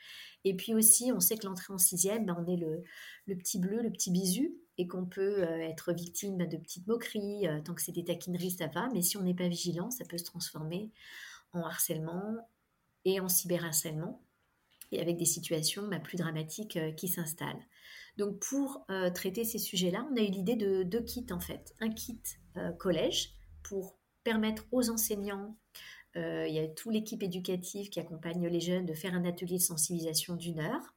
Et 0.45 0.55
puis 0.55 0.75
aussi, 0.75 1.13
on 1.15 1.21
sait 1.21 1.37
que 1.37 1.47
l'entrée 1.47 1.73
en 1.73 1.79
sixième, 1.79 2.27
ben, 2.27 2.37
on 2.39 2.51
est 2.51 2.57
le, 2.57 2.83
le, 3.27 3.37
petit 3.37 3.59
bleu, 3.59 3.83
le 3.83 3.91
petit 3.91 4.11
bisu, 4.11 4.53
et 4.79 4.87
qu'on 4.87 5.05
peut 5.05 5.43
euh, 5.43 5.61
être 5.61 5.93
victime 5.93 6.39
de 6.39 6.57
petites 6.57 6.87
moqueries. 6.87 7.47
Euh, 7.47 7.61
tant 7.61 7.75
que 7.75 7.83
c'est 7.83 7.93
des 7.93 8.05
taquineries, 8.05 8.53
ça 8.53 8.67
va, 8.69 8.89
mais 8.93 9.03
si 9.03 9.17
on 9.17 9.23
n'est 9.23 9.35
pas 9.35 9.49
vigilant, 9.49 9.91
ça 9.91 10.05
peut 10.05 10.19
se 10.19 10.25
transformer 10.25 10.91
en 11.53 11.61
harcèlement 11.61 12.37
et 13.05 13.21
en 13.21 13.29
cyberharcèlement, 13.29 14.23
et 14.93 15.01
avec 15.01 15.17
des 15.17 15.25
situations 15.25 15.87
ben, 15.89 16.01
plus 16.01 16.17
dramatiques 16.17 16.79
qui 16.97 17.09
s'installent. 17.09 17.67
Donc 18.21 18.39
pour 18.39 18.85
euh, 18.91 19.09
traiter 19.09 19.45
ces 19.45 19.59
sujets-là, 19.59 20.07
on 20.13 20.17
a 20.19 20.21
eu 20.21 20.31
l'idée 20.31 20.55
de 20.55 20.83
deux 20.83 21.01
kits 21.01 21.27
en 21.31 21.41
fait. 21.41 21.75
Un 21.81 21.89
kit 21.89 22.21
euh, 22.59 22.71
collège 22.73 23.33
pour 23.63 23.99
permettre 24.25 24.67
aux 24.73 24.91
enseignants, 24.91 25.57
euh, 26.17 26.47
il 26.47 26.55
y 26.55 26.59
a 26.59 26.69
toute 26.69 26.93
l'équipe 26.93 27.23
éducative 27.23 27.89
qui 27.89 27.99
accompagne 27.99 28.47
les 28.47 28.61
jeunes 28.61 28.85
de 28.85 28.93
faire 28.93 29.15
un 29.15 29.25
atelier 29.25 29.57
de 29.57 29.63
sensibilisation 29.63 30.37
d'une 30.37 30.61
heure. 30.61 30.95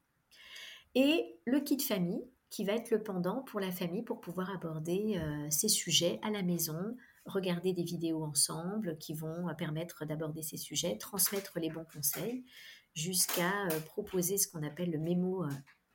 Et 0.95 1.39
le 1.45 1.61
kit 1.61 1.79
famille 1.79 2.25
qui 2.49 2.65
va 2.65 2.73
être 2.73 2.91
le 2.91 3.01
pendant 3.01 3.41
pour 3.43 3.61
la 3.61 3.71
famille 3.71 4.03
pour 4.03 4.19
pouvoir 4.19 4.53
aborder 4.53 5.19
ces 5.49 5.69
sujets 5.69 6.19
à 6.21 6.29
la 6.29 6.43
maison, 6.43 6.95
regarder 7.25 7.73
des 7.73 7.83
vidéos 7.83 8.23
ensemble 8.23 8.97
qui 8.99 9.13
vont 9.15 9.47
permettre 9.57 10.05
d'aborder 10.05 10.43
ces 10.43 10.57
sujets, 10.57 10.97
transmettre 10.99 11.57
les 11.59 11.71
bons 11.71 11.87
conseils, 11.91 12.45
jusqu'à 12.93 13.69
proposer 13.85 14.37
ce 14.37 14.47
qu'on 14.47 14.61
appelle 14.61 14.91
le 14.91 14.99
mémo 14.99 15.45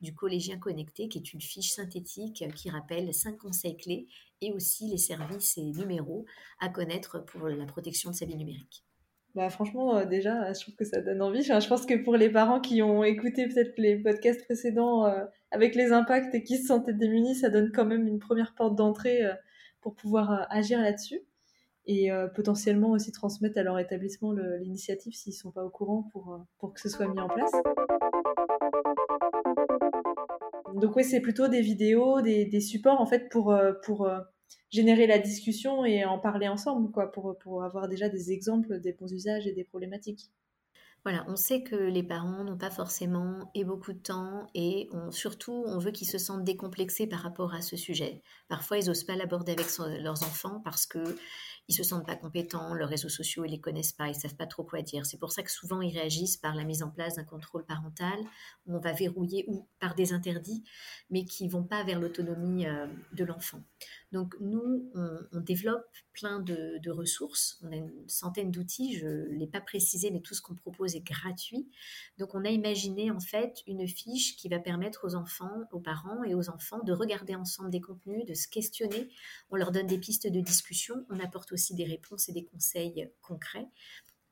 du 0.00 0.14
collégien 0.14 0.58
connecté, 0.58 1.08
qui 1.08 1.18
est 1.18 1.32
une 1.32 1.40
fiche 1.40 1.72
synthétique 1.72 2.44
qui 2.54 2.70
rappelle 2.70 3.12
cinq 3.12 3.38
conseils 3.38 3.76
clés 3.76 4.06
et 4.40 4.52
aussi 4.52 4.88
les 4.88 4.98
services 4.98 5.58
et 5.58 5.62
numéros 5.62 6.24
à 6.60 6.68
connaître 6.68 7.24
pour 7.24 7.48
la 7.48 7.66
protection 7.66 8.10
de 8.10 8.14
sa 8.14 8.26
vie 8.26 8.36
numérique. 8.36 8.84
Bah 9.34 9.50
franchement, 9.50 9.96
euh, 9.96 10.04
déjà, 10.04 10.52
je 10.52 10.60
trouve 10.60 10.74
que 10.74 10.84
ça 10.84 11.00
donne 11.00 11.22
envie. 11.22 11.42
je 11.42 11.68
pense 11.68 11.86
que 11.86 12.02
pour 12.02 12.16
les 12.16 12.30
parents 12.30 12.60
qui 12.60 12.82
ont 12.82 13.04
écouté 13.04 13.46
peut-être 13.46 13.74
les 13.78 13.96
podcasts 13.96 14.44
précédents 14.44 15.06
euh, 15.06 15.24
avec 15.50 15.74
les 15.74 15.92
impacts 15.92 16.34
et 16.34 16.42
qui 16.42 16.56
se 16.58 16.66
sentaient 16.66 16.92
démunis, 16.92 17.36
ça 17.36 17.50
donne 17.50 17.70
quand 17.72 17.84
même 17.84 18.06
une 18.06 18.18
première 18.18 18.54
porte 18.54 18.74
d'entrée 18.74 19.24
euh, 19.24 19.34
pour 19.80 19.94
pouvoir 19.94 20.46
agir 20.50 20.80
là-dessus 20.80 21.20
et 21.86 22.10
potentiellement 22.34 22.90
aussi 22.90 23.12
transmettre 23.12 23.56
à 23.56 23.62
leur 23.62 23.78
établissement 23.78 24.32
l'initiative 24.32 25.14
s'ils 25.14 25.32
ne 25.32 25.38
sont 25.38 25.50
pas 25.50 25.64
au 25.64 25.70
courant 25.70 26.02
pour, 26.12 26.38
pour 26.58 26.74
que 26.74 26.80
ce 26.80 26.90
soit 26.90 27.08
mis 27.08 27.18
en 27.18 27.28
place. 27.28 27.52
Donc 30.78 30.96
oui, 30.96 31.04
c'est 31.04 31.20
plutôt 31.20 31.48
des 31.48 31.60
vidéos, 31.60 32.20
des, 32.20 32.60
supports 32.60 33.00
en 33.00 33.06
fait 33.06 33.28
pour, 33.28 33.52
euh, 33.52 33.72
pour 33.84 34.06
euh, 34.06 34.20
générer 34.70 35.06
la 35.06 35.18
discussion 35.18 35.84
et 35.84 36.04
en 36.04 36.18
parler 36.18 36.48
ensemble, 36.48 36.90
quoi, 36.90 37.10
pour, 37.12 37.36
pour 37.38 37.62
avoir 37.62 37.88
déjà 37.88 38.08
des 38.08 38.32
exemples 38.32 38.80
des 38.80 38.92
bons 38.92 39.12
usages 39.12 39.46
et 39.46 39.52
des 39.52 39.64
problématiques. 39.64 40.30
Voilà, 41.04 41.24
on 41.28 41.36
sait 41.36 41.62
que 41.62 41.76
les 41.76 42.02
parents 42.02 42.44
n'ont 42.44 42.58
pas 42.58 42.70
forcément 42.70 43.50
et 43.54 43.64
beaucoup 43.64 43.92
de 43.92 43.98
temps 43.98 44.46
et 44.54 44.90
surtout 45.10 45.64
on 45.66 45.78
veut 45.78 45.92
qu'ils 45.92 46.08
se 46.08 46.18
sentent 46.18 46.44
décomplexés 46.44 47.06
par 47.06 47.20
rapport 47.20 47.54
à 47.54 47.62
ce 47.62 47.76
sujet. 47.76 48.20
Parfois 48.48 48.78
ils 48.78 48.88
n'osent 48.88 49.04
pas 49.04 49.14
l'aborder 49.14 49.52
avec 49.52 49.66
leurs 50.02 50.22
enfants 50.24 50.60
parce 50.64 50.86
que 50.86 50.98
ils 51.68 51.74
se 51.74 51.82
sentent 51.82 52.06
pas 52.06 52.16
compétents, 52.16 52.74
leurs 52.74 52.88
réseaux 52.88 53.10
sociaux 53.10 53.44
ils 53.44 53.50
les 53.50 53.60
connaissent 53.60 53.92
pas, 53.92 54.08
ils 54.08 54.14
savent 54.14 54.36
pas 54.36 54.46
trop 54.46 54.64
quoi 54.64 54.80
dire. 54.80 55.04
C'est 55.04 55.18
pour 55.18 55.32
ça 55.32 55.42
que 55.42 55.50
souvent 55.50 55.82
ils 55.82 55.96
réagissent 55.96 56.38
par 56.38 56.54
la 56.54 56.64
mise 56.64 56.82
en 56.82 56.90
place 56.90 57.16
d'un 57.16 57.24
contrôle 57.24 57.64
parental 57.66 58.18
où 58.66 58.74
on 58.74 58.80
va 58.80 58.92
verrouiller 58.92 59.44
ou 59.48 59.68
par 59.78 59.94
des 59.94 60.12
interdits, 60.12 60.64
mais 61.10 61.24
qui 61.24 61.46
vont 61.46 61.64
pas 61.64 61.84
vers 61.84 62.00
l'autonomie 62.00 62.66
euh, 62.66 62.86
de 63.12 63.24
l'enfant. 63.24 63.62
Donc 64.12 64.34
nous 64.40 64.90
on, 64.94 65.40
développe 65.40 65.86
plein 66.12 66.40
de, 66.40 66.90
ressources, 66.90 67.60
on 67.62 67.72
a 67.72 67.76
une 67.76 68.08
centaine 68.08 68.50
d'outils, 68.50 68.96
je 68.96 69.06
l'ai 69.06 69.46
pas 69.46 69.60
précisé, 69.60 70.10
mais 70.10 70.20
tout 70.20 70.34
ce 70.34 70.40
qu'on 70.40 70.54
propose 70.54 70.96
est 70.96 71.06
gratuit. 71.06 71.68
Donc 72.18 72.34
on 72.34 72.44
a 72.44 72.48
imaginé 72.48 73.10
en 73.10 73.20
fait 73.20 73.62
une 73.66 73.86
fiche 73.86 74.36
qui 74.36 74.48
va 74.48 74.58
permettre 74.58 75.06
aux 75.06 75.14
enfants, 75.14 75.64
aux 75.72 75.80
parents 75.80 76.24
et 76.24 76.34
aux 76.34 76.48
enfants 76.48 76.82
de 76.82 76.92
regarder 76.92 77.34
ensemble 77.34 77.70
des 77.70 77.80
contenus, 77.80 78.24
de 78.24 78.34
se 78.34 78.48
questionner. 78.48 79.08
On 79.50 79.56
leur 79.56 79.72
donne 79.72 79.86
des 79.86 79.98
pistes 79.98 80.26
de 80.26 80.40
discussion, 80.40 81.06
on 81.10 81.20
apporte 81.20 81.52
aussi 81.52 81.74
des 81.74 81.84
réponses 81.84 82.28
et 82.28 82.32
des 82.32 82.44
conseils 82.44 83.10
concrets 83.20 83.68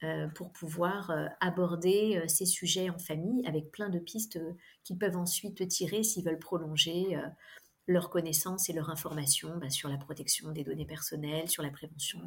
euh, 0.04 0.28
pour 0.28 0.52
pouvoir 0.52 1.10
euh, 1.10 1.26
aborder 1.40 2.18
euh, 2.18 2.28
ces 2.28 2.44
sujets 2.44 2.90
en 2.90 2.98
famille 2.98 3.42
avec 3.46 3.70
plein 3.70 3.88
de 3.88 3.98
pistes 3.98 4.38
qu'ils 4.84 4.98
peuvent 4.98 5.16
ensuite 5.16 5.66
tirer 5.68 6.02
s'ils 6.02 6.22
veulent 6.22 6.38
prolonger 6.38 7.16
leur 7.86 8.10
connaissance 8.10 8.68
et 8.68 8.72
leur 8.72 8.90
information 8.90 9.56
bah, 9.58 9.70
sur 9.70 9.88
la 9.88 9.96
protection 9.96 10.50
des 10.52 10.64
données 10.64 10.86
personnelles, 10.86 11.48
sur 11.48 11.62
la 11.62 11.70
prévention 11.70 12.20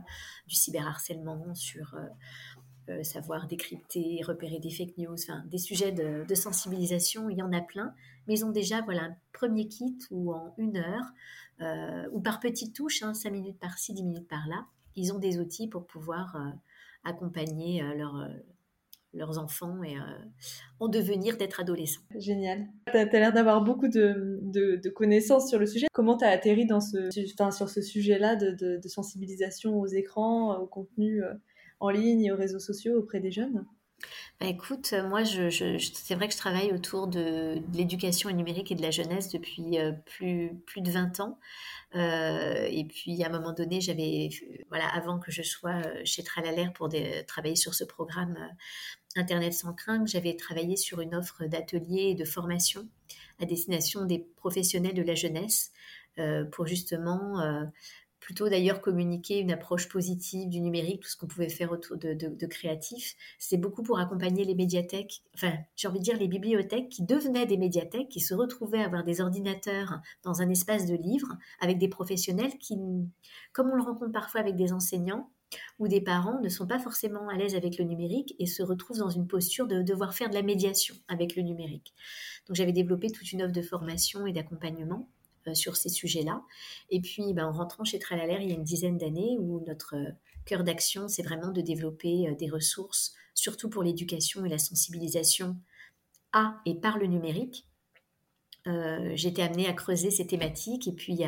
du 0.47 0.55
cyberharcèlement, 0.55 1.53
sur 1.55 1.95
savoir 3.03 3.45
décrypter, 3.45 4.19
repérer 4.23 4.57
des 4.57 4.71
fake 4.71 4.97
news, 4.97 5.15
des 5.45 5.59
sujets 5.59 5.91
de, 5.91 6.33
sensibilisation, 6.33 7.29
il 7.29 7.37
y 7.37 7.43
en 7.43 7.53
a 7.53 7.61
plein, 7.61 7.93
mais 8.25 8.33
ils 8.33 8.45
ont 8.45 8.51
déjà 8.51 8.81
voilà 8.81 9.03
un 9.03 9.15
premier 9.31 9.67
kit 9.67 9.95
où 10.09 10.33
en 10.33 10.55
une 10.57 10.77
heure 10.77 12.09
ou 12.11 12.19
par 12.19 12.39
petites 12.39 12.75
touches, 12.75 13.03
hein, 13.03 13.13
5 13.13 13.29
minutes 13.29 13.59
par-ci, 13.59 13.93
10 13.93 14.03
minutes 14.03 14.27
par-là, 14.27 14.65
ils 14.99 15.13
ont 15.13 15.19
des 15.19 15.39
outils 15.39 15.67
pour 15.67 15.85
pouvoir 15.85 16.35
euh, 16.35 16.49
accompagner 17.03 17.81
euh, 17.81 18.05
euh, 18.05 18.27
leurs 19.13 19.39
enfants 19.39 19.83
et 19.83 19.95
en 20.79 20.87
devenir 20.87 21.37
d'être 21.37 21.59
adolescents. 21.59 22.01
Génial. 22.15 22.67
Tu 22.91 22.97
as, 22.97 23.05
l'air 23.05 23.33
d'avoir 23.33 23.63
beaucoup 23.63 23.87
de, 23.87 24.89
connaissances 24.95 25.49
sur 25.49 25.59
le 25.59 25.65
sujet. 25.65 25.87
Comment 25.93 26.17
tu 26.17 26.25
as 26.25 26.29
atterri 26.29 26.65
dans 26.65 26.81
ce, 26.81 27.09
sur 27.11 27.69
ce 27.69 27.81
sujet-là 27.81 28.35
de, 28.35 28.51
de, 28.77 28.87
sensibilisation 28.87 29.79
aux 29.79 29.87
écrans, 29.87 30.57
au 30.59 30.67
contenu 30.67 31.21
en 31.79 31.89
ligne 31.89 32.25
et 32.25 32.31
aux 32.31 32.37
réseaux 32.37 32.59
sociaux 32.59 32.97
auprès 32.97 33.19
des 33.19 33.31
jeunes? 33.31 33.65
Bah, 34.39 34.47
écoute, 34.47 34.93
moi, 35.07 35.23
je, 35.23 35.49
c'est 35.93 36.15
vrai 36.15 36.27
que 36.27 36.33
je 36.33 36.37
travaille 36.37 36.71
autour 36.71 37.07
de, 37.07 37.61
l'éducation 37.73 38.29
numérique 38.29 38.71
et 38.71 38.75
de 38.75 38.81
la 38.81 38.91
jeunesse 38.91 39.29
depuis 39.29 39.77
plus, 40.05 40.51
plus 40.65 40.81
de 40.81 40.91
20 40.91 41.19
ans. 41.19 41.39
Euh, 41.95 42.67
et 42.69 42.85
puis, 42.85 43.23
à 43.23 43.27
un 43.27 43.29
moment 43.29 43.51
donné, 43.53 43.81
j'avais, 43.81 44.29
voilà, 44.69 44.87
avant 44.87 45.19
que 45.19 45.31
je 45.31 45.41
sois 45.41 45.81
euh, 45.85 46.01
chez 46.05 46.23
Tralalaire 46.23 46.71
pour 46.73 46.89
travailler 47.27 47.55
sur 47.55 47.73
ce 47.73 47.83
programme 47.83 48.37
euh, 48.37 49.19
Internet 49.19 49.53
sans 49.53 49.73
crainte, 49.73 50.07
j'avais 50.07 50.35
travaillé 50.35 50.75
sur 50.75 51.01
une 51.01 51.15
offre 51.15 51.45
d'ateliers 51.45 52.11
et 52.11 52.15
de 52.15 52.25
formation 52.25 52.87
à 53.39 53.45
destination 53.45 54.05
des 54.05 54.19
professionnels 54.19 54.93
de 54.93 55.01
la 55.01 55.15
jeunesse 55.15 55.71
pour 56.51 56.67
justement 56.67 57.41
plutôt 58.29 58.47
d'ailleurs 58.47 58.79
communiquer 58.79 59.39
une 59.39 59.49
approche 59.49 59.89
positive 59.89 60.49
du 60.49 60.61
numérique, 60.61 61.01
tout 61.01 61.09
ce 61.09 61.17
qu'on 61.17 61.25
pouvait 61.25 61.49
faire 61.49 61.71
autour 61.71 61.97
de, 61.97 62.13
de, 62.13 62.45
créatif. 62.45 63.15
C'est 63.39 63.57
beaucoup 63.57 63.81
pour 63.81 63.97
accompagner 63.97 64.43
les 64.43 64.53
médiathèques, 64.53 65.23
enfin 65.33 65.53
j'ai 65.75 65.87
envie 65.87 65.97
de 65.97 66.03
dire 66.03 66.15
les 66.15 66.27
bibliothèques 66.27 66.89
qui 66.89 67.01
devenaient 67.01 67.47
des 67.47 67.57
médiathèques, 67.57 68.07
qui 68.07 68.19
se 68.19 68.35
retrouvaient 68.35 68.83
à 68.83 68.85
avoir 68.85 69.03
des 69.03 69.19
ordinateurs 69.19 69.99
dans 70.21 70.43
un 70.43 70.49
espace 70.51 70.85
de 70.85 70.93
livres 70.93 71.39
avec 71.59 71.79
des 71.79 71.87
professionnels 71.87 72.55
qui, 72.59 72.77
comme 73.51 73.71
on 73.71 73.75
le 73.75 73.81
rencontre 73.81 74.11
parfois 74.11 74.41
avec 74.41 74.55
des 74.55 74.73
enseignants, 74.73 75.31
ou 75.79 75.87
des 75.87 76.01
parents 76.01 76.39
ne 76.39 76.49
sont 76.49 76.67
pas 76.67 76.77
forcément 76.77 77.29
à 77.29 77.35
l'aise 77.35 77.55
avec 77.55 77.79
le 77.79 77.85
numérique 77.85 78.35
et 78.37 78.45
se 78.45 78.61
retrouvent 78.61 78.99
dans 78.99 79.09
une 79.09 79.25
posture 79.25 79.65
de 79.65 79.81
devoir 79.81 80.13
faire 80.13 80.29
de 80.29 80.35
la 80.35 80.43
médiation 80.43 80.93
avec 81.07 81.35
le 81.35 81.41
numérique. 81.41 81.95
Donc 82.47 82.57
j'avais 82.57 82.73
développé 82.73 83.09
toute 83.09 83.31
une 83.31 83.41
offre 83.41 83.53
de 83.53 83.63
formation 83.63 84.27
et 84.27 84.33
d'accompagnement 84.33 85.09
sur 85.53 85.75
ces 85.75 85.89
sujets-là. 85.89 86.43
Et 86.89 87.01
puis, 87.01 87.33
ben, 87.33 87.47
en 87.47 87.51
rentrant 87.51 87.83
chez 87.83 87.99
Tralalaire 87.99 88.41
il 88.41 88.49
y 88.49 88.51
a 88.51 88.55
une 88.55 88.63
dizaine 88.63 88.97
d'années, 88.97 89.37
où 89.39 89.63
notre 89.65 89.95
cœur 90.45 90.63
d'action, 90.63 91.07
c'est 91.07 91.23
vraiment 91.23 91.51
de 91.51 91.61
développer 91.61 92.35
des 92.39 92.49
ressources, 92.49 93.13
surtout 93.33 93.69
pour 93.69 93.83
l'éducation 93.83 94.45
et 94.45 94.49
la 94.49 94.57
sensibilisation 94.57 95.57
à 96.33 96.59
et 96.65 96.75
par 96.75 96.97
le 96.97 97.07
numérique. 97.07 97.65
Euh, 98.67 99.11
j'étais 99.15 99.41
amenée 99.41 99.67
à 99.67 99.73
creuser 99.73 100.11
ces 100.11 100.27
thématiques 100.27 100.87
et 100.87 100.91
puis 100.91 101.21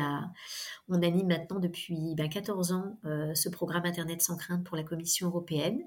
on 0.88 1.02
anime 1.02 1.28
maintenant 1.28 1.60
depuis 1.60 2.14
14 2.14 2.68
ben, 2.68 2.76
ans 2.76 2.98
euh, 3.06 3.34
ce 3.34 3.48
programme 3.48 3.86
Internet 3.86 4.20
sans 4.20 4.36
crainte 4.36 4.64
pour 4.64 4.76
la 4.76 4.82
Commission 4.82 5.28
européenne 5.28 5.82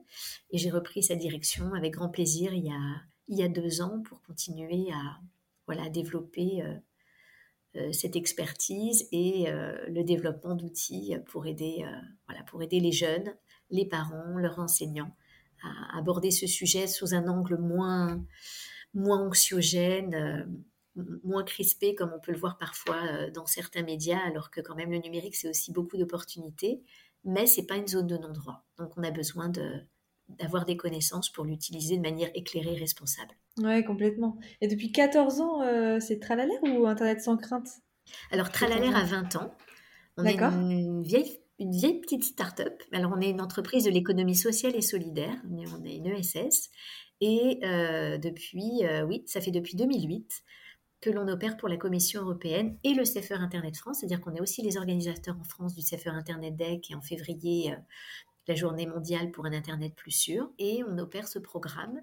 et 0.50 0.58
j'ai 0.58 0.72
repris 0.72 1.04
sa 1.04 1.16
direction 1.16 1.74
avec 1.76 1.94
grand 1.94 2.10
plaisir 2.10 2.52
il 2.54 2.66
y 3.28 3.44
a, 3.44 3.48
deux 3.48 3.82
ans 3.82 4.02
pour 4.02 4.24
continuer 4.24 4.88
à 5.68 5.90
développer 5.90 6.64
euh, 6.64 6.74
cette 7.92 8.16
expertise 8.16 9.08
et 9.12 9.46
le 9.50 10.04
développement 10.04 10.56
d'outils 10.56 11.16
pour 11.28 11.46
aider, 11.46 11.86
voilà, 12.28 12.44
pour 12.44 12.64
aider 12.64 12.80
les 12.80 12.92
jeunes, 12.92 13.36
les 13.70 13.86
parents, 13.86 14.38
leurs 14.38 14.60
enseignants 14.60 15.16
à 15.64 15.98
aborder 15.98 16.32
ce 16.32 16.48
sujet 16.48 16.88
sous 16.88 17.14
un 17.14 17.28
angle 17.28 17.58
moins, 17.58 18.24
moins 18.94 19.26
anxiogène 19.26 20.66
moins 20.96 21.44
crispé 21.44 21.96
comme 21.96 22.14
on 22.14 22.20
peut 22.20 22.32
le 22.32 22.38
voir 22.38 22.58
parfois 22.58 23.02
euh, 23.06 23.32
dans 23.32 23.46
certains 23.46 23.84
médias, 23.84 24.20
alors 24.26 24.50
que 24.50 24.62
quand 24.62 24.76
même 24.76 24.92
le 24.92 25.00
numérique, 25.00 25.36
c'est 25.36 25.50
aussi 25.50 25.72
beaucoup 25.72 25.98
d'opportunités, 25.98 26.82
mais 27.24 27.48
c'est 27.48 27.66
pas 27.66 27.76
une 27.76 27.88
zone 27.88 28.08
de 28.08 28.18
non-droit. 28.18 28.64
Donc 28.78 28.98
on 28.98 29.04
a 29.04 29.12
besoin 29.12 29.50
de, 29.50 29.82
d'avoir 30.30 30.66
des 30.66 30.78
connaissances 30.78 31.30
pour 31.30 31.46
l'utiliser 31.46 31.98
de 31.98 32.02
manière 32.02 32.30
éclairée 32.34 32.74
et 32.74 32.80
responsable. 32.80 33.32
Ouais, 33.60 33.84
complètement. 33.84 34.38
Et 34.62 34.68
depuis 34.68 34.92
14 34.92 35.42
ans, 35.42 35.62
euh, 35.62 36.00
c'est 36.00 36.20
Tralalaire 36.20 36.62
ou 36.64 36.88
Internet 36.88 37.22
sans 37.22 37.38
crainte? 37.38 37.68
Alors 38.32 38.50
Tralalaire 38.50 38.96
a 38.96 39.04
20 39.04 39.36
ans. 39.38 39.56
On 40.18 40.26
est 40.26 40.36
une 40.36 41.04
vieille, 41.04 41.40
une 41.60 41.72
vieille 41.72 42.00
petite 42.00 42.24
start-up. 42.24 42.82
Alors 42.92 43.14
on 43.16 43.22
est 43.22 43.30
une 43.30 43.42
entreprise 43.42 43.84
de 43.86 43.92
l'économie 43.92 44.36
sociale 44.36 44.76
et 44.76 44.82
solidaire. 44.82 45.36
On 45.50 45.86
est 45.86 45.96
une 45.96 46.08
ESS. 46.08 46.70
Et 47.22 47.60
euh, 47.64 48.18
depuis, 48.18 48.82
oui, 49.08 49.24
ça 49.26 49.42
fait 49.42 49.52
depuis 49.52 49.76
2008 49.76 50.44
que 51.06 51.12
l'on 51.12 51.28
opère 51.28 51.56
pour 51.58 51.70
la 51.70 51.78
Commission 51.78 52.24
européenne 52.24 52.80
et 52.84 52.96
le 52.96 53.04
CFR 53.04 53.40
Internet 53.40 53.78
France, 53.78 54.00
c'est-à-dire 54.00 54.22
qu'on 54.22 54.34
est 54.34 54.42
aussi 54.42 54.64
les 54.64 54.76
organisateurs 54.76 55.38
en 55.40 55.44
France 55.44 55.76
du 55.76 55.84
CFR 55.84 56.10
Internet 56.10 56.56
Day 56.56 56.82
et 56.90 56.96
en 56.96 57.02
février 57.02 57.74
euh, 57.74 57.76
la 58.48 58.56
journée 58.56 58.88
mondiale 58.88 59.32
pour 59.32 59.46
un 59.46 59.54
Internet 59.54 59.94
plus 59.96 60.12
sûr, 60.12 60.52
et 60.60 60.82
on 60.88 60.98
opère 60.98 61.28
ce 61.28 61.40
programme 61.40 62.02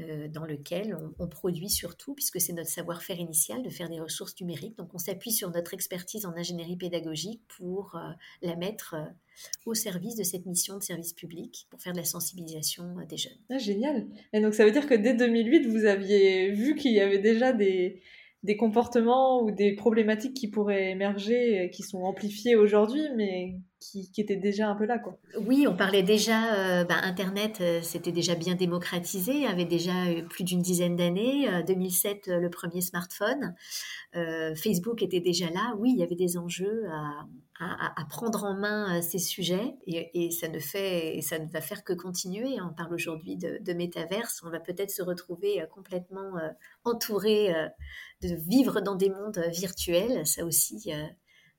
euh, 0.00 0.26
dans 0.26 0.44
lequel 0.44 0.98
on, 1.20 1.28
produit 1.28 1.70
surtout, 1.70 2.14
puisque 2.14 2.40
c'est 2.40 2.52
notre 2.52 2.68
savoir-faire 2.68 3.20
initial 3.20 3.62
de 3.62 3.70
faire 3.70 3.88
des 3.88 4.00
ressources 4.00 4.34
numériques. 4.40 4.76
Donc 4.76 4.92
on 4.92 4.98
s'appuie 4.98 5.30
sur 5.30 5.50
notre 5.50 5.72
expertise 5.72 6.26
en 6.26 6.32
ingénierie 6.32 6.76
pédagogique 6.76 7.42
pour 7.46 7.94
euh, 7.94 8.00
la 8.42 8.56
mettre 8.56 8.94
euh, 8.94 9.04
au 9.66 9.74
service 9.74 10.16
de 10.16 10.24
cette 10.24 10.46
mission 10.46 10.78
de 10.78 10.82
service 10.82 11.12
public, 11.12 11.68
pour 11.70 11.80
faire 11.80 11.92
de 11.92 11.98
la 11.98 12.04
sensibilisation 12.04 12.96
des 13.08 13.16
jeunes. 13.16 13.38
Ah, 13.50 13.58
génial. 13.58 14.08
Et 14.32 14.40
donc 14.40 14.54
ça 14.54 14.64
veut 14.64 14.72
dire 14.72 14.88
que 14.88 14.94
dès 14.94 15.14
2008, 15.14 15.66
vous 15.66 15.84
aviez 15.84 16.50
vu 16.50 16.74
qu'il 16.74 16.92
y 16.92 17.00
avait 17.00 17.20
déjà 17.20 17.52
des, 17.52 18.02
des 18.44 18.56
comportements 18.56 19.42
ou 19.42 19.50
des 19.50 19.74
problématiques 19.74 20.34
qui 20.34 20.48
pourraient 20.48 20.90
émerger, 20.90 21.70
qui 21.72 21.82
sont 21.82 22.02
amplifiées 22.02 22.56
aujourd'hui, 22.56 23.02
mais 23.16 23.56
qui, 23.92 24.20
étaient 24.20 24.36
déjà 24.36 24.68
un 24.68 24.74
peu 24.74 24.86
là. 24.86 24.98
Quoi. 24.98 25.18
Oui, 25.40 25.66
on 25.68 25.76
parlait 25.76 26.02
déjà, 26.02 26.54
euh, 26.54 26.84
ben, 26.84 26.96
Internet, 27.02 27.58
euh, 27.60 27.80
déjà 28.04 28.34
bien 28.34 28.54
démocratisé, 28.54 29.46
avait 29.46 29.64
déjà 29.64 29.92
plus 30.28 30.44
d'une 30.44 30.62
dizaine 30.62 30.96
d'années. 30.96 31.48
2007, 31.66 32.28
euh, 32.28 32.38
le 32.38 32.50
premier 32.50 32.80
smartphone. 32.80 33.54
Facebook 34.54 35.02
était 35.02 35.20
déjà 35.20 35.50
là. 35.50 35.74
Oui, 35.78 35.90
il 35.92 35.98
y 35.98 36.02
avait 36.04 36.14
des 36.14 36.36
enjeux 36.36 36.84
à, 36.88 37.26
à, 37.64 38.04
prendre 38.08 38.44
en 38.44 38.54
main 38.54 39.00
ces 39.02 39.18
sujets 39.18 39.76
et, 39.86 40.30
ça 40.30 40.48
ne 40.48 40.58
fait, 40.58 41.20
ça 41.22 41.38
ne 41.38 41.48
va 41.48 41.60
faire 41.60 41.84
que 41.84 41.92
continuer. 41.92 42.60
On 42.60 42.72
parle 42.72 42.94
aujourd'hui 42.94 43.36
de, 43.36 43.58
de 43.60 43.72
métaverse. 43.72 44.42
On 44.44 44.50
va 44.50 44.60
peut-être 44.60 44.90
se 44.90 45.02
retrouver 45.02 45.64
complètement 45.72 46.34
entouré 46.84 47.54
de 48.22 48.34
vivre 48.34 48.80
dans 48.80 48.94
des 48.94 49.10
mondes 49.10 49.42
virtuels. 49.52 50.26
Ça 50.26 50.44
aussi, 50.44 50.92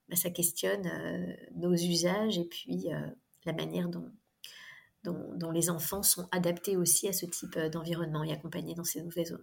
bah, 0.09 0.15
ça 0.15 0.29
questionne 0.29 0.85
euh, 0.85 1.35
nos 1.55 1.73
usages 1.73 2.37
et 2.37 2.45
puis 2.45 2.93
euh, 2.93 3.07
la 3.45 3.53
manière 3.53 3.89
dont, 3.89 4.11
les 5.51 5.69
enfants 5.69 6.03
sont 6.03 6.27
adaptés 6.31 6.77
aussi 6.77 7.07
à 7.07 7.13
ce 7.13 7.25
type 7.25 7.57
euh, 7.57 7.69
d'environnement 7.69 8.23
et 8.23 8.31
accompagnés 8.31 8.75
dans 8.75 8.83
ces 8.83 9.01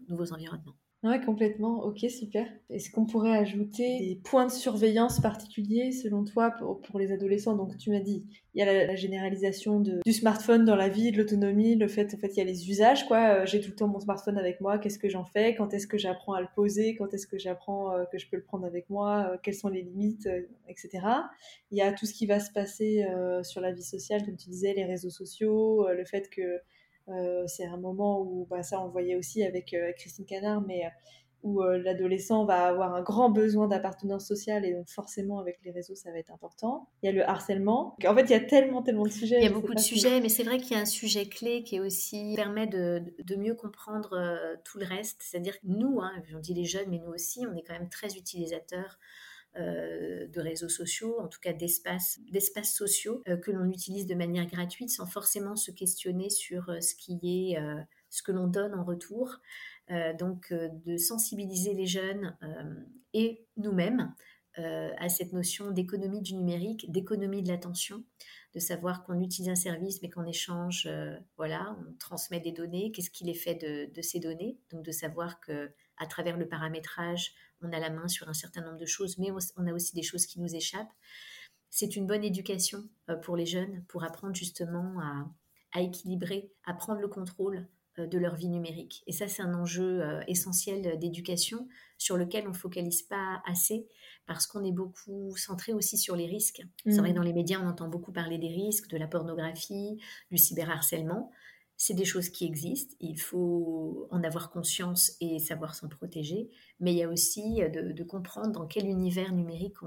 nouveaux 0.08 0.32
environnements. 0.32 0.76
Ouais, 1.02 1.20
complètement. 1.20 1.82
Ok, 1.84 1.98
super. 2.08 2.46
Est-ce 2.70 2.88
qu'on 2.88 3.06
pourrait 3.06 3.36
ajouter 3.36 3.98
des 3.98 4.20
points 4.22 4.46
de 4.46 4.52
surveillance 4.52 5.18
particuliers 5.18 5.90
selon 5.90 6.22
toi 6.22 6.52
pour, 6.52 6.96
les 7.00 7.10
adolescents? 7.10 7.56
Donc, 7.56 7.76
tu 7.76 7.90
m'as 7.90 7.98
dit, 7.98 8.24
il 8.54 8.60
y 8.60 8.62
a 8.62 8.86
la, 8.86 8.94
généralisation 8.94 9.80
du 9.80 10.12
smartphone 10.12 10.64
dans 10.64 10.76
la 10.76 10.88
vie, 10.88 11.10
de 11.10 11.18
l'autonomie, 11.18 11.74
le 11.74 11.88
fait, 11.88 12.14
en 12.14 12.18
fait, 12.18 12.28
il 12.28 12.38
y 12.38 12.40
a 12.40 12.44
les 12.44 12.70
usages, 12.70 13.08
quoi. 13.08 13.40
Euh, 13.40 13.46
j'ai 13.46 13.60
tout 13.60 13.70
le 13.70 13.74
temps 13.74 13.88
mon 13.88 13.98
smartphone 13.98 14.38
avec 14.38 14.60
moi. 14.60 14.78
Qu'est-ce 14.78 15.00
que 15.00 15.08
j'en 15.08 15.24
fais? 15.24 15.56
Quand 15.56 15.74
est-ce 15.74 15.88
que 15.88 15.98
j'apprends 15.98 16.34
à 16.34 16.40
le 16.40 16.48
poser? 16.54 16.94
Quand 16.94 17.12
est-ce 17.12 17.26
que 17.26 17.36
j'apprends 17.36 17.92
euh, 17.92 18.04
que 18.04 18.18
je 18.18 18.28
peux 18.30 18.36
le 18.36 18.44
prendre 18.44 18.64
avec 18.64 18.88
moi? 18.88 19.32
Euh, 19.32 19.38
Quelles 19.42 19.56
sont 19.56 19.70
les 19.70 19.82
limites, 19.82 20.28
etc. 20.68 21.04
Il 21.72 21.78
y 21.78 21.82
a 21.82 21.92
tout 21.92 22.06
ce 22.06 22.14
qui 22.14 22.26
va 22.26 22.38
se 22.38 22.52
passer 22.52 23.04
sur 23.42 23.60
la 23.60 23.72
vie 23.72 23.82
sociale, 23.82 24.24
comme 24.24 24.36
tu 24.36 24.48
disais, 24.50 24.72
les 24.72 24.84
réseaux 24.84 25.10
sociaux, 25.10 25.88
le 25.90 26.04
fait 26.04 26.30
que 26.30 26.60
c'est 27.46 27.66
un 27.66 27.76
moment 27.76 28.20
où, 28.20 28.46
bah, 28.50 28.62
ça 28.62 28.80
on 28.80 28.88
voyait 28.88 29.16
aussi 29.16 29.42
avec 29.42 29.74
euh, 29.74 29.92
Christine 29.92 30.26
Canard, 30.26 30.62
mais 30.62 30.86
euh, 30.86 30.88
où 31.42 31.60
l'adolescent 31.60 32.44
va 32.44 32.68
avoir 32.68 32.94
un 32.94 33.02
grand 33.02 33.28
besoin 33.28 33.66
d'appartenance 33.66 34.28
sociale 34.28 34.64
et 34.64 34.74
donc 34.74 34.88
forcément 34.88 35.40
avec 35.40 35.58
les 35.64 35.72
réseaux 35.72 35.96
ça 35.96 36.12
va 36.12 36.18
être 36.18 36.30
important. 36.30 36.88
Il 37.02 37.06
y 37.06 37.08
a 37.08 37.12
le 37.12 37.28
harcèlement. 37.28 37.96
En 38.06 38.14
fait, 38.14 38.22
il 38.22 38.30
y 38.30 38.34
a 38.34 38.40
tellement, 38.40 38.80
tellement 38.80 39.02
de 39.02 39.10
sujets. 39.10 39.38
Il 39.38 39.42
y 39.42 39.48
a 39.48 39.50
beaucoup 39.50 39.74
de 39.74 39.80
sujets, 39.80 40.20
mais 40.20 40.28
c'est 40.28 40.44
vrai 40.44 40.58
qu'il 40.58 40.76
y 40.76 40.78
a 40.78 40.82
un 40.82 40.86
sujet 40.86 41.26
clé 41.26 41.64
qui 41.64 41.74
est 41.74 41.80
aussi 41.80 42.34
permet 42.36 42.68
de, 42.68 43.02
de 43.24 43.34
mieux 43.34 43.56
comprendre 43.56 44.16
tout 44.62 44.78
le 44.78 44.86
reste. 44.86 45.20
C'est-à-dire 45.20 45.54
que 45.60 45.66
nous, 45.66 46.00
hein, 46.00 46.12
on 46.32 46.38
dit 46.38 46.54
les 46.54 46.64
jeunes, 46.64 46.88
mais 46.90 46.98
nous 46.98 47.12
aussi, 47.12 47.44
on 47.44 47.56
est 47.56 47.62
quand 47.62 47.74
même 47.74 47.88
très 47.88 48.14
utilisateurs 48.14 49.00
euh, 49.00 49.41
de 49.54 50.40
réseaux 50.40 50.68
sociaux, 50.68 51.20
en 51.20 51.28
tout 51.28 51.40
cas 51.40 51.52
d'espaces, 51.52 52.18
d'espaces 52.30 52.74
sociaux 52.74 53.22
euh, 53.28 53.36
que 53.36 53.50
l'on 53.50 53.70
utilise 53.70 54.06
de 54.06 54.14
manière 54.14 54.46
gratuite 54.46 54.90
sans 54.90 55.06
forcément 55.06 55.56
se 55.56 55.70
questionner 55.70 56.30
sur 56.30 56.70
euh, 56.70 56.80
ce 56.80 56.94
qui 56.94 57.20
est, 57.22 57.58
ce 58.08 58.22
que 58.22 58.32
l'on 58.32 58.46
donne 58.46 58.74
en 58.74 58.84
retour. 58.84 59.40
donc 60.18 60.52
de 60.52 60.96
sensibiliser 60.96 61.74
les 61.74 61.86
jeunes 61.86 62.36
et 63.14 63.44
nous-mêmes 63.56 64.14
à 64.56 65.08
cette 65.08 65.32
notion 65.32 65.70
d'économie 65.70 66.20
du 66.20 66.34
numérique, 66.34 66.90
d'économie 66.90 67.42
de 67.42 67.48
l'attention, 67.48 68.04
de 68.54 68.60
savoir 68.60 69.02
qu'on 69.02 69.20
utilise 69.20 69.48
un 69.48 69.54
service 69.54 70.02
mais 70.02 70.10
qu'en 70.10 70.26
échange, 70.26 70.88
voilà, 71.36 71.76
on 71.80 71.94
transmet 71.94 72.40
des 72.40 72.52
données, 72.52 72.92
qu'est-ce 72.92 73.10
qu'il 73.10 73.30
est 73.30 73.34
fait 73.34 73.54
de, 73.54 73.90
de, 73.92 74.02
ces 74.02 74.20
données, 74.20 74.58
donc 74.70 74.84
de 74.84 74.92
savoir 74.92 75.40
que 75.40 75.72
à 75.96 76.06
travers 76.06 76.36
le 76.36 76.48
paramétrage, 76.48 77.34
on 77.62 77.72
a 77.72 77.78
la 77.78 77.90
main 77.90 78.08
sur 78.08 78.28
un 78.28 78.34
certain 78.34 78.62
nombre 78.62 78.78
de 78.78 78.86
choses, 78.86 79.18
mais 79.18 79.30
on 79.56 79.66
a 79.66 79.72
aussi 79.72 79.94
des 79.94 80.02
choses 80.02 80.26
qui 80.26 80.40
nous 80.40 80.54
échappent. 80.54 80.92
C'est 81.70 81.96
une 81.96 82.06
bonne 82.06 82.24
éducation 82.24 82.84
euh, 83.08 83.16
pour 83.16 83.36
les 83.36 83.46
jeunes 83.46 83.84
pour 83.88 84.04
apprendre 84.04 84.34
justement 84.34 85.00
à, 85.72 85.80
équilibrer, 85.80 86.52
à 86.64 86.74
prendre 86.74 87.00
le 87.00 87.08
contrôle 87.08 87.66
euh, 87.98 88.06
de 88.06 88.18
leur 88.18 88.34
vie 88.34 88.48
numérique. 88.48 89.02
Et 89.06 89.12
ça, 89.12 89.26
c'est 89.26 89.42
un 89.42 89.54
enjeu 89.54 90.02
euh, 90.02 90.20
essentiel 90.26 90.98
d'éducation 90.98 91.66
sur 91.96 92.16
lequel 92.18 92.46
on 92.46 92.50
ne 92.50 92.56
focalise 92.56 93.02
pas 93.02 93.42
assez 93.46 93.88
parce 94.26 94.46
qu'on 94.46 94.64
est 94.64 94.72
beaucoup 94.72 95.34
centré 95.36 95.72
aussi 95.72 95.96
sur 95.96 96.14
les 96.14 96.26
risques. 96.26 96.62
C'est 96.84 96.98
vrai, 96.98 97.12
mmh. 97.12 97.14
dans 97.14 97.22
les 97.22 97.32
médias, 97.32 97.58
on 97.60 97.66
entend 97.66 97.88
beaucoup 97.88 98.12
parler 98.12 98.38
des 98.38 98.48
risques, 98.48 98.88
de 98.88 98.98
la 98.98 99.06
pornographie, 99.06 99.98
du 100.30 100.38
cyberharcèlement 100.38 101.32
c'est 101.84 101.94
des 101.94 102.04
choses 102.04 102.28
qui 102.28 102.44
existent, 102.44 102.94
il 103.00 103.18
faut 103.18 104.06
en 104.12 104.22
avoir 104.22 104.52
conscience 104.52 105.16
et 105.20 105.40
savoir 105.40 105.74
s'en 105.74 105.88
protéger, 105.88 106.48
mais 106.78 106.92
il 106.92 106.98
y 106.98 107.02
a 107.02 107.08
aussi 107.08 107.56
de, 107.56 108.04
comprendre 108.04 108.52
dans 108.52 108.68
quel 108.68 108.86
univers 108.86 109.32
numérique 109.32 109.78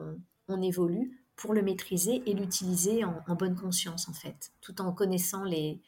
on, 0.49 0.61
évolue 0.61 1.25
pour 1.37 1.53
le 1.53 1.61
maîtriser 1.61 2.21
et 2.25 2.33
l'utiliser 2.33 3.05
en, 3.05 3.35
bonne 3.35 3.55
conscience 3.55 4.09
en 4.09 4.13
fait, 4.13 4.51
tout 4.59 4.81
en 4.81 4.91
connaissant 4.91 5.45
les, 5.45 5.79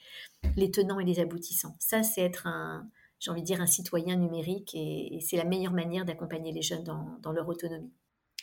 les 0.56 0.72
tenants 0.72 1.02
et 1.02 1.06
les 1.06 1.20
aboutissants. 1.20 1.76
Ça, 1.78 2.04
c'est 2.04 2.22
être 2.22 2.48
un, 2.48 2.90
j'ai 3.20 3.30
envie 3.30 3.42
de 3.42 3.48
dire, 3.48 3.60
un 3.60 3.68
citoyen 3.68 4.16
numérique 4.16 4.76
et, 4.76 5.20
c'est 5.20 5.36
la 5.36 5.44
meilleure 5.44 5.74
manière 5.74 6.06
d'accompagner 6.06 6.54
les 6.54 6.62
jeunes 6.62 6.86
dans 6.86 7.32
leur 7.34 7.50
autonomie. 7.50 7.92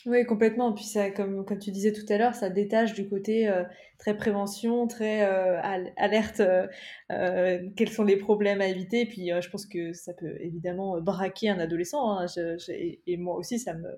Oui, 0.07 0.26
complètement. 0.26 0.72
Puis 0.74 0.84
ça, 0.84 1.11
comme, 1.11 1.46
tu 1.59 1.70
disais 1.70 1.92
tout 1.92 2.05
à 2.11 2.18
l'heure, 2.18 2.34
ça 2.34 2.50
détache 2.50 2.92
du 2.92 3.09
côté 3.09 3.48
euh, 3.48 3.64
très 3.98 4.14
prévention, 4.14 4.86
très 4.86 5.22
euh, 5.26 5.59
alerte, 5.96 6.42
euh, 7.11 7.59
quels 7.74 7.88
sont 7.88 8.05
les 8.05 8.16
problèmes 8.16 8.61
à 8.61 8.66
éviter. 8.66 9.07
Puis 9.07 9.30
je 9.40 9.48
pense 9.48 9.64
que 9.64 9.94
ça 9.94 10.12
peut 10.12 10.36
évidemment 10.40 11.00
braquer 11.00 11.48
un 11.48 11.59
adolescent. 11.59 12.18
Hein. 12.18 12.26
et 12.68 13.16
moi 13.16 13.36
aussi, 13.36 13.59
ça 13.59 13.72
me, 13.72 13.88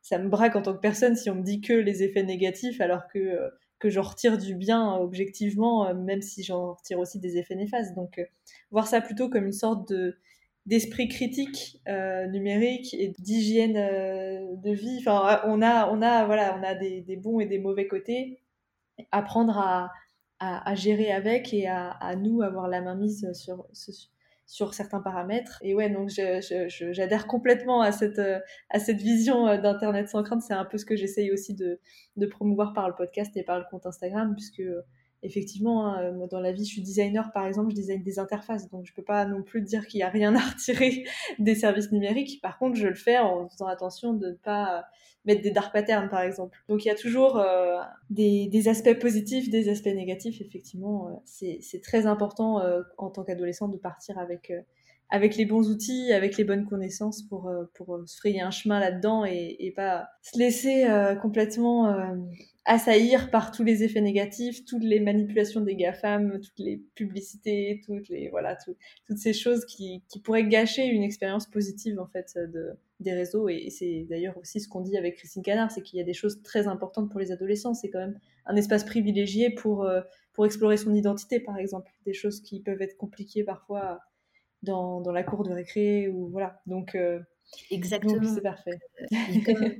ça 0.00 0.18
me 0.18 0.28
braque 0.28 0.54
en 0.54 0.62
tant 0.62 0.74
que 0.74 0.80
personne 0.80 1.16
si 1.16 1.28
on 1.28 1.34
me 1.34 1.42
dit 1.42 1.60
que 1.60 1.72
les 1.72 2.04
effets 2.04 2.22
négatifs 2.22 2.80
alors 2.80 3.08
que, 3.08 3.50
que 3.80 3.90
j'en 3.90 4.02
retire 4.02 4.38
du 4.38 4.54
bien 4.54 4.94
objectivement, 4.94 5.92
même 5.92 6.22
si 6.22 6.44
j'en 6.44 6.74
retire 6.74 7.00
aussi 7.00 7.18
des 7.18 7.36
effets 7.36 7.56
néfastes. 7.56 7.96
Donc 7.96 8.20
voir 8.70 8.86
ça 8.86 9.00
plutôt 9.00 9.28
comme 9.28 9.46
une 9.46 9.52
sorte 9.52 9.88
de 9.90 10.16
d'esprit 10.68 11.08
critique 11.08 11.80
numérique 11.86 12.94
et 12.94 13.14
d'hygiène 13.18 13.74
de 13.74 14.70
vie. 14.70 14.98
Enfin, 15.00 15.40
on 15.46 15.62
a, 15.62 15.90
on 15.90 16.02
a, 16.02 16.26
voilà, 16.26 16.58
on 16.58 16.62
a 16.62 16.74
des, 16.74 17.16
bons 17.16 17.40
et 17.40 17.46
des 17.46 17.58
mauvais 17.58 17.88
côtés. 17.88 18.42
Apprendre 19.10 19.56
à, 19.58 19.90
à, 20.40 20.74
gérer 20.74 21.10
avec 21.10 21.54
et 21.54 21.66
à, 21.66 21.90
à, 21.90 22.16
nous 22.16 22.42
avoir 22.42 22.68
la 22.68 22.82
main 22.82 22.96
mise 22.96 23.32
sur, 23.32 23.66
sur 24.48 24.74
certains 24.74 25.00
paramètres. 25.00 25.58
Et 25.62 25.74
ouais, 25.74 25.90
donc 25.90 26.10
j'adhère 26.10 27.26
complètement 27.26 27.80
à 27.80 27.92
cette, 27.92 28.20
à 28.70 28.78
cette 28.78 28.98
vision 28.98 29.44
d'Internet 29.58 30.08
sans 30.08 30.22
crainte. 30.22 30.42
C'est 30.42 30.54
un 30.54 30.64
peu 30.64 30.78
ce 30.78 30.84
que 30.84 30.96
j'essaye 30.96 31.30
aussi 31.30 31.54
de, 31.54 31.80
de, 32.16 32.26
promouvoir 32.26 32.72
par 32.72 32.88
le 32.88 32.94
podcast 32.94 33.36
et 33.36 33.42
par 33.42 33.58
le 33.58 33.64
compte 33.70 33.86
Instagram, 33.86 34.34
puisque 34.34 34.62
effectivement, 35.22 35.86
hein, 35.86 36.26
dans 36.30 36.40
la 36.40 36.52
vie, 36.52 36.64
je 36.64 36.72
suis 36.72 36.82
designer, 36.82 37.32
par 37.32 37.46
exemple, 37.46 37.70
je 37.70 37.74
design 37.74 38.02
des 38.02 38.18
interfaces, 38.18 38.68
donc 38.70 38.86
je 38.86 38.94
peux 38.94 39.02
pas 39.02 39.24
non 39.24 39.42
plus 39.42 39.62
dire 39.62 39.86
qu'il 39.86 40.00
y 40.00 40.02
a 40.02 40.08
rien 40.08 40.34
à 40.34 40.38
retirer 40.50 41.04
des 41.38 41.54
services 41.54 41.92
numériques. 41.92 42.40
Par 42.40 42.58
contre, 42.58 42.76
je 42.76 42.86
le 42.86 42.94
fais 42.94 43.18
en 43.18 43.48
faisant 43.48 43.66
attention 43.66 44.12
de 44.12 44.28
ne 44.28 44.34
pas 44.34 44.84
mettre 45.28 45.42
des 45.42 45.50
dark 45.50 45.72
patterns, 45.72 46.08
par 46.08 46.22
exemple. 46.22 46.58
Donc 46.68 46.84
il 46.84 46.88
y 46.88 46.90
a 46.90 46.94
toujours 46.94 47.38
euh, 47.38 47.78
des, 48.10 48.68
aspects 48.68 48.98
positifs, 48.98 49.50
des 49.50 49.68
aspects 49.68 49.86
négatifs. 49.86 50.40
Effectivement, 50.40 51.08
euh, 51.08 51.12
c'est 51.60 51.82
très 51.82 52.06
important 52.06 52.60
euh, 52.60 52.82
en 52.96 53.10
tant 53.10 53.24
qu'adolescent 53.24 53.68
de 53.68 53.76
partir 53.76 54.18
avec 54.18 54.52
avec 55.10 55.36
les 55.36 55.46
bons 55.46 55.70
outils, 55.70 56.12
avec 56.12 56.36
les 56.36 56.44
bonnes 56.44 56.66
connaissances 56.66 57.22
pour, 57.22 57.50
pour 57.72 57.98
se 58.04 58.18
frayer 58.18 58.42
un 58.42 58.50
chemin 58.50 58.78
là-dedans 58.78 59.24
et, 59.24 59.56
et, 59.58 59.70
pas 59.70 60.06
se 60.20 60.38
laisser 60.38 60.86
complètement 61.22 62.12
assaillir 62.68 63.30
par 63.30 63.50
tous 63.50 63.64
les 63.64 63.82
effets 63.82 64.02
négatifs, 64.02 64.64
toutes 64.66 64.84
les 64.84 65.00
manipulations 65.00 65.62
des 65.62 65.74
GAFAM, 65.74 66.38
toutes 66.38 66.58
les 66.58 66.76
publicités, 66.94 67.80
toutes 67.86 68.08
les 68.10 68.28
voilà, 68.28 68.56
toutes 69.06 69.18
ces 69.18 69.32
choses 69.32 69.64
qui, 69.64 70.02
qui, 70.08 70.20
pourraient 70.20 70.46
gâcher 70.46 70.84
une 70.84 71.02
expérience 71.02 71.46
positive 71.46 71.98
en 71.98 72.06
fait 72.06 72.36
de, 72.36 72.72
des 73.00 73.14
réseaux. 73.14 73.48
Et, 73.48 73.70
c'est 73.70 74.06
d'ailleurs 74.10 74.36
aussi 74.36 74.60
ce 74.60 74.68
qu'on 74.68 74.82
dit 74.82 74.98
avec 74.98 75.16
Christine 75.16 75.42
Canard, 75.42 75.70
c'est 75.70 75.80
qu'il 75.80 75.98
y 75.98 76.02
a 76.02 76.04
des 76.04 76.12
choses 76.12 76.42
très 76.42 76.68
importantes 76.68 77.10
pour 77.10 77.18
les 77.18 77.32
adolescents. 77.32 77.72
C'est 77.72 77.88
quand 77.88 78.00
même 78.00 78.20
un 78.44 78.54
espace 78.54 78.84
privilégié 78.84 79.48
pour 79.50 79.84
euh, 79.84 80.02
pour 80.34 80.44
explorer 80.44 80.76
son 80.76 80.94
identité, 80.94 81.40
par 81.40 81.56
exemple, 81.56 81.90
des 82.04 82.12
choses 82.12 82.42
qui 82.42 82.60
peuvent 82.60 82.82
être 82.82 82.96
compliquées 82.98 83.44
parfois 83.44 84.00
dans, 84.62 85.00
dans 85.00 85.12
la 85.12 85.22
cour 85.22 85.42
de 85.42 85.52
récré 85.52 86.08
ou 86.08 86.28
voilà. 86.28 86.60
Donc 86.66 86.94
euh, 86.94 87.18
Exactement. 87.70 88.34
C'est 88.34 88.42
parfait. 88.42 88.78
Euh, 89.12 89.70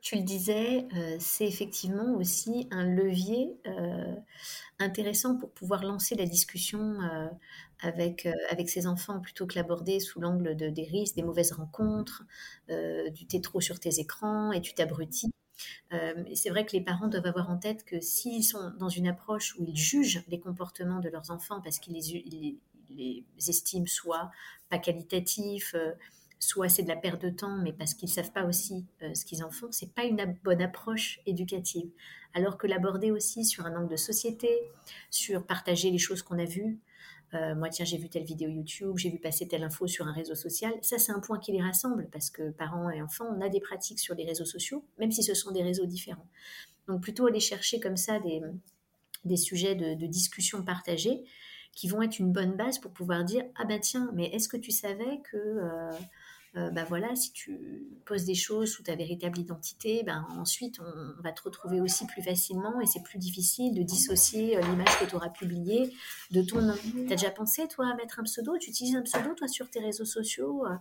tu 0.00 0.16
le 0.16 0.22
disais, 0.22 0.86
euh, 0.94 1.16
c'est 1.18 1.46
effectivement 1.46 2.14
aussi 2.14 2.68
un 2.70 2.84
levier 2.84 3.56
euh, 3.66 4.14
intéressant 4.78 5.36
pour 5.36 5.50
pouvoir 5.50 5.84
lancer 5.84 6.14
la 6.14 6.24
discussion 6.24 7.00
euh, 7.02 7.28
avec, 7.80 8.28
avec 8.50 8.68
ses 8.68 8.86
enfants 8.86 9.20
plutôt 9.20 9.46
que 9.46 9.56
l'aborder 9.56 10.00
sous 10.00 10.20
l'angle 10.20 10.56
de, 10.56 10.68
des 10.68 10.84
risques, 10.84 11.14
des 11.16 11.22
mauvaises 11.22 11.52
rencontres, 11.52 12.24
du 12.68 13.26
t'es 13.26 13.40
trop 13.40 13.60
sur 13.60 13.78
tes 13.78 14.00
écrans 14.00 14.50
et 14.52 14.60
tu 14.60 14.74
t'abrutis. 14.74 15.30
c'est 16.34 16.50
vrai 16.50 16.66
que 16.66 16.72
les 16.72 16.80
parents 16.80 17.08
doivent 17.08 17.26
avoir 17.26 17.50
en 17.50 17.56
tête 17.56 17.84
que 17.84 18.00
s'ils 18.00 18.42
sont 18.42 18.72
dans 18.78 18.88
une 18.88 19.06
approche 19.06 19.54
où 19.58 19.64
ils 19.64 19.76
jugent 19.76 20.24
les 20.28 20.40
comportements 20.40 20.98
de 20.98 21.08
leurs 21.08 21.30
enfants 21.30 21.60
parce 21.60 21.78
qu'ils 21.78 21.94
les, 21.94 22.58
les 22.90 23.24
estiment 23.48 23.86
soit 23.86 24.30
pas 24.70 24.78
qualitatifs, 24.78 25.76
soit 26.38 26.68
c'est 26.68 26.82
de 26.82 26.88
la 26.88 26.96
perte 26.96 27.22
de 27.22 27.30
temps, 27.30 27.56
mais 27.58 27.72
parce 27.72 27.94
qu'ils 27.94 28.08
savent 28.08 28.32
pas 28.32 28.44
aussi 28.44 28.86
euh, 29.02 29.14
ce 29.14 29.24
qu'ils 29.24 29.42
en 29.42 29.50
font, 29.50 29.68
c'est 29.70 29.92
pas 29.92 30.04
une 30.04 30.36
bonne 30.44 30.62
approche 30.62 31.20
éducative. 31.26 31.90
Alors 32.34 32.58
que 32.58 32.66
l'aborder 32.66 33.10
aussi 33.10 33.44
sur 33.44 33.66
un 33.66 33.76
angle 33.76 33.90
de 33.90 33.96
société, 33.96 34.48
sur 35.10 35.44
partager 35.44 35.90
les 35.90 35.98
choses 35.98 36.22
qu'on 36.22 36.38
a 36.38 36.44
vues. 36.44 36.78
Euh, 37.34 37.54
moi, 37.54 37.68
tiens, 37.68 37.84
j'ai 37.84 37.98
vu 37.98 38.08
telle 38.08 38.24
vidéo 38.24 38.48
YouTube, 38.48 38.96
j'ai 38.96 39.10
vu 39.10 39.18
passer 39.18 39.46
telle 39.48 39.62
info 39.62 39.86
sur 39.86 40.06
un 40.06 40.12
réseau 40.12 40.34
social. 40.34 40.72
Ça, 40.80 40.98
c'est 40.98 41.12
un 41.12 41.20
point 41.20 41.38
qui 41.38 41.52
les 41.52 41.60
rassemble 41.60 42.08
parce 42.10 42.30
que 42.30 42.50
parents 42.50 42.90
et 42.90 43.02
enfants, 43.02 43.26
on 43.36 43.40
a 43.40 43.48
des 43.48 43.60
pratiques 43.60 43.98
sur 43.98 44.14
les 44.14 44.24
réseaux 44.24 44.46
sociaux, 44.46 44.84
même 44.98 45.10
si 45.10 45.22
ce 45.22 45.34
sont 45.34 45.50
des 45.50 45.62
réseaux 45.62 45.86
différents. 45.86 46.26
Donc, 46.86 47.02
plutôt 47.02 47.26
aller 47.26 47.40
chercher 47.40 47.80
comme 47.80 47.98
ça 47.98 48.18
des, 48.18 49.36
sujets 49.36 49.74
de, 49.74 49.94
de 49.94 50.06
discussion 50.06 50.62
partagés 50.62 51.24
qui 51.78 51.86
vont 51.86 52.02
être 52.02 52.18
une 52.18 52.32
bonne 52.32 52.56
base 52.56 52.78
pour 52.78 52.92
pouvoir 52.92 53.24
dire 53.24 53.44
ah 53.54 53.64
ben 53.64 53.78
tiens 53.78 54.10
mais 54.12 54.26
est-ce 54.34 54.48
que 54.48 54.56
tu 54.56 54.72
savais 54.72 55.20
que 55.30 55.36
euh, 55.36 55.92
euh, 56.58 56.70
bah 56.70 56.84
voilà, 56.84 57.14
si 57.14 57.32
tu 57.32 57.86
poses 58.04 58.24
des 58.24 58.34
choses 58.34 58.72
sous 58.72 58.82
ta 58.82 58.96
véritable 58.96 59.38
identité, 59.38 60.02
ben 60.02 60.26
ensuite 60.30 60.80
on, 60.80 61.22
va 61.22 61.30
te 61.32 61.42
retrouver 61.42 61.80
aussi 61.80 62.06
plus 62.06 62.22
facilement 62.22 62.80
et 62.80 62.86
c'est 62.86 63.02
plus 63.02 63.18
difficile 63.18 63.74
de 63.74 63.82
dissocier 63.82 64.56
euh, 64.56 64.60
l'image 64.62 64.98
que 64.98 65.04
tu 65.04 65.14
auras 65.14 65.28
publiée 65.28 65.94
de 66.30 66.42
ton 66.42 66.60
nom. 66.60 66.74
Tu 66.74 67.12
as 67.12 67.16
déjà 67.16 67.30
pensé, 67.30 67.68
toi, 67.68 67.88
à 67.88 67.94
mettre 67.94 68.18
un 68.18 68.24
pseudo? 68.24 68.58
Tu 68.58 68.70
utilises 68.70 68.96
un 68.96 69.02
pseudo, 69.02 69.34
toi, 69.34 69.46
sur 69.46 69.70
tes 69.70 69.80
réseaux 69.80 70.04
sociaux? 70.04 70.66
Euh? 70.66 70.74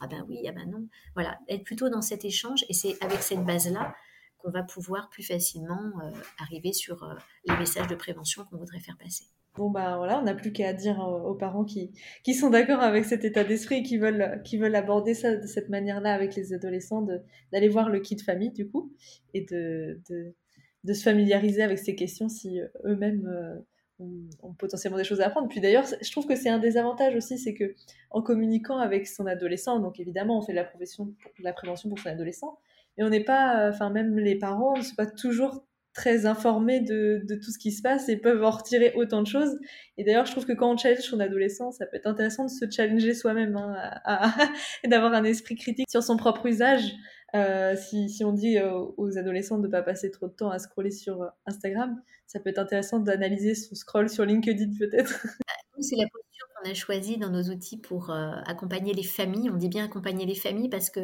Ah 0.00 0.06
ben 0.06 0.24
oui, 0.28 0.46
ah 0.48 0.52
ben 0.52 0.70
non. 0.70 0.86
Voilà, 1.14 1.38
être 1.48 1.64
plutôt 1.64 1.88
dans 1.88 2.02
cet 2.02 2.24
échange 2.24 2.64
et 2.68 2.74
c'est 2.74 3.02
avec 3.02 3.22
cette 3.22 3.44
base-là 3.44 3.94
qu'on 4.38 4.50
va 4.50 4.62
pouvoir 4.62 5.08
plus 5.08 5.22
facilement 5.22 5.92
arriver 6.38 6.72
sur 6.72 7.08
les 7.46 7.56
messages 7.56 7.86
de 7.86 7.94
prévention 7.94 8.44
qu'on 8.44 8.58
voudrait 8.58 8.80
faire 8.80 8.98
passer. 8.98 9.24
Bon 9.56 9.70
bah 9.70 9.96
voilà, 9.98 10.18
on 10.18 10.22
n'a 10.22 10.34
plus 10.34 10.52
qu'à 10.52 10.72
dire 10.72 10.98
aux 10.98 11.34
parents 11.34 11.64
qui, 11.64 11.92
qui 12.24 12.34
sont 12.34 12.50
d'accord 12.50 12.80
avec 12.80 13.04
cet 13.04 13.24
état 13.24 13.44
d'esprit 13.44 13.76
et 13.76 13.82
qui 13.84 13.98
veulent, 13.98 14.42
qui 14.44 14.58
veulent 14.58 14.74
aborder 14.74 15.14
ça 15.14 15.36
de 15.36 15.46
cette 15.46 15.68
manière-là 15.68 16.12
avec 16.12 16.34
les 16.34 16.52
adolescents, 16.52 17.06
d'aller 17.52 17.68
voir 17.68 17.88
le 17.88 18.00
kit 18.00 18.18
famille 18.18 18.50
du 18.50 18.68
coup, 18.68 18.92
et 19.32 19.42
de, 19.42 20.00
de, 20.10 20.34
de 20.82 20.92
se 20.92 21.04
familiariser 21.04 21.62
avec 21.62 21.78
ces 21.78 21.94
questions 21.94 22.28
si 22.28 22.60
euh, 22.60 22.66
eux-mêmes 22.84 23.28
euh, 23.28 24.04
ont, 24.42 24.54
potentiellement 24.54 24.98
des 24.98 25.04
choses 25.04 25.20
à 25.20 25.28
apprendre. 25.28 25.48
Puis 25.48 25.60
d'ailleurs, 25.60 25.86
je 26.02 26.10
trouve 26.10 26.26
que 26.26 26.34
c'est 26.34 26.50
un 26.50 26.58
des 26.58 26.76
avantages 26.76 27.14
aussi, 27.14 27.38
c'est 27.38 27.54
que 27.54 27.76
en 28.10 28.22
communiquant 28.22 28.78
avec 28.78 29.06
son 29.06 29.24
adolescent, 29.24 29.78
donc 29.78 30.00
évidemment 30.00 30.38
on 30.38 30.42
fait 30.42 30.52
de 30.52 30.56
la, 30.56 30.64
profession, 30.64 31.14
la 31.38 31.52
prévention 31.52 31.88
pour 31.88 32.00
son 32.00 32.08
adolescent, 32.08 32.58
mais 32.98 33.04
on 33.04 33.08
n'est 33.08 33.22
pas, 33.22 33.68
enfin 33.68 33.90
même 33.90 34.18
les 34.18 34.34
parents 34.36 34.76
ne 34.76 34.82
sont 34.82 34.96
pas 34.96 35.06
toujours 35.06 35.64
très 35.94 36.26
informés 36.26 36.80
de, 36.80 37.24
tout 37.42 37.50
ce 37.50 37.58
qui 37.58 37.72
se 37.72 37.80
passe 37.80 38.08
et 38.08 38.16
peuvent 38.16 38.42
en 38.44 38.50
retirer 38.50 38.92
autant 38.96 39.22
de 39.22 39.26
choses. 39.26 39.58
Et 39.96 40.04
d'ailleurs, 40.04 40.26
je 40.26 40.32
trouve 40.32 40.44
que 40.44 40.52
quand 40.52 40.72
on 40.72 40.76
challenge 40.76 41.00
son 41.00 41.20
adolescent, 41.20 41.70
ça 41.70 41.86
peut 41.86 41.96
être 41.96 42.06
intéressant 42.06 42.44
de 42.44 42.50
se 42.50 42.68
challenger 42.68 43.14
soi-même 43.14 43.56
hein, 43.56 44.34
et 44.84 44.88
d'avoir 44.88 45.14
un 45.14 45.24
esprit 45.24 45.54
critique 45.54 45.88
sur 45.88 46.02
son 46.02 46.16
propre 46.16 46.46
usage. 46.46 46.94
Euh, 47.34 47.74
si, 47.76 48.08
si, 48.08 48.24
on 48.24 48.32
dit 48.32 48.58
euh, 48.58 48.72
aux 48.96 49.18
adolescents 49.18 49.58
de 49.58 49.66
ne 49.66 49.72
pas 49.72 49.82
passer 49.82 50.10
trop 50.10 50.28
de 50.28 50.32
temps 50.32 50.50
à 50.50 50.58
scroller 50.60 50.92
sur 50.92 51.22
euh, 51.22 51.28
Instagram, 51.46 52.00
ça 52.26 52.38
peut 52.38 52.50
être 52.50 52.60
intéressant 52.60 53.00
d'analyser 53.00 53.56
son 53.56 53.74
scroll 53.74 54.08
sur 54.08 54.24
LinkedIn 54.24 54.72
peut-être. 54.78 55.26
C'est 55.80 55.96
la 55.96 56.06
posture 56.08 56.46
qu'on 56.54 56.70
a 56.70 56.74
choisie 56.74 57.18
dans 57.18 57.30
nos 57.30 57.42
outils 57.42 57.78
pour 57.78 58.10
accompagner 58.46 58.94
les 58.94 59.02
familles. 59.02 59.50
On 59.50 59.56
dit 59.56 59.68
bien 59.68 59.84
accompagner 59.84 60.24
les 60.24 60.36
familles 60.36 60.68
parce 60.68 60.88
que 60.88 61.00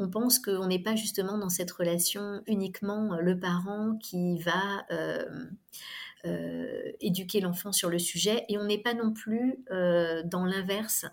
on 0.00 0.08
pense 0.08 0.38
qu'on 0.38 0.66
n'est 0.66 0.82
pas 0.82 0.96
justement 0.96 1.38
dans 1.38 1.50
cette 1.50 1.70
relation 1.70 2.42
uniquement 2.46 3.12
euh, 3.12 3.20
le 3.20 3.38
parent 3.38 3.96
qui 3.98 4.38
va 4.38 4.86
euh, 4.90 5.46
euh, 6.24 6.90
éduquer 7.00 7.40
l'enfant 7.40 7.70
sur 7.70 7.90
le 7.90 7.98
sujet 7.98 8.44
et 8.48 8.56
on 8.58 8.64
n'est 8.64 8.80
pas 8.80 8.94
non 8.94 9.12
plus 9.12 9.64
dans 9.68 10.44
l'inverse 10.44 11.06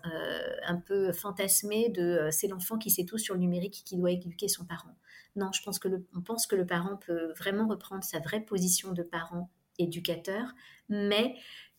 un 0.66 0.76
peu 0.76 1.12
fantasmé 1.12 1.88
de 1.90 2.28
c'est 2.30 2.48
l'enfant 2.48 2.78
qui 2.78 2.90
sait 2.90 3.04
tout 3.04 3.18
sur 3.18 3.34
le 3.34 3.40
numérique 3.40 3.82
qui 3.84 3.96
doit 3.96 4.10
éduquer 4.10 4.48
son 4.48 4.64
parent. 4.64 4.96
Non, 5.36 5.50
je 5.52 5.62
pense 5.62 5.78
que 5.78 5.88
on 6.14 6.20
pense 6.20 6.46
que 6.46 6.56
le 6.56 6.66
parent 6.66 6.96
peut 6.96 7.32
vraiment 7.38 7.68
reprendre 7.68 8.04
sa 8.04 8.18
vraie 8.18 8.40
position 8.40 8.92
de 8.92 9.02
parent 9.02 9.50
éducateur, 9.78 10.54
mais 10.88 11.36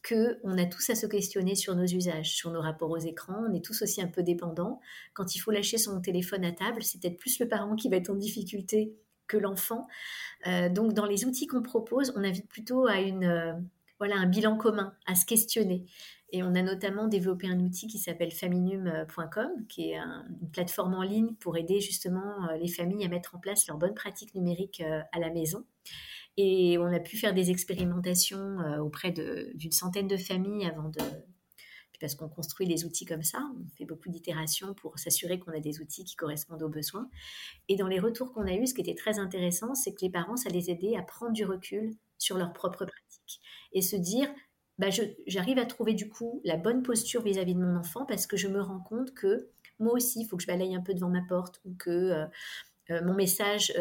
qu'on 0.07 0.57
a 0.57 0.65
tous 0.65 0.89
à 0.89 0.95
se 0.95 1.05
questionner 1.05 1.55
sur 1.55 1.75
nos 1.75 1.85
usages, 1.85 2.33
sur 2.33 2.51
nos 2.51 2.61
rapports 2.61 2.91
aux 2.91 2.97
écrans. 2.97 3.43
On 3.49 3.53
est 3.53 3.63
tous 3.63 3.81
aussi 3.81 4.01
un 4.01 4.07
peu 4.07 4.23
dépendants. 4.23 4.79
Quand 5.13 5.35
il 5.35 5.39
faut 5.39 5.51
lâcher 5.51 5.77
son 5.77 5.99
téléphone 6.01 6.45
à 6.45 6.51
table, 6.51 6.83
c'est 6.83 7.01
peut-être 7.01 7.17
plus 7.17 7.39
le 7.39 7.47
parent 7.47 7.75
qui 7.75 7.89
va 7.89 7.97
être 7.97 8.09
en 8.09 8.15
difficulté 8.15 8.95
que 9.27 9.37
l'enfant. 9.37 9.87
Euh, 10.47 10.67
donc, 10.67 10.93
dans 10.93 11.05
les 11.05 11.25
outils 11.25 11.47
qu'on 11.47 11.61
propose, 11.61 12.13
on 12.17 12.23
invite 12.23 12.49
plutôt 12.49 12.87
à 12.87 12.99
une, 12.99 13.23
euh, 13.23 13.53
voilà, 13.99 14.15
un 14.15 14.25
bilan 14.25 14.57
commun, 14.57 14.93
à 15.05 15.15
se 15.15 15.25
questionner. 15.25 15.85
Et 16.31 16.43
on 16.43 16.53
a 16.55 16.61
notamment 16.61 17.07
développé 17.07 17.47
un 17.47 17.59
outil 17.59 17.87
qui 17.87 17.97
s'appelle 17.97 18.31
faminum.com, 18.31 19.49
qui 19.67 19.91
est 19.91 19.97
une 19.97 20.49
plateforme 20.51 20.93
en 20.93 21.01
ligne 21.01 21.33
pour 21.35 21.57
aider 21.57 21.79
justement 21.79 22.49
euh, 22.49 22.57
les 22.57 22.67
familles 22.67 23.05
à 23.05 23.09
mettre 23.09 23.35
en 23.35 23.39
place 23.39 23.67
leurs 23.67 23.77
bonnes 23.77 23.95
pratiques 23.95 24.35
numériques 24.35 24.81
à 25.11 25.19
la 25.19 25.29
maison. 25.31 25.65
Et 26.37 26.77
on 26.77 26.85
a 26.85 26.99
pu 26.99 27.17
faire 27.17 27.33
des 27.33 27.51
expérimentations 27.51 28.59
euh, 28.59 28.77
auprès 28.79 29.11
d'une 29.11 29.71
centaine 29.71 30.07
de 30.07 30.17
familles 30.17 30.65
avant 30.65 30.89
de... 30.89 30.99
Parce 31.99 32.15
qu'on 32.15 32.29
construit 32.29 32.65
les 32.65 32.85
outils 32.85 33.03
comme 33.03 33.23
ça, 33.23 33.39
on 33.57 33.67
fait 33.77 33.83
beaucoup 33.83 34.07
d'itérations 34.07 34.73
pour 34.73 34.97
s'assurer 34.97 35.37
qu'on 35.37 35.51
a 35.51 35.59
des 35.59 35.81
outils 35.81 36.05
qui 36.05 36.15
correspondent 36.15 36.63
aux 36.63 36.69
besoins. 36.69 37.09
Et 37.67 37.75
dans 37.75 37.87
les 37.87 37.99
retours 37.99 38.31
qu'on 38.31 38.47
a 38.47 38.53
eus, 38.53 38.67
ce 38.67 38.73
qui 38.73 38.79
était 38.79 38.95
très 38.95 39.19
intéressant, 39.19 39.75
c'est 39.75 39.93
que 39.93 40.05
les 40.05 40.09
parents, 40.09 40.37
ça 40.37 40.47
les 40.47 40.71
aidait 40.71 40.95
à 40.95 41.01
prendre 41.01 41.33
du 41.33 41.43
recul 41.43 41.93
sur 42.17 42.37
leurs 42.37 42.53
propres 42.53 42.85
pratiques 42.85 43.41
et 43.73 43.81
se 43.81 43.97
dire, 43.97 44.29
bah 44.77 44.87
j'arrive 45.27 45.59
à 45.59 45.65
trouver 45.65 45.93
du 45.93 46.07
coup 46.07 46.39
la 46.45 46.55
bonne 46.55 46.83
posture 46.83 47.21
vis-à-vis 47.21 47.53
de 47.53 47.59
mon 47.59 47.75
enfant 47.75 48.05
parce 48.05 48.27
que 48.27 48.37
je 48.37 48.47
me 48.47 48.61
rends 48.61 48.79
compte 48.79 49.13
que 49.13 49.49
moi 49.79 49.93
aussi, 49.93 50.21
il 50.21 50.25
faut 50.25 50.37
que 50.37 50.43
je 50.43 50.47
balaye 50.47 50.75
un 50.75 50.81
peu 50.81 50.93
devant 50.93 51.09
ma 51.09 51.21
porte 51.21 51.61
ou 51.65 51.73
que 51.75 51.89
euh, 51.89 52.25
euh, 52.91 53.05
mon 53.05 53.13
message 53.13 53.73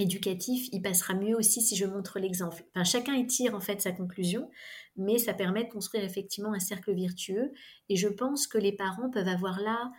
éducatif, 0.00 0.68
il 0.72 0.82
passera 0.82 1.14
mieux 1.14 1.36
aussi 1.36 1.60
si 1.62 1.76
je 1.76 1.86
montre 1.86 2.18
l'exemple. 2.18 2.64
Enfin, 2.74 2.84
chacun 2.84 3.14
y 3.14 3.26
tire 3.26 3.54
en 3.54 3.60
fait 3.60 3.80
sa 3.80 3.92
conclusion, 3.92 4.50
mais 4.96 5.18
ça 5.18 5.34
permet 5.34 5.64
de 5.64 5.70
construire 5.70 6.04
effectivement 6.04 6.52
un 6.52 6.60
cercle 6.60 6.92
virtueux. 6.92 7.52
Et 7.88 7.96
je 7.96 8.08
pense 8.08 8.46
que 8.46 8.58
les 8.58 8.72
parents 8.72 9.10
peuvent 9.10 9.28
avoir 9.28 9.60
là 9.60 9.92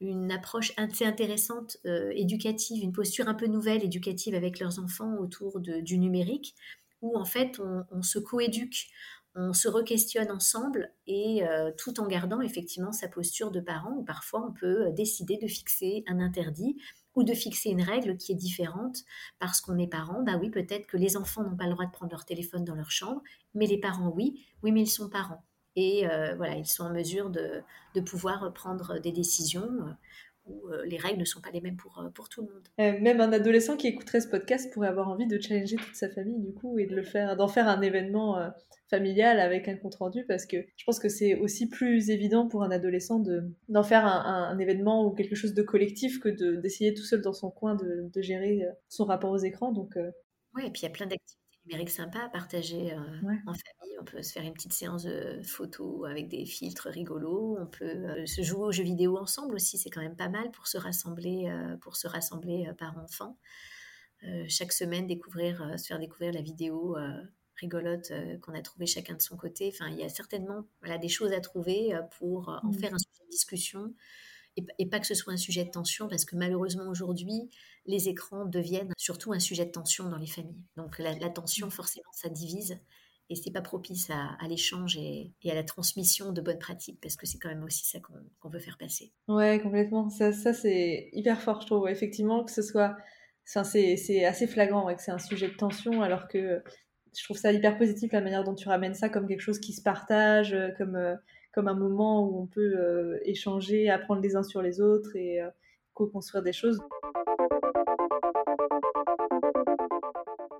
une 0.00 0.30
approche 0.30 0.72
assez 0.76 1.04
intéressante 1.04 1.78
euh, 1.86 2.12
éducative, 2.14 2.82
une 2.82 2.92
posture 2.92 3.28
un 3.28 3.34
peu 3.34 3.46
nouvelle 3.46 3.84
éducative 3.84 4.34
avec 4.34 4.60
leurs 4.60 4.78
enfants 4.78 5.16
autour 5.18 5.60
du 5.60 5.98
numérique, 5.98 6.54
où 7.02 7.16
en 7.16 7.24
fait 7.24 7.60
on, 7.90 8.02
se 8.02 8.18
coéduque, 8.18 8.88
on 9.34 9.52
se 9.52 9.68
re-questionne 9.68 10.30
ensemble 10.30 10.92
et 11.06 11.44
euh, 11.44 11.70
tout 11.76 12.00
en 12.00 12.06
gardant 12.06 12.40
effectivement 12.40 12.92
sa 12.92 13.08
posture 13.08 13.50
de 13.50 13.60
parent, 13.60 13.92
où 13.96 14.04
parfois 14.04 14.46
on 14.46 14.52
peut 14.52 14.86
euh, 14.86 14.92
décider 14.92 15.36
de 15.36 15.46
fixer 15.46 16.04
un 16.06 16.20
interdit 16.20 16.76
ou 17.18 17.24
de 17.24 17.34
fixer 17.34 17.70
une 17.70 17.82
règle 17.82 18.16
qui 18.16 18.30
est 18.30 18.36
différente 18.36 18.98
parce 19.40 19.60
qu'on 19.60 19.76
est 19.76 19.88
parent. 19.88 20.22
Bah 20.22 20.38
oui, 20.40 20.50
peut-être 20.50 20.86
que 20.86 20.96
les 20.96 21.16
enfants 21.16 21.42
n'ont 21.42 21.56
pas 21.56 21.66
le 21.66 21.72
droit 21.72 21.84
de 21.84 21.90
prendre 21.90 22.12
leur 22.12 22.24
téléphone 22.24 22.64
dans 22.64 22.76
leur 22.76 22.92
chambre, 22.92 23.22
mais 23.54 23.66
les 23.66 23.78
parents 23.78 24.12
oui, 24.14 24.46
oui, 24.62 24.70
mais 24.70 24.82
ils 24.82 24.86
sont 24.86 25.10
parents 25.10 25.42
et 25.74 26.08
euh, 26.08 26.34
voilà, 26.36 26.56
ils 26.56 26.66
sont 26.66 26.84
en 26.84 26.92
mesure 26.92 27.30
de, 27.30 27.62
de 27.94 28.00
pouvoir 28.00 28.52
prendre 28.52 28.98
des 28.98 29.12
décisions 29.12 29.96
euh, 30.48 30.72
euh, 30.72 30.84
les 30.86 30.96
règles 30.96 31.18
ne 31.18 31.24
sont 31.24 31.40
pas 31.40 31.50
les 31.50 31.60
mêmes 31.60 31.76
pour, 31.76 32.02
pour 32.14 32.28
tout 32.28 32.42
le 32.42 32.48
monde. 32.48 33.00
même 33.02 33.20
un 33.20 33.32
adolescent 33.32 33.76
qui 33.76 33.86
écouterait 33.86 34.20
ce 34.20 34.28
podcast 34.28 34.72
pourrait 34.72 34.88
avoir 34.88 35.08
envie 35.08 35.26
de 35.26 35.40
challenger 35.40 35.76
toute 35.76 35.94
sa 35.94 36.08
famille 36.08 36.38
du 36.38 36.52
coup 36.52 36.78
et 36.78 36.86
de 36.86 36.94
le 36.94 37.02
faire, 37.02 37.36
d'en 37.36 37.48
faire 37.48 37.68
un 37.68 37.80
événement 37.80 38.38
familial 38.88 39.40
avec 39.40 39.68
un 39.68 39.76
compte 39.76 39.96
rendu 39.96 40.24
parce 40.26 40.46
que 40.46 40.56
je 40.76 40.84
pense 40.84 40.98
que 40.98 41.08
c'est 41.08 41.34
aussi 41.34 41.68
plus 41.68 42.10
évident 42.10 42.48
pour 42.48 42.62
un 42.62 42.70
adolescent 42.70 43.18
de 43.18 43.44
d'en 43.68 43.82
faire 43.82 44.06
un, 44.06 44.48
un, 44.50 44.58
événement 44.58 45.04
ou 45.04 45.10
quelque 45.10 45.36
chose 45.36 45.54
de 45.54 45.62
collectif 45.62 46.20
que 46.20 46.28
de, 46.28 46.56
d'essayer 46.56 46.94
tout 46.94 47.04
seul 47.04 47.20
dans 47.20 47.32
son 47.32 47.50
coin 47.50 47.74
de, 47.74 48.10
de 48.12 48.22
gérer 48.22 48.66
son 48.88 49.04
rapport 49.04 49.30
aux 49.30 49.38
écrans. 49.38 49.72
Donc 49.72 49.96
oui, 50.54 50.62
et 50.66 50.70
puis 50.70 50.82
il 50.82 50.84
y 50.84 50.88
a 50.88 50.90
plein 50.90 51.06
d'activités 51.06 51.47
numérique 51.68 51.90
sympa 51.90 52.20
à 52.20 52.28
partager 52.28 52.92
euh, 52.92 52.98
en 53.46 53.52
famille. 53.52 53.98
On 54.00 54.04
peut 54.04 54.22
se 54.22 54.32
faire 54.32 54.42
une 54.42 54.54
petite 54.54 54.72
séance 54.72 55.04
de 55.04 55.40
photos 55.42 56.08
avec 56.08 56.28
des 56.28 56.46
filtres 56.46 56.88
rigolos. 56.88 57.58
On 57.60 57.66
peut 57.66 57.84
euh, 57.84 58.26
se 58.26 58.42
jouer 58.42 58.66
aux 58.66 58.72
jeux 58.72 58.84
vidéo 58.84 59.18
ensemble 59.18 59.54
aussi. 59.54 59.76
C'est 59.76 59.90
quand 59.90 60.00
même 60.00 60.16
pas 60.16 60.28
mal 60.28 60.50
pour 60.50 60.66
se 60.66 60.78
rassembler, 60.78 61.48
euh, 61.48 61.76
pour 61.76 61.96
se 61.96 62.08
rassembler 62.08 62.70
par 62.78 62.96
enfant. 62.98 63.38
chaque 64.48 64.72
semaine, 64.72 65.06
découvrir, 65.06 65.78
se 65.78 65.86
faire 65.86 65.98
découvrir 65.98 66.32
la 66.32 66.42
vidéo 66.42 66.96
rigolote 67.56 68.12
qu'on 68.40 68.54
a 68.54 68.62
trouvé 68.62 68.86
chacun 68.86 69.14
de 69.14 69.22
son 69.22 69.36
côté. 69.36 69.70
Enfin, 69.72 69.88
il 69.90 69.98
y 69.98 70.02
a 70.02 70.08
certainement 70.08 70.64
voilà, 70.80 70.98
des 70.98 71.08
choses 71.08 71.32
à 71.32 71.40
trouver 71.40 71.96
pour 72.18 72.48
en 72.48 72.68
mmh. 72.68 72.74
faire 72.74 72.94
un 72.94 72.98
sujet 72.98 73.24
de 73.24 73.30
discussion 73.30 73.94
et, 74.78 74.86
pas 74.86 75.00
que 75.00 75.06
ce 75.06 75.14
soit 75.14 75.32
un 75.32 75.38
sujet 75.38 75.64
de 75.64 75.70
tension, 75.70 76.08
parce 76.08 76.24
que 76.24 76.36
malheureusement 76.36 76.88
aujourd'hui, 76.88 77.50
les 77.86 78.08
écrans 78.08 78.44
deviennent 78.44 78.92
surtout 78.96 79.32
un 79.32 79.38
sujet 79.38 79.66
de 79.66 79.70
tension 79.70 80.08
dans 80.08 80.18
les 80.18 80.26
familles. 80.26 80.64
Donc 80.76 80.98
la, 80.98 81.30
tension, 81.30 81.70
forcément, 81.70 82.10
ça 82.12 82.28
divise 82.28 82.78
et 83.30 83.34
c'est 83.34 83.50
pas 83.50 83.60
propice 83.60 84.08
à, 84.10 84.48
l'échange 84.48 84.96
et, 84.96 85.34
à 85.50 85.54
la 85.54 85.62
transmission 85.62 86.32
de 86.32 86.40
bonnes 86.40 86.58
pratiques 86.58 86.98
parce 87.00 87.16
que 87.16 87.26
c'est 87.26 87.38
quand 87.38 87.50
même 87.50 87.62
aussi 87.62 87.84
ça 87.84 87.98
qu'on 88.00 88.48
veut 88.48 88.58
faire 88.58 88.78
passer. 88.78 89.12
Ouais, 89.28 89.60
complètement. 89.62 90.08
Ça, 90.08 90.32
ça 90.32 90.54
c'est 90.54 91.10
hyper 91.12 91.40
fort, 91.42 91.60
je 91.60 91.66
trouve. 91.66 91.88
Effectivement, 91.88 92.44
que 92.44 92.52
ce 92.52 92.62
soit. 92.62 92.96
Enfin, 93.48 93.64
c'est 93.64 94.24
assez 94.24 94.46
flagrant 94.46 94.84
ouais, 94.86 94.96
que 94.96 95.02
c'est 95.02 95.10
un 95.10 95.18
sujet 95.18 95.48
de 95.48 95.54
tension 95.54 96.02
alors 96.02 96.28
que 96.28 96.62
je 97.16 97.24
trouve 97.24 97.38
ça 97.38 97.50
hyper 97.50 97.78
positif 97.78 98.12
la 98.12 98.20
manière 98.20 98.44
dont 98.44 98.54
tu 98.54 98.68
ramènes 98.68 98.94
ça 98.94 99.08
comme 99.08 99.26
quelque 99.26 99.40
chose 99.40 99.60
qui 99.60 99.72
se 99.72 99.82
partage, 99.82 100.56
comme. 100.76 100.96
Euh, 100.96 101.14
comme 101.52 101.68
un 101.68 101.74
moment 101.74 102.24
où 102.24 102.40
on 102.40 102.46
peut 102.46 102.74
euh, 102.76 103.18
échanger, 103.24 103.88
apprendre 103.88 104.20
les 104.20 104.36
uns 104.36 104.42
sur 104.42 104.62
les 104.62 104.80
autres 104.80 105.16
et 105.16 105.40
euh, 105.40 105.48
co-construire 105.94 106.42
des 106.42 106.52
choses. 106.52 106.78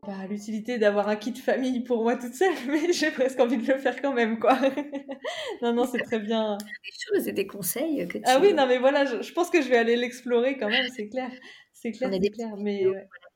Bah, 0.06 0.26
l'utilité 0.28 0.78
d'avoir 0.78 1.08
un 1.08 1.16
kit 1.16 1.34
famille 1.34 1.80
pour 1.80 2.02
moi 2.02 2.16
toute 2.16 2.34
seule, 2.34 2.54
mais 2.68 2.92
j'ai 2.92 3.10
presque 3.10 3.38
envie 3.38 3.58
de 3.58 3.66
le 3.66 3.78
faire 3.78 4.00
quand 4.00 4.14
même, 4.14 4.38
quoi. 4.38 4.58
non, 5.62 5.74
non, 5.74 5.84
c'est 5.84 6.02
très 6.02 6.18
bien. 6.18 6.56
Des 6.58 7.16
choses 7.18 7.28
et 7.28 7.32
des 7.32 7.46
conseils 7.46 8.08
que 8.08 8.18
tu... 8.18 8.24
Ah 8.26 8.38
oui, 8.40 8.54
non, 8.54 8.66
mais 8.66 8.78
voilà, 8.78 9.04
je, 9.04 9.32
pense 9.32 9.50
que 9.50 9.60
je 9.60 9.68
vais 9.68 9.76
aller 9.76 9.96
l'explorer 9.96 10.56
quand 10.56 10.68
même, 10.68 10.88
c'est 10.94 11.08
clair. 11.08 11.30
C'est 11.74 11.92
clair, 11.92 12.10
c'est 12.10 12.30
clair, 12.30 12.56
mais... 12.56 12.84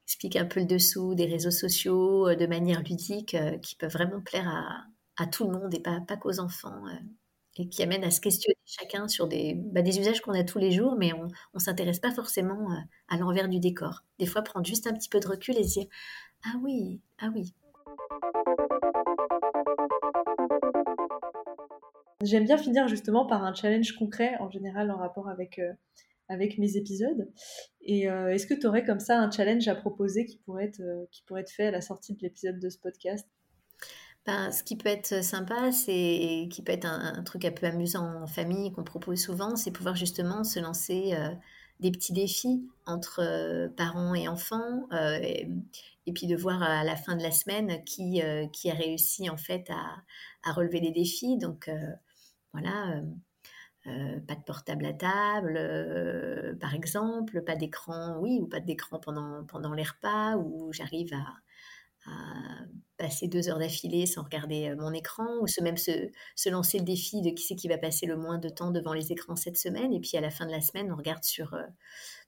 explique 0.05 0.37
un 0.37 0.47
peu 0.47 0.61
le 0.61 0.67
dessous 0.67 1.15
des 1.15 1.27
réseaux 1.27 1.53
sociaux 1.53 2.29
euh, 2.29 2.35
de 2.35 2.47
manière 2.47 2.83
ludique 2.83 3.37
qui 3.61 3.77
peuvent 3.77 3.93
vraiment 3.93 4.21
plaire 4.21 4.49
à, 4.49 5.23
à, 5.23 5.27
tout 5.27 5.45
le 5.45 5.53
monde 5.53 5.73
et 5.75 5.81
pas, 5.81 6.01
pas 6.01 6.17
qu'aux 6.17 6.41
enfants 6.41 6.83
et 7.57 7.69
qui 7.69 7.83
amène 7.83 8.05
à 8.05 8.11
se 8.11 8.21
questionner 8.21 8.57
chacun 8.65 9.09
sur 9.09 9.29
des, 9.29 9.55
bah, 9.55 9.83
usages 9.83 10.21
qu'on 10.21 10.33
a 10.33 10.45
tous 10.45 10.59
les 10.59 10.71
jours, 10.71 10.97
mais 10.97 11.13
on 11.13 11.29
ne 11.55 11.59
s'intéresse 11.59 12.01
pas 12.01 12.13
forcément 12.13 12.71
euh, 12.71 12.77
à 13.09 13.19
l'envers 13.19 13.49
du 13.49 13.61
décor. 13.61 14.05
Des 14.19 14.27
fois, 14.27 14.43
prendre 14.43 14.67
juste 14.67 14.87
un 14.87 14.95
petit 14.95 15.09
peu 15.09 15.21
de 15.21 15.29
recul 15.29 15.59
et 15.59 15.65
se 15.65 15.81
dire 15.81 15.87
Ah 16.45 16.55
oui, 16.63 17.01
ah 17.19 17.31
oui. 17.35 17.55
J'aime 22.23 22.45
bien 22.45 22.57
finir 22.57 22.89
justement 22.89 23.27
par 23.27 23.45
un 23.45 23.53
challenge 23.53 23.93
concret, 23.97 24.37
en 24.39 24.49
général 24.49 24.91
en 24.91 24.97
rapport 24.97 25.29
avec, 25.29 25.59
euh, 25.59 25.73
avec 26.29 26.57
mes 26.57 26.77
épisodes. 26.77 27.31
Et 27.83 28.09
euh, 28.09 28.29
est-ce 28.29 28.47
que 28.47 28.55
tu 28.55 28.67
aurais 28.67 28.85
comme 28.85 29.01
ça 29.01 29.19
un 29.19 29.31
challenge 29.31 29.67
à 29.69 29.75
proposer 29.75 30.25
qui 30.25 30.39
pourrait 30.39 30.71
être 30.71 31.51
fait 31.51 31.67
à 31.67 31.71
la 31.71 31.81
sortie 31.81 32.15
de 32.15 32.23
l'épisode 32.23 32.61
de 32.61 32.71
ce 32.71 32.79
podcast? 32.79 33.29
Ben, 34.25 34.53
ce 34.53 34.63
qui 34.63 34.77
peut 34.77 34.89
être 34.89 35.25
sympa, 35.25 35.73
c'est 35.73 36.49
qui 36.51 36.63
peut 36.65 36.73
être 36.73 36.87
un, 36.87 37.23
truc 37.25 37.45
un 37.45 37.51
peu 37.51 37.67
amusant 37.67 38.23
en 38.23 38.27
famille 38.29 38.73
qu'on 38.73 38.85
propose 38.85 39.21
souvent, 39.21 39.57
c'est 39.57 39.73
pouvoir 39.73 39.97
justement 39.97 40.45
se 40.45 40.61
lancer 40.61 41.15
euh, 41.15 41.35
des 41.81 41.91
petits 41.91 42.13
défis 42.13 42.65
entre 42.87 43.21
euh, 43.21 43.69
parents 43.69 44.15
et 44.15 44.29
enfants, 44.29 44.87
euh, 44.93 45.19
et, 45.21 46.13
puis 46.15 46.29
de 46.29 46.37
voir 46.37 46.63
à 46.63 46.85
la 46.85 46.95
fin 46.95 47.17
de 47.17 47.23
la 47.23 47.33
semaine 47.33 47.83
qui, 47.85 48.23
qui 48.53 48.71
a 48.71 48.75
réussi 48.75 49.29
en 49.31 49.37
fait 49.37 49.69
à, 49.71 50.03
à 50.45 50.53
relever 50.53 50.81
les 50.81 50.93
défis. 50.93 51.37
Donc 51.39 51.71
voilà. 52.53 53.03
pas 53.85 54.35
de 54.35 54.43
portable 54.45 54.87
à 54.87 54.93
table, 54.93 56.59
par 56.61 56.75
exemple, 56.75 57.43
pas 57.43 57.57
d'écran, 57.57 58.19
oui, 58.21 58.41
ou 58.41 58.47
pas 58.47 58.61
d'écran 58.61 58.99
pendant, 58.99 59.45
pendant 59.45 59.75
les 59.75 59.85
repas, 59.85 60.37
où 60.37 60.73
j'arrive 60.73 61.15
à, 61.15 61.25
passer 63.03 63.27
deux 63.27 63.49
heures 63.49 63.59
d'affilée 63.59 64.07
sans 64.07 64.23
regarder 64.23 64.69
euh, 64.69 64.77
mon 64.77 64.93
écran, 64.93 65.27
ou 65.41 65.49
se 65.49 65.61
même 65.61 65.77
se, 65.77 65.91
se 66.37 66.49
lancer 66.49 66.79
le 66.79 66.85
défi 66.85 67.21
de 67.21 67.31
qui 67.31 67.43
c'est 67.43 67.57
qui 67.57 67.67
va 67.67 67.77
passer 67.77 68.07
le 68.07 68.17
moins 68.17 68.39
de 68.39 68.49
temps 68.49 68.71
devant 68.71 68.93
les 68.93 69.11
écrans 69.11 69.35
cette 69.35 69.57
semaine, 69.57 69.93
et 69.93 69.99
puis 69.99 70.17
à 70.17 70.21
la 70.21 70.31
fin 70.31 70.47
de 70.47 70.53
la 70.53 70.61
semaine, 70.61 70.93
on 70.93 70.97
regarde 70.97 71.25
sur, 71.25 71.53
euh, 71.55 71.63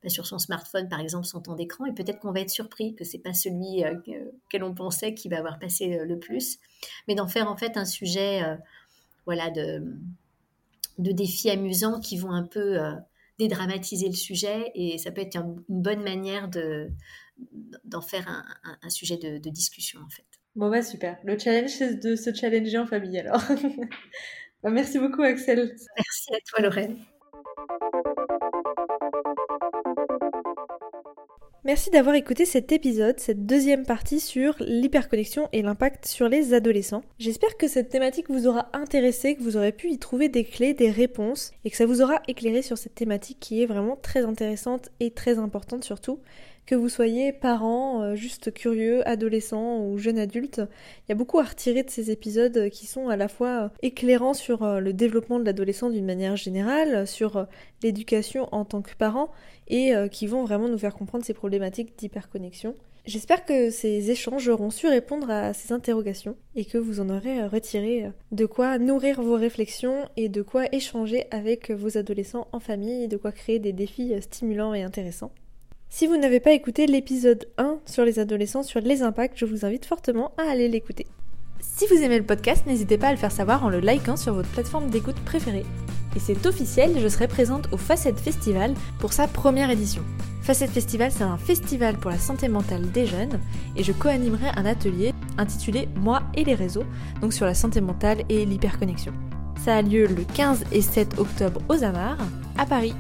bah, 0.03 0.09
sur 0.09 0.27
son 0.27 0.39
smartphone, 0.39 0.89
par 0.89 0.99
exemple, 0.99 1.27
son 1.27 1.41
temps 1.41 1.55
d'écran, 1.55 1.87
et 1.87 1.93
peut-être 1.93 2.19
qu'on 2.19 2.33
va 2.33 2.41
être 2.41 2.51
surpris 2.51 2.97
que 2.97 3.05
c'est 3.05 3.21
pas 3.21 3.35
celui 3.35 3.85
euh, 3.85 3.95
que 4.51 4.57
l'on 4.57 4.75
pensait 4.75 5.15
qui 5.15 5.29
va 5.29 5.39
avoir 5.39 5.61
passé 5.61 5.99
le 6.05 6.19
plus, 6.19 6.59
mais 7.07 7.15
d'en 7.15 7.29
faire 7.29 7.49
en 7.49 7.57
fait 7.57 7.77
un 7.77 7.85
sujet, 7.85 8.43
voilà, 9.27 9.51
de, 9.51 9.81
de 10.99 11.13
défis 11.13 11.51
amusants 11.51 12.01
qui 12.01 12.17
vont 12.19 12.33
un 12.33 12.45
peu 12.45 12.79
dédramatiser 13.39 14.09
le 14.09 14.15
sujet, 14.15 14.73
et 14.75 14.99
ça 14.99 15.13
peut 15.13 15.21
être 15.21 15.37
une 15.37 15.63
bonne 15.69 16.03
manière 16.03 16.49
de 16.49 16.91
d'en 17.85 18.01
faire 18.01 18.45
un, 18.83 18.91
sujet 18.91 19.17
de, 19.17 19.39
discussion 19.51 20.01
en 20.01 20.11
fait. 20.11 20.25
Bon 20.55 20.71
bah 20.71 20.83
super. 20.83 21.19
Le 21.25 21.39
challenge 21.39 21.71
c'est 21.71 21.95
de 21.97 22.17
se 22.17 22.33
challenger 22.35 22.79
en 22.79 22.87
famille 22.87 23.19
alors. 23.19 23.43
Bah, 24.63 24.71
merci 24.71 24.99
beaucoup 24.99 25.21
Axel. 25.21 25.77
Merci 25.95 26.35
à 26.35 26.39
toi 26.49 26.63
Lorraine. 26.63 26.97
Merci 31.67 31.89
d'avoir 31.89 32.15
écouté 32.15 32.45
cet 32.45 32.73
épisode, 32.73 33.19
cette 33.19 33.47
deuxième 33.47 33.87
partie 33.87 34.21
sur 34.21 34.55
l'hyperconnexion 34.61 35.49
et 35.53 35.63
l'impact 35.63 36.05
sur 36.05 36.29
les 36.29 36.53
adolescents. 36.53 37.03
J'espère 37.19 37.57
que 37.57 37.69
cette 37.69 37.89
thématique 37.89 38.29
vous 38.29 38.47
aura 38.47 38.69
intéressé, 38.75 39.35
que 39.35 39.43
vous 39.43 39.57
aurez 39.57 39.73
pu 39.73 39.91
y 39.91 39.99
trouver 39.99 40.29
des 40.29 40.45
clés, 40.45 40.75
des 40.75 40.91
réponses, 40.91 41.53
et 41.65 41.71
que 41.71 41.77
ça 41.79 41.87
vous 41.87 42.03
aura 42.03 42.21
éclairé 42.29 42.61
sur 42.61 42.77
cette 42.77 42.95
thématique 42.95 43.41
qui 43.41 43.63
est 43.63 43.67
vraiment 43.67 43.97
très 43.97 44.27
intéressante 44.27 44.91
et 45.01 45.11
très 45.11 45.39
importante 45.39 45.85
surtout 45.85 46.21
que 46.67 46.75
vous 46.75 46.89
soyez 46.89 47.33
parent, 47.33 48.03
euh, 48.03 48.15
juste 48.15 48.53
curieux, 48.53 49.07
adolescent 49.09 49.81
ou 49.81 49.99
jeune 49.99 50.19
adulte, 50.19 50.59
il 50.59 51.11
y 51.11 51.13
a 51.13 51.15
beaucoup 51.15 51.39
à 51.39 51.45
retirer 51.45 51.83
de 51.83 51.91
ces 51.91 52.11
épisodes 52.11 52.71
qui 52.71 52.87
sont 52.87 53.09
à 53.09 53.17
la 53.17 53.29
fois 53.29 53.71
éclairants 53.83 54.35
sur 54.35 54.63
euh, 54.63 54.81
le 54.81 54.93
développement 54.93 55.39
de 55.39 55.45
l'adolescent 55.45 55.91
d'une 55.91 56.07
manière 56.07 56.37
générale, 56.37 57.07
sur 57.07 57.37
euh, 57.37 57.45
l'éducation 57.83 58.49
en 58.53 58.65
tant 58.65 58.83
que 58.83 58.95
parent, 58.97 59.31
et 59.69 59.95
qui 60.11 60.27
vont 60.27 60.45
vraiment 60.45 60.69
nous 60.69 60.77
faire 60.77 60.95
comprendre 60.95 61.25
ces 61.25 61.33
problématiques 61.33 61.99
d'hyperconnexion. 61.99 62.75
J'espère 63.07 63.47
que 63.47 63.71
ces 63.71 64.11
échanges 64.11 64.49
auront 64.49 64.71
su 64.71 64.87
répondre 64.87 65.31
à 65.31 65.55
ces 65.55 65.73
interrogations 65.73 66.37
et 66.55 66.67
que 66.67 66.77
vous 66.77 67.01
en 67.01 67.09
aurez 67.09 67.47
retiré 67.47 68.11
de 68.31 68.45
quoi 68.45 68.79
nourrir 68.79 69.23
vos 69.23 69.37
réflexions 69.37 70.07
et 70.19 70.29
de 70.29 70.43
quoi 70.43 70.67
échanger 70.73 71.25
avec 71.31 71.71
vos 71.71 71.97
adolescents 71.97 72.47
en 72.53 72.61
famille 72.61 73.05
et 73.05 73.09
de 73.09 73.17
quoi 73.17 73.33
créer 73.33 73.59
des 73.59 73.73
défis 73.73 74.13
stimulants 74.21 74.75
et 74.75 74.83
intéressants. 74.83 75.33
Si 75.97 76.09
vous 76.09 76.17
n'avez 76.17 76.41
pas 76.41 76.51
écouté 76.51 76.89
l'épisode 76.89 77.47
1 77.57 77.79
sur 77.87 78.05
les 78.05 78.19
adolescents, 78.19 78.65
sur 78.65 78.81
les 78.81 79.03
impacts, 79.03 79.39
je 79.39 79.45
vous 79.45 79.65
invite 79.65 79.87
fortement 79.87 80.33
à 80.39 80.51
aller 80.51 80.67
l'écouter. 80.67 81.07
Si 81.61 81.87
vous 81.87 82.03
aimez 82.03 82.19
le 82.19 82.25
podcast, 82.25 82.67
n'hésitez 82.67 82.99
pas 82.99 83.07
à 83.07 83.11
le 83.13 83.17
faire 83.17 83.31
savoir 83.31 83.65
en 83.65 83.69
le 83.69 83.79
likant 83.79 84.17
sur 84.17 84.35
votre 84.35 84.49
plateforme 84.49 84.91
d'écoute 84.91 85.21
préférée. 85.25 85.65
Et 86.17 86.19
c'est 86.19 86.47
officiel, 86.47 86.99
je 86.99 87.07
serai 87.07 87.29
présente 87.29 87.69
au 87.73 87.77
Facette 87.77 88.19
Festival 88.19 88.75
pour 88.99 89.13
sa 89.13 89.29
première 89.29 89.71
édition. 89.71 90.03
Facette 90.43 90.71
Festival, 90.71 91.13
c'est 91.13 91.23
un 91.23 91.39
festival 91.39 91.97
pour 91.97 92.11
la 92.11 92.19
santé 92.19 92.49
mentale 92.49 92.91
des 92.91 93.07
jeunes 93.07 93.39
et 93.77 93.85
je 93.85 93.93
co-animerai 93.93 94.49
un 94.57 94.67
atelier 94.67 95.15
intitulé 95.39 95.89
Moi 95.95 96.25
et 96.35 96.43
les 96.43 96.57
réseaux, 96.57 96.85
donc 97.21 97.33
sur 97.33 97.47
la 97.47 97.55
santé 97.55 97.81
mentale 97.81 98.25
et 98.29 98.45
l'hyperconnexion. 98.45 99.13
Ça 99.65 99.77
a 99.77 99.83
lieu 99.83 100.09
le 100.09 100.25
15 100.35 100.65
et 100.73 100.83
7 100.83 101.21
octobre 101.21 101.61
aux 101.69 101.85
Amars, 101.85 102.19
à 102.59 102.67
Paris. 102.67 102.95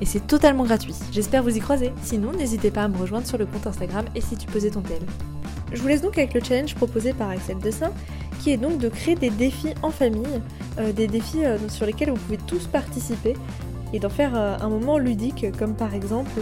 Et 0.00 0.06
c'est 0.06 0.26
totalement 0.26 0.64
gratuit. 0.64 0.94
J'espère 1.12 1.42
vous 1.42 1.56
y 1.56 1.60
croiser. 1.60 1.92
Sinon, 2.02 2.32
n'hésitez 2.32 2.70
pas 2.70 2.84
à 2.84 2.88
me 2.88 2.96
rejoindre 2.96 3.26
sur 3.26 3.38
le 3.38 3.46
compte 3.46 3.66
Instagram 3.66 4.04
et 4.14 4.20
si 4.20 4.36
tu 4.36 4.46
posais 4.46 4.70
ton 4.70 4.80
tel. 4.80 5.00
Je 5.72 5.82
vous 5.82 5.88
laisse 5.88 6.00
donc 6.00 6.16
avec 6.16 6.34
le 6.34 6.40
challenge 6.42 6.74
proposé 6.74 7.12
par 7.12 7.28
Axel 7.30 7.58
Dessin, 7.58 7.90
qui 8.40 8.52
est 8.52 8.56
donc 8.56 8.78
de 8.78 8.88
créer 8.88 9.16
des 9.16 9.30
défis 9.30 9.74
en 9.82 9.90
famille, 9.90 10.40
euh, 10.78 10.92
des 10.92 11.06
défis 11.06 11.44
euh, 11.44 11.58
sur 11.68 11.84
lesquels 11.84 12.10
vous 12.10 12.16
pouvez 12.16 12.38
tous 12.38 12.66
participer 12.66 13.34
et 13.92 13.98
d'en 13.98 14.08
faire 14.08 14.34
euh, 14.34 14.56
un 14.60 14.68
moment 14.68 14.98
ludique, 14.98 15.46
comme 15.58 15.74
par 15.74 15.94
exemple 15.94 16.40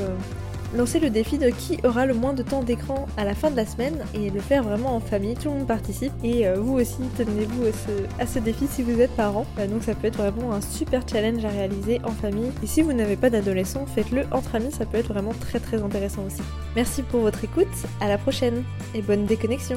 lancer 0.75 1.01
le 1.01 1.11
défi 1.11 1.39
de 1.39 1.51
qui 1.51 1.79
aura 1.85 2.07
le 2.07 2.15
moins 2.15 2.33
de 2.33 2.43
temps 2.43 2.63
d'écran 2.63 3.07
à 3.17 3.25
la 3.25 3.35
fin 3.35 3.51
de 3.51 3.57
la 3.57 3.67
semaine 3.67 3.99
et 4.15 4.31
le 4.31 4.41
faire 4.41 4.63
vraiment 4.63 4.97
en 4.97 5.01
famille, 5.01 5.35
tout 5.35 5.49
le 5.49 5.59
monde 5.59 5.67
participe 5.67 6.13
et 6.25 6.47
euh, 6.47 6.57
vous 6.59 6.75
aussi 6.75 7.03
tenez-vous 7.17 7.65
à 8.19 8.27
ce, 8.27 8.39
défi 8.39 8.67
si 8.67 8.83
vous 8.83 9.01
êtes 9.01 9.15
parent. 9.17 9.47
Euh, 9.59 9.67
donc 9.67 9.83
ça 9.83 9.95
peut 9.95 10.09
être 10.09 10.19
vraiment 10.19 10.53
un 10.53 10.61
super 10.61 11.03
challenge 11.09 11.45
à 11.45 11.49
réaliser 11.49 12.01
en 12.05 12.13
famille 12.13 12.53
et 12.63 12.67
si 12.67 12.83
vous 12.83 12.93
n'avez 12.93 13.17
pas 13.17 13.31
d'adolescent, 13.31 13.87
faites-le 13.87 14.25
entre 14.33 14.55
amis, 14.57 14.73
ça 14.73 14.87
peut 14.87 14.99
être 14.99 15.13
vraiment 15.13 15.33
très 15.41 15.61
très 15.61 15.83
intéressant 15.83 16.23
aussi. 16.27 16.43
Merci 16.75 17.03
pour 17.03 17.21
votre 17.21 17.45
écoute, 17.45 17.67
à 18.01 18.09
la 18.09 18.19
prochaine 18.19 18.65
et 18.95 19.03
bonne 19.03 19.25
déconnexion 19.25 19.77